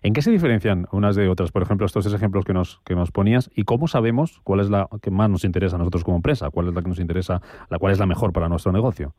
¿En 0.00 0.12
qué 0.12 0.22
se 0.22 0.30
diferencian 0.30 0.86
unas 0.92 1.16
de 1.16 1.28
otras? 1.28 1.50
Por 1.50 1.62
ejemplo, 1.62 1.84
estos 1.86 2.12
ejemplos 2.14 2.44
que 2.44 2.52
nos, 2.52 2.78
que 2.84 2.94
nos 2.94 3.10
ponías. 3.10 3.50
¿Y 3.56 3.64
cómo 3.64 3.88
sabemos 3.88 4.40
cuál 4.44 4.60
es 4.60 4.70
la 4.70 4.88
que 5.02 5.10
más 5.10 5.28
nos 5.28 5.44
interesa 5.44 5.74
a 5.74 5.80
nosotros 5.80 6.04
como 6.04 6.16
empresa? 6.16 6.50
¿Cuál 6.50 6.68
es 6.68 6.74
la 6.74 6.82
que 6.82 6.88
nos 6.88 7.00
interesa, 7.00 7.42
la 7.68 7.80
cual 7.80 7.92
es 7.92 7.98
la 7.98 8.06
mejor 8.06 8.32
para 8.32 8.48
nuestro 8.48 8.70
negocio? 8.70 9.12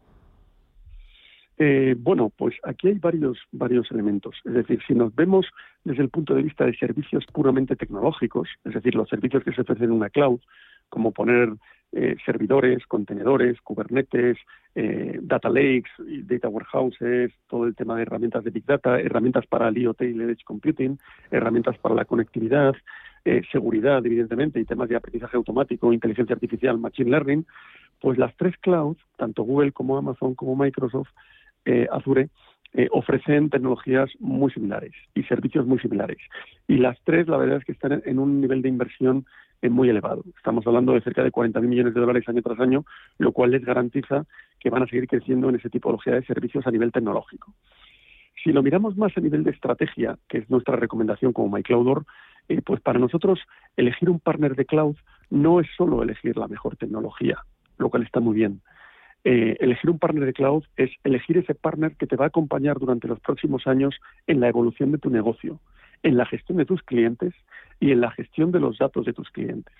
Eh, 1.57 1.95
bueno, 1.97 2.31
pues 2.35 2.55
aquí 2.63 2.89
hay 2.89 2.95
varios, 2.95 3.37
varios 3.51 3.89
elementos. 3.91 4.35
Es 4.43 4.53
decir, 4.53 4.79
si 4.85 4.93
nos 4.93 5.15
vemos 5.15 5.47
desde 5.83 6.03
el 6.03 6.09
punto 6.09 6.33
de 6.33 6.43
vista 6.43 6.65
de 6.65 6.75
servicios 6.75 7.25
puramente 7.27 7.75
tecnológicos, 7.75 8.49
es 8.65 8.73
decir, 8.73 8.95
los 8.95 9.07
servicios 9.07 9.43
que 9.43 9.53
se 9.53 9.61
ofrecen 9.61 9.85
en 9.85 9.91
una 9.91 10.09
cloud, 10.09 10.39
como 10.89 11.11
poner 11.11 11.53
eh, 11.93 12.17
servidores, 12.25 12.85
contenedores, 12.87 13.61
Kubernetes, 13.61 14.37
eh, 14.75 15.17
data 15.21 15.49
lakes, 15.49 15.89
data 16.23 16.49
warehouses, 16.49 17.31
todo 17.47 17.65
el 17.65 17.75
tema 17.75 17.95
de 17.95 18.01
herramientas 18.01 18.43
de 18.43 18.51
Big 18.51 18.65
Data, 18.65 18.99
herramientas 18.99 19.47
para 19.47 19.69
el 19.69 19.77
IoT 19.77 20.01
y 20.01 20.05
el 20.07 20.29
Edge 20.29 20.43
Computing, 20.43 20.99
herramientas 21.31 21.77
para 21.77 21.95
la 21.95 22.05
conectividad, 22.05 22.75
seguridad, 23.51 24.05
evidentemente, 24.05 24.59
y 24.59 24.65
temas 24.65 24.87
de 24.87 24.97
aprendizaje 24.97 25.35
automático, 25.35 25.91
inteligencia 25.91 26.35
artificial, 26.35 26.77
machine 26.77 27.09
learning, 27.09 27.43
pues 27.99 28.19
las 28.19 28.35
tres 28.37 28.55
clouds, 28.57 28.99
tanto 29.17 29.41
Google 29.41 29.71
como 29.71 29.97
Amazon 29.97 30.35
como 30.35 30.55
Microsoft, 30.55 31.09
eh, 31.65 31.87
Azure 31.91 32.29
eh, 32.73 32.87
ofrecen 32.91 33.49
tecnologías 33.49 34.09
muy 34.19 34.51
similares 34.51 34.91
y 35.13 35.23
servicios 35.23 35.65
muy 35.65 35.79
similares. 35.79 36.17
Y 36.67 36.77
las 36.77 36.97
tres, 37.03 37.27
la 37.27 37.37
verdad 37.37 37.57
es 37.57 37.65
que 37.65 37.71
están 37.71 38.01
en 38.05 38.19
un 38.19 38.41
nivel 38.41 38.61
de 38.61 38.69
inversión 38.69 39.25
eh, 39.61 39.69
muy 39.69 39.89
elevado. 39.89 40.23
Estamos 40.37 40.65
hablando 40.67 40.93
de 40.93 41.01
cerca 41.01 41.23
de 41.23 41.31
40.000 41.31 41.61
millones 41.61 41.93
de 41.93 42.01
dólares 42.01 42.27
año 42.27 42.41
tras 42.41 42.59
año, 42.59 42.85
lo 43.17 43.31
cual 43.31 43.51
les 43.51 43.63
garantiza 43.63 44.25
que 44.59 44.69
van 44.69 44.83
a 44.83 44.87
seguir 44.87 45.07
creciendo 45.07 45.49
en 45.49 45.55
esa 45.55 45.69
tipología 45.69 46.13
de 46.13 46.25
servicios 46.25 46.67
a 46.67 46.71
nivel 46.71 46.91
tecnológico. 46.91 47.53
Si 48.43 48.51
lo 48.51 48.61
miramos 48.61 48.95
más 48.97 49.17
a 49.17 49.21
nivel 49.21 49.43
de 49.43 49.51
estrategia, 49.51 50.17
que 50.27 50.39
es 50.39 50.49
nuestra 50.49 50.75
recomendación 50.75 51.33
como 51.33 51.55
MyCloudor, 51.55 52.05
pues 52.63 52.79
para 52.81 52.99
nosotros 52.99 53.39
elegir 53.75 54.07
un 54.09 54.19
partner 54.19 54.55
de 54.55 54.65
cloud 54.65 54.95
no 55.31 55.59
es 55.59 55.67
solo 55.75 56.03
elegir 56.03 56.37
la 56.37 56.47
mejor 56.47 56.75
tecnología, 56.75 57.39
lo 57.79 57.89
cual 57.89 58.03
está 58.03 58.19
muy 58.19 58.35
bien, 58.35 58.61
eh, 59.27 59.57
elegir 59.59 59.89
un 59.89 59.97
partner 59.97 60.23
de 60.23 60.33
cloud 60.33 60.65
es 60.77 60.91
elegir 61.03 61.39
ese 61.39 61.55
partner 61.55 61.95
que 61.95 62.05
te 62.05 62.15
va 62.15 62.25
a 62.25 62.27
acompañar 62.27 62.77
durante 62.77 63.07
los 63.07 63.19
próximos 63.19 63.65
años 63.65 63.95
en 64.27 64.39
la 64.39 64.49
evolución 64.49 64.91
de 64.91 64.99
tu 64.99 65.09
negocio, 65.09 65.59
en 66.03 66.15
la 66.15 66.27
gestión 66.27 66.59
de 66.59 66.65
tus 66.65 66.83
clientes 66.83 67.33
y 67.79 67.91
en 67.91 68.01
la 68.01 68.11
gestión 68.11 68.51
de 68.51 68.59
los 68.59 68.77
datos 68.77 69.03
de 69.03 69.13
tus 69.13 69.31
clientes. 69.31 69.73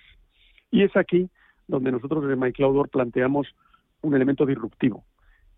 Y 0.72 0.82
es 0.82 0.96
aquí 0.96 1.30
donde 1.68 1.92
nosotros 1.92 2.24
desde 2.24 2.34
MyCloudor 2.34 2.88
planteamos 2.88 3.46
un 4.02 4.16
elemento 4.16 4.46
disruptivo, 4.46 5.04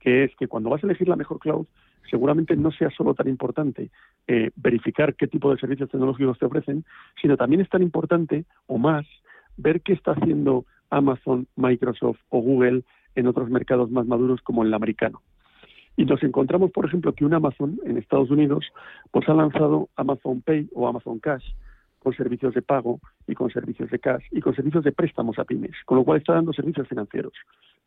que 0.00 0.24
es 0.24 0.36
que 0.36 0.48
cuando 0.48 0.68
vas 0.68 0.84
a 0.84 0.86
elegir 0.86 1.08
la 1.08 1.16
mejor 1.16 1.38
cloud, 1.38 1.66
seguramente 2.10 2.56
no 2.56 2.70
sea 2.70 2.90
solo 2.90 3.14
tan 3.14 3.26
importante 3.26 3.90
eh, 4.26 4.50
verificar 4.54 5.14
qué 5.14 5.28
tipo 5.28 5.50
de 5.50 5.58
servicios 5.58 5.88
tecnológicos 5.88 6.38
te 6.38 6.44
ofrecen, 6.44 6.84
sino 7.22 7.38
también 7.38 7.62
es 7.62 7.70
tan 7.70 7.82
importante 7.82 8.44
o 8.66 8.76
más 8.76 9.06
ver 9.56 9.80
qué 9.80 9.94
está 9.94 10.12
haciendo 10.12 10.66
Amazon, 10.90 11.46
Microsoft 11.56 12.20
o 12.28 12.40
Google 12.40 12.82
en 13.18 13.26
otros 13.26 13.50
mercados 13.50 13.90
más 13.90 14.06
maduros 14.06 14.40
como 14.42 14.62
el 14.62 14.72
americano. 14.72 15.22
Y 15.96 16.04
nos 16.04 16.22
encontramos, 16.22 16.70
por 16.70 16.86
ejemplo, 16.86 17.12
que 17.12 17.24
un 17.24 17.34
Amazon 17.34 17.80
en 17.84 17.98
Estados 17.98 18.30
Unidos 18.30 18.64
pues 19.10 19.28
ha 19.28 19.34
lanzado 19.34 19.88
Amazon 19.96 20.40
Pay 20.42 20.68
o 20.72 20.86
Amazon 20.86 21.18
Cash 21.18 21.44
con 21.98 22.14
servicios 22.14 22.54
de 22.54 22.62
pago 22.62 23.00
y 23.26 23.34
con 23.34 23.50
servicios 23.50 23.90
de 23.90 23.98
cash 23.98 24.22
y 24.30 24.40
con 24.40 24.54
servicios 24.54 24.84
de 24.84 24.92
préstamos 24.92 25.36
a 25.40 25.44
pymes, 25.44 25.74
con 25.84 25.98
lo 25.98 26.04
cual 26.04 26.18
está 26.18 26.34
dando 26.34 26.52
servicios 26.52 26.86
financieros. 26.86 27.32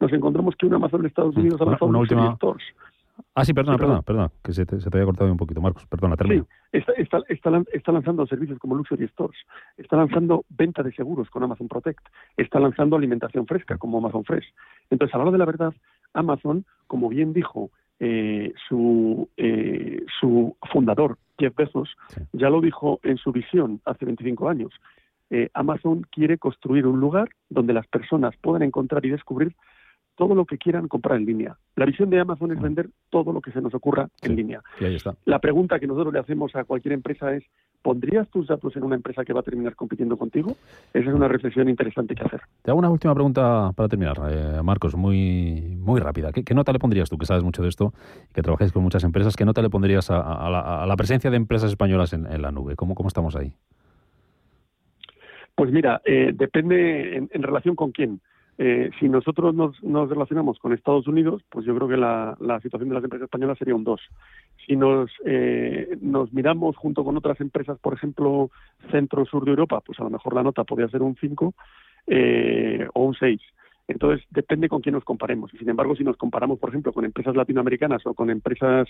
Nos 0.01 0.11
encontramos 0.11 0.55
que 0.57 0.65
un 0.65 0.73
Amazon 0.73 0.99
en 0.99 1.05
Estados 1.07 1.37
Unidos 1.37 1.61
ha 1.61 1.65
lanzado 1.65 1.87
una, 1.87 1.99
última... 1.99 2.35
stores 2.35 2.65
Ah, 3.33 3.45
sí, 3.45 3.53
perdona, 3.53 3.77
perdona, 3.77 4.01
perdona, 4.01 4.31
que 4.43 4.51
se 4.51 4.65
te, 4.65 4.81
se 4.81 4.89
te, 4.89 4.97
había 4.97 5.05
cortado 5.05 5.31
un 5.31 5.37
poquito, 5.37 5.61
Marcos, 5.61 5.85
perdona, 5.87 6.17
termino. 6.17 6.43
Sí, 6.43 6.77
está, 6.79 6.91
está, 6.93 7.17
está, 7.29 7.63
está, 7.71 7.91
lanzando 7.93 8.27
servicios 8.27 8.59
como 8.59 8.75
Luxury 8.75 9.07
Stores, 9.07 9.39
está 9.77 9.95
lanzando 9.95 10.43
venta 10.49 10.83
de 10.83 10.91
seguros 10.91 11.29
con 11.29 11.41
Amazon 11.41 11.69
Protect, 11.69 12.05
está 12.35 12.59
lanzando 12.59 12.97
alimentación 12.97 13.47
fresca 13.47 13.77
como 13.77 13.99
Amazon 13.99 14.25
Fresh. 14.25 14.53
Entonces, 14.89 15.15
a 15.15 15.17
la 15.17 15.23
hora 15.23 15.31
de 15.31 15.37
la 15.37 15.45
verdad, 15.45 15.73
Amazon, 16.13 16.65
como 16.87 17.07
bien 17.07 17.31
dijo 17.31 17.71
eh, 18.01 18.51
su, 18.67 19.29
eh, 19.37 20.03
su 20.19 20.57
fundador, 20.69 21.17
Jeff 21.39 21.55
Bezos, 21.55 21.95
ya 22.33 22.49
lo 22.49 22.59
dijo 22.59 22.99
en 23.03 23.17
su 23.17 23.31
visión 23.31 23.79
hace 23.85 24.03
25 24.03 24.49
años. 24.49 24.73
Eh, 25.29 25.49
Amazon 25.53 26.05
quiere 26.11 26.37
construir 26.37 26.85
un 26.85 26.99
lugar 26.99 27.29
donde 27.49 27.71
las 27.71 27.87
personas 27.87 28.35
puedan 28.41 28.63
encontrar 28.63 29.05
y 29.05 29.09
descubrir 29.09 29.55
todo 30.15 30.35
lo 30.35 30.45
que 30.45 30.57
quieran 30.57 30.87
comprar 30.87 31.17
en 31.17 31.25
línea. 31.25 31.57
La 31.75 31.85
visión 31.85 32.09
de 32.09 32.19
Amazon 32.19 32.51
es 32.51 32.61
vender 32.61 32.89
todo 33.09 33.31
lo 33.31 33.41
que 33.41 33.51
se 33.51 33.61
nos 33.61 33.73
ocurra 33.73 34.07
en 34.21 34.35
línea. 34.35 34.61
Y 34.79 34.85
ahí 34.85 34.95
está. 34.95 35.15
La 35.25 35.39
pregunta 35.39 35.79
que 35.79 35.87
nosotros 35.87 36.13
le 36.13 36.19
hacemos 36.19 36.55
a 36.55 36.63
cualquier 36.63 36.93
empresa 36.93 37.33
es, 37.33 37.43
¿pondrías 37.81 38.29
tus 38.29 38.47
datos 38.47 38.75
en 38.75 38.83
una 38.83 38.95
empresa 38.95 39.23
que 39.23 39.33
va 39.33 39.39
a 39.39 39.43
terminar 39.43 39.75
compitiendo 39.75 40.17
contigo? 40.17 40.55
Esa 40.93 41.09
es 41.09 41.15
una 41.15 41.27
reflexión 41.27 41.69
interesante 41.69 42.13
que 42.13 42.23
hacer. 42.23 42.41
Te 42.61 42.71
hago 42.71 42.79
una 42.79 42.89
última 42.89 43.13
pregunta 43.13 43.71
para 43.75 43.89
terminar, 43.89 44.17
eh, 44.29 44.61
Marcos, 44.63 44.95
muy, 44.95 45.75
muy 45.79 45.99
rápida. 45.99 46.31
¿Qué, 46.31 46.53
nota 46.53 46.71
le 46.71 46.79
pondrías 46.79 47.09
tú, 47.09 47.17
que 47.17 47.25
sabes 47.25 47.43
mucho 47.43 47.63
de 47.63 47.69
esto, 47.69 47.93
que 48.33 48.41
trabajáis 48.41 48.71
con 48.71 48.83
muchas 48.83 49.03
empresas, 49.03 49.35
qué 49.35 49.45
nota 49.45 49.61
le 49.61 49.69
pondrías 49.69 50.11
a, 50.11 50.85
la, 50.87 50.95
presencia 50.97 51.31
de 51.31 51.37
empresas 51.37 51.71
españolas 51.71 52.13
en, 52.13 52.41
la 52.41 52.51
nube? 52.51 52.75
¿Cómo, 52.75 52.95
¿Cómo 52.95 53.07
estamos 53.07 53.35
ahí? 53.35 53.53
Pues 55.55 55.71
mira, 55.71 56.01
eh, 56.05 56.31
depende 56.33 57.17
en 57.17 57.43
relación 57.43 57.75
con 57.75 57.91
quién. 57.91 58.21
Eh, 58.63 58.91
si 58.99 59.09
nosotros 59.09 59.55
nos, 59.55 59.81
relacionamos 60.07 60.59
con 60.59 60.71
Estados 60.71 61.07
Unidos, 61.07 61.41
pues 61.49 61.65
yo 61.65 61.73
creo 61.73 61.87
que 61.87 61.97
la, 61.97 62.37
situación 62.61 62.89
de 62.89 62.93
las 62.93 63.03
empresas 63.03 63.25
españolas 63.25 63.57
sería 63.57 63.73
un 63.73 63.83
2. 63.83 63.99
Si 64.67 64.75
nos, 64.75 65.09
eh, 65.25 65.97
nos 65.99 66.31
miramos 66.31 66.77
junto 66.77 67.03
con 67.03 67.17
otras 67.17 67.41
empresas, 67.41 67.79
por 67.79 67.95
ejemplo, 67.95 68.51
centro-sur 68.91 69.45
de 69.45 69.49
Europa, 69.49 69.81
pues 69.83 69.99
a 69.99 70.03
lo 70.03 70.11
mejor 70.11 70.35
la 70.35 70.43
nota 70.43 70.63
podría 70.63 70.89
ser 70.89 71.01
un 71.01 71.15
5 71.19 71.55
eh, 72.05 72.87
o 72.93 73.03
un 73.03 73.15
6. 73.15 73.41
Entonces, 73.87 74.23
depende 74.29 74.69
con 74.69 74.81
quién 74.81 74.93
nos 74.93 75.05
comparemos. 75.05 75.49
Sin 75.57 75.67
embargo, 75.67 75.95
si 75.95 76.03
nos 76.03 76.15
comparamos, 76.15 76.59
por 76.59 76.69
ejemplo, 76.69 76.93
con 76.93 77.03
empresas 77.03 77.35
latinoamericanas 77.35 78.05
o 78.05 78.13
con 78.13 78.29
empresas 78.29 78.87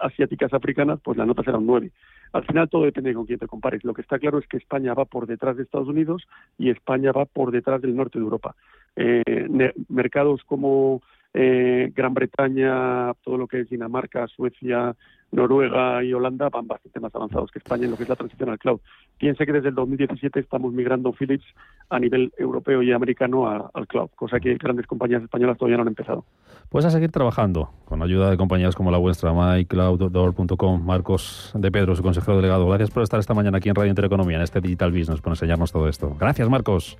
asiáticas 0.00 0.54
africanas, 0.54 1.00
pues 1.04 1.18
la 1.18 1.26
nota 1.26 1.42
será 1.42 1.58
un 1.58 1.66
9. 1.66 1.92
Al 2.32 2.44
final 2.44 2.68
todo 2.68 2.84
depende 2.84 3.14
con 3.14 3.26
quién 3.26 3.38
te 3.38 3.46
compares. 3.46 3.84
Lo 3.84 3.94
que 3.94 4.02
está 4.02 4.18
claro 4.18 4.38
es 4.38 4.48
que 4.48 4.56
España 4.56 4.94
va 4.94 5.04
por 5.04 5.26
detrás 5.26 5.56
de 5.56 5.64
Estados 5.64 5.86
Unidos 5.86 6.26
y 6.58 6.70
España 6.70 7.12
va 7.12 7.26
por 7.26 7.52
detrás 7.52 7.82
del 7.82 7.94
norte 7.94 8.18
de 8.18 8.24
Europa 8.24 8.56
eh, 8.96 9.72
mercados 9.88 10.42
como 10.44 11.02
eh, 11.38 11.92
Gran 11.94 12.14
Bretaña, 12.14 13.12
todo 13.22 13.36
lo 13.36 13.46
que 13.46 13.60
es 13.60 13.68
Dinamarca, 13.68 14.26
Suecia, 14.26 14.96
Noruega 15.32 16.02
y 16.02 16.14
Holanda 16.14 16.48
van 16.48 16.66
bastante 16.66 16.98
más 16.98 17.14
avanzados 17.14 17.50
que 17.50 17.58
España 17.58 17.84
en 17.84 17.90
lo 17.90 17.96
que 17.98 18.04
es 18.04 18.08
la 18.08 18.16
transición 18.16 18.48
al 18.48 18.58
cloud. 18.58 18.80
Piense 19.18 19.44
que 19.44 19.52
desde 19.52 19.68
el 19.68 19.74
2017 19.74 20.40
estamos 20.40 20.72
migrando 20.72 21.12
Philips 21.12 21.44
a 21.90 21.98
nivel 21.98 22.32
europeo 22.38 22.82
y 22.82 22.92
americano 22.92 23.70
al 23.72 23.86
cloud, 23.86 24.08
cosa 24.14 24.40
que 24.40 24.54
grandes 24.54 24.86
compañías 24.86 25.22
españolas 25.22 25.58
todavía 25.58 25.76
no 25.76 25.82
han 25.82 25.88
empezado. 25.88 26.24
Pues 26.70 26.86
a 26.86 26.90
seguir 26.90 27.10
trabajando 27.10 27.70
con 27.84 28.02
ayuda 28.02 28.30
de 28.30 28.38
compañías 28.38 28.74
como 28.74 28.90
la 28.90 28.98
vuestra, 28.98 29.34
mycloud.com. 29.34 30.86
Marcos 30.86 31.52
de 31.54 31.70
Pedro, 31.70 31.94
su 31.96 32.02
consejero 32.02 32.36
delegado. 32.36 32.66
Gracias 32.68 32.90
por 32.90 33.02
estar 33.02 33.20
esta 33.20 33.34
mañana 33.34 33.58
aquí 33.58 33.68
en 33.68 33.74
Radio 33.74 33.90
Intereconomía, 33.90 34.36
en 34.36 34.42
este 34.42 34.62
Digital 34.62 34.90
Business, 34.90 35.20
por 35.20 35.32
enseñarnos 35.32 35.70
todo 35.70 35.86
esto. 35.88 36.16
Gracias, 36.18 36.48
Marcos. 36.48 36.96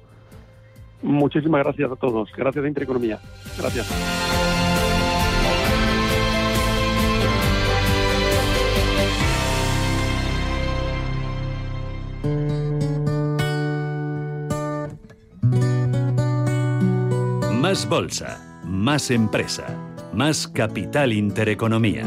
Muchísimas 1.03 1.63
gracias 1.63 1.91
a 1.91 1.97
todos. 1.97 2.31
Gracias 2.37 2.65
a 2.65 2.69
Intereconomía. 2.69 3.21
Gracias. 3.59 3.87
Más 17.61 17.89
bolsa, 17.89 18.63
más 18.65 19.11
empresa, 19.11 19.67
más 20.15 20.47
capital 20.47 21.13
intereconomía. 21.13 22.07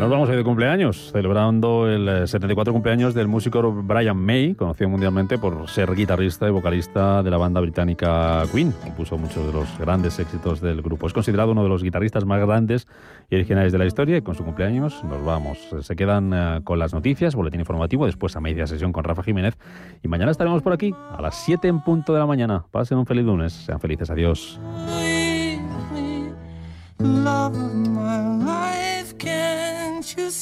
Nos 0.00 0.08
vamos 0.08 0.30
a 0.30 0.32
ir 0.32 0.38
de 0.38 0.44
cumpleaños, 0.44 1.10
celebrando 1.12 1.86
el 1.86 2.26
74 2.26 2.70
eh, 2.70 2.72
cumpleaños 2.72 3.12
del 3.12 3.28
músico 3.28 3.70
Brian 3.70 4.16
May, 4.16 4.54
conocido 4.54 4.88
mundialmente 4.88 5.36
por 5.36 5.68
ser 5.68 5.94
guitarrista 5.94 6.48
y 6.48 6.50
vocalista 6.50 7.22
de 7.22 7.30
la 7.30 7.36
banda 7.36 7.60
británica 7.60 8.42
Queen. 8.50 8.72
Compuso 8.82 9.18
muchos 9.18 9.46
de 9.46 9.52
los 9.52 9.78
grandes 9.78 10.18
éxitos 10.18 10.62
del 10.62 10.80
grupo. 10.80 11.06
Es 11.06 11.12
considerado 11.12 11.52
uno 11.52 11.64
de 11.64 11.68
los 11.68 11.82
guitarristas 11.82 12.24
más 12.24 12.40
grandes 12.40 12.88
y 13.28 13.34
originales 13.34 13.72
de 13.72 13.78
la 13.78 13.84
historia 13.84 14.16
y 14.16 14.22
con 14.22 14.34
su 14.34 14.42
cumpleaños 14.42 15.04
nos 15.04 15.22
vamos. 15.22 15.58
Se 15.82 15.94
quedan 15.94 16.32
eh, 16.32 16.60
con 16.64 16.78
las 16.78 16.94
noticias, 16.94 17.34
boletín 17.34 17.60
informativo, 17.60 18.06
después 18.06 18.34
a 18.36 18.40
media 18.40 18.66
sesión 18.66 18.92
con 18.92 19.04
Rafa 19.04 19.22
Jiménez 19.22 19.58
y 20.02 20.08
mañana 20.08 20.30
estaremos 20.30 20.62
por 20.62 20.72
aquí 20.72 20.94
a 21.14 21.20
las 21.20 21.34
7 21.44 21.68
en 21.68 21.82
punto 21.82 22.14
de 22.14 22.20
la 22.20 22.26
mañana. 22.26 22.64
Pasen 22.70 22.96
un 22.96 23.04
feliz 23.04 23.26
lunes, 23.26 23.52
sean 23.52 23.78
felices, 23.78 24.08
adiós. 24.08 24.58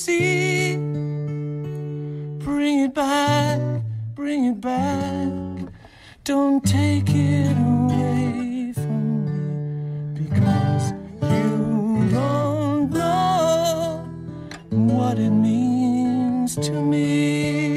Bring 0.09 0.81
it 2.81 2.95
back, 2.95 3.61
bring 4.15 4.47
it 4.47 4.59
back. 4.59 5.31
Don't 6.25 6.65
take 6.65 7.11
it 7.11 7.53
away 7.53 8.73
from 8.73 9.27
me 9.27 10.25
because 10.25 10.93
you 11.23 12.09
don't 12.11 12.91
know 12.91 14.03
what 14.71 15.19
it 15.19 15.29
means 15.29 16.57
to 16.57 16.73
me. 16.73 17.68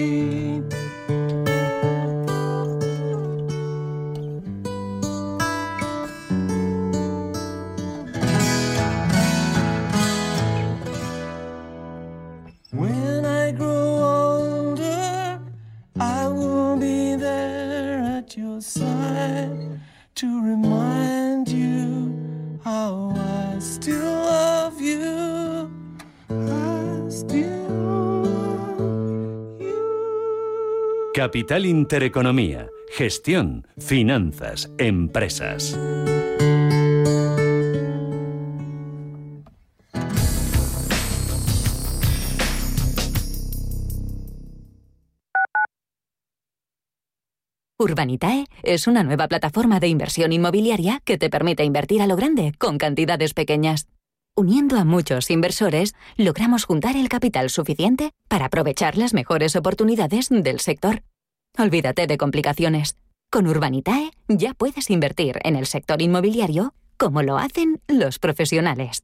Capital 31.13 31.65
Intereconomía, 31.65 32.69
gestión, 32.89 33.67
finanzas, 33.77 34.71
empresas. 34.77 35.77
Urbanitae 47.77 48.45
es 48.63 48.87
una 48.87 49.03
nueva 49.03 49.27
plataforma 49.27 49.81
de 49.81 49.89
inversión 49.89 50.31
inmobiliaria 50.31 51.01
que 51.03 51.17
te 51.17 51.29
permite 51.29 51.65
invertir 51.65 52.01
a 52.01 52.07
lo 52.07 52.15
grande 52.15 52.53
con 52.57 52.77
cantidades 52.77 53.33
pequeñas. 53.33 53.85
Uniendo 54.41 54.77
a 54.77 54.85
muchos 54.85 55.29
inversores, 55.29 55.93
logramos 56.17 56.65
juntar 56.65 56.95
el 56.95 57.09
capital 57.09 57.51
suficiente 57.51 58.09
para 58.27 58.45
aprovechar 58.45 58.97
las 58.97 59.13
mejores 59.13 59.55
oportunidades 59.55 60.29
del 60.31 60.59
sector. 60.59 61.03
Olvídate 61.59 62.07
de 62.07 62.17
complicaciones. 62.17 62.97
Con 63.31 63.45
Urbanitae 63.45 64.09
ya 64.27 64.55
puedes 64.55 64.89
invertir 64.89 65.37
en 65.43 65.55
el 65.55 65.67
sector 65.67 66.01
inmobiliario 66.01 66.73
como 66.97 67.21
lo 67.21 67.37
hacen 67.37 67.81
los 67.87 68.17
profesionales. 68.17 69.03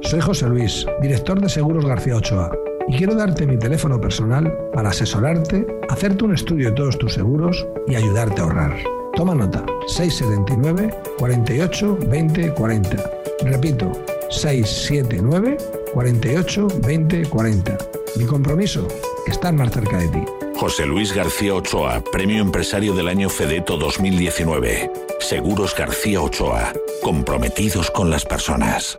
Soy 0.00 0.20
José 0.20 0.48
Luis, 0.48 0.84
director 1.00 1.40
de 1.40 1.50
Seguros 1.50 1.86
García 1.86 2.16
Ochoa 2.16 2.50
y 2.88 2.96
quiero 2.96 3.14
darte 3.14 3.46
mi 3.46 3.60
teléfono 3.60 4.00
personal 4.00 4.52
para 4.74 4.88
asesorarte, 4.88 5.68
hacerte 5.88 6.24
un 6.24 6.34
estudio 6.34 6.70
de 6.70 6.74
todos 6.74 6.98
tus 6.98 7.14
seguros 7.14 7.64
y 7.86 7.94
ayudarte 7.94 8.40
a 8.40 8.44
ahorrar. 8.44 8.76
Toma 9.14 9.36
nota, 9.36 9.64
679 9.86 10.92
48 11.16 11.98
20 12.08 12.54
40. 12.54 13.10
Repito, 13.44 13.92
679 14.30 15.56
48 15.92 16.68
20 16.82 17.26
40. 17.26 17.78
Mi 18.16 18.24
compromiso, 18.24 18.86
estar 19.26 19.52
más 19.54 19.72
cerca 19.72 19.98
de 19.98 20.08
ti. 20.08 20.22
José 20.56 20.86
Luis 20.86 21.14
García 21.14 21.54
Ochoa, 21.54 22.02
Premio 22.10 22.42
Empresario 22.42 22.94
del 22.94 23.08
Año 23.08 23.28
Fedeto 23.28 23.76
2019. 23.76 24.90
Seguros 25.20 25.74
García 25.76 26.20
Ochoa, 26.20 26.72
comprometidos 27.02 27.90
con 27.90 28.10
las 28.10 28.24
personas. 28.24 28.98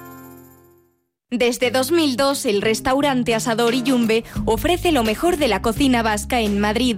Desde 1.33 1.71
2002, 1.71 2.45
el 2.45 2.61
restaurante 2.61 3.33
Asador 3.33 3.73
y 3.73 3.83
Yumbe 3.83 4.25
ofrece 4.43 4.91
lo 4.91 5.05
mejor 5.05 5.37
de 5.37 5.47
la 5.47 5.61
cocina 5.61 6.03
vasca 6.03 6.41
en 6.41 6.59
Madrid. 6.59 6.97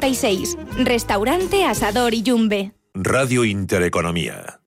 1096. 0.01 0.57
Restaurante 0.77 1.65
Asador 1.65 2.13
Iyumbe. 2.13 2.73
Radio 2.93 3.45
Intereconomía. 3.45 4.60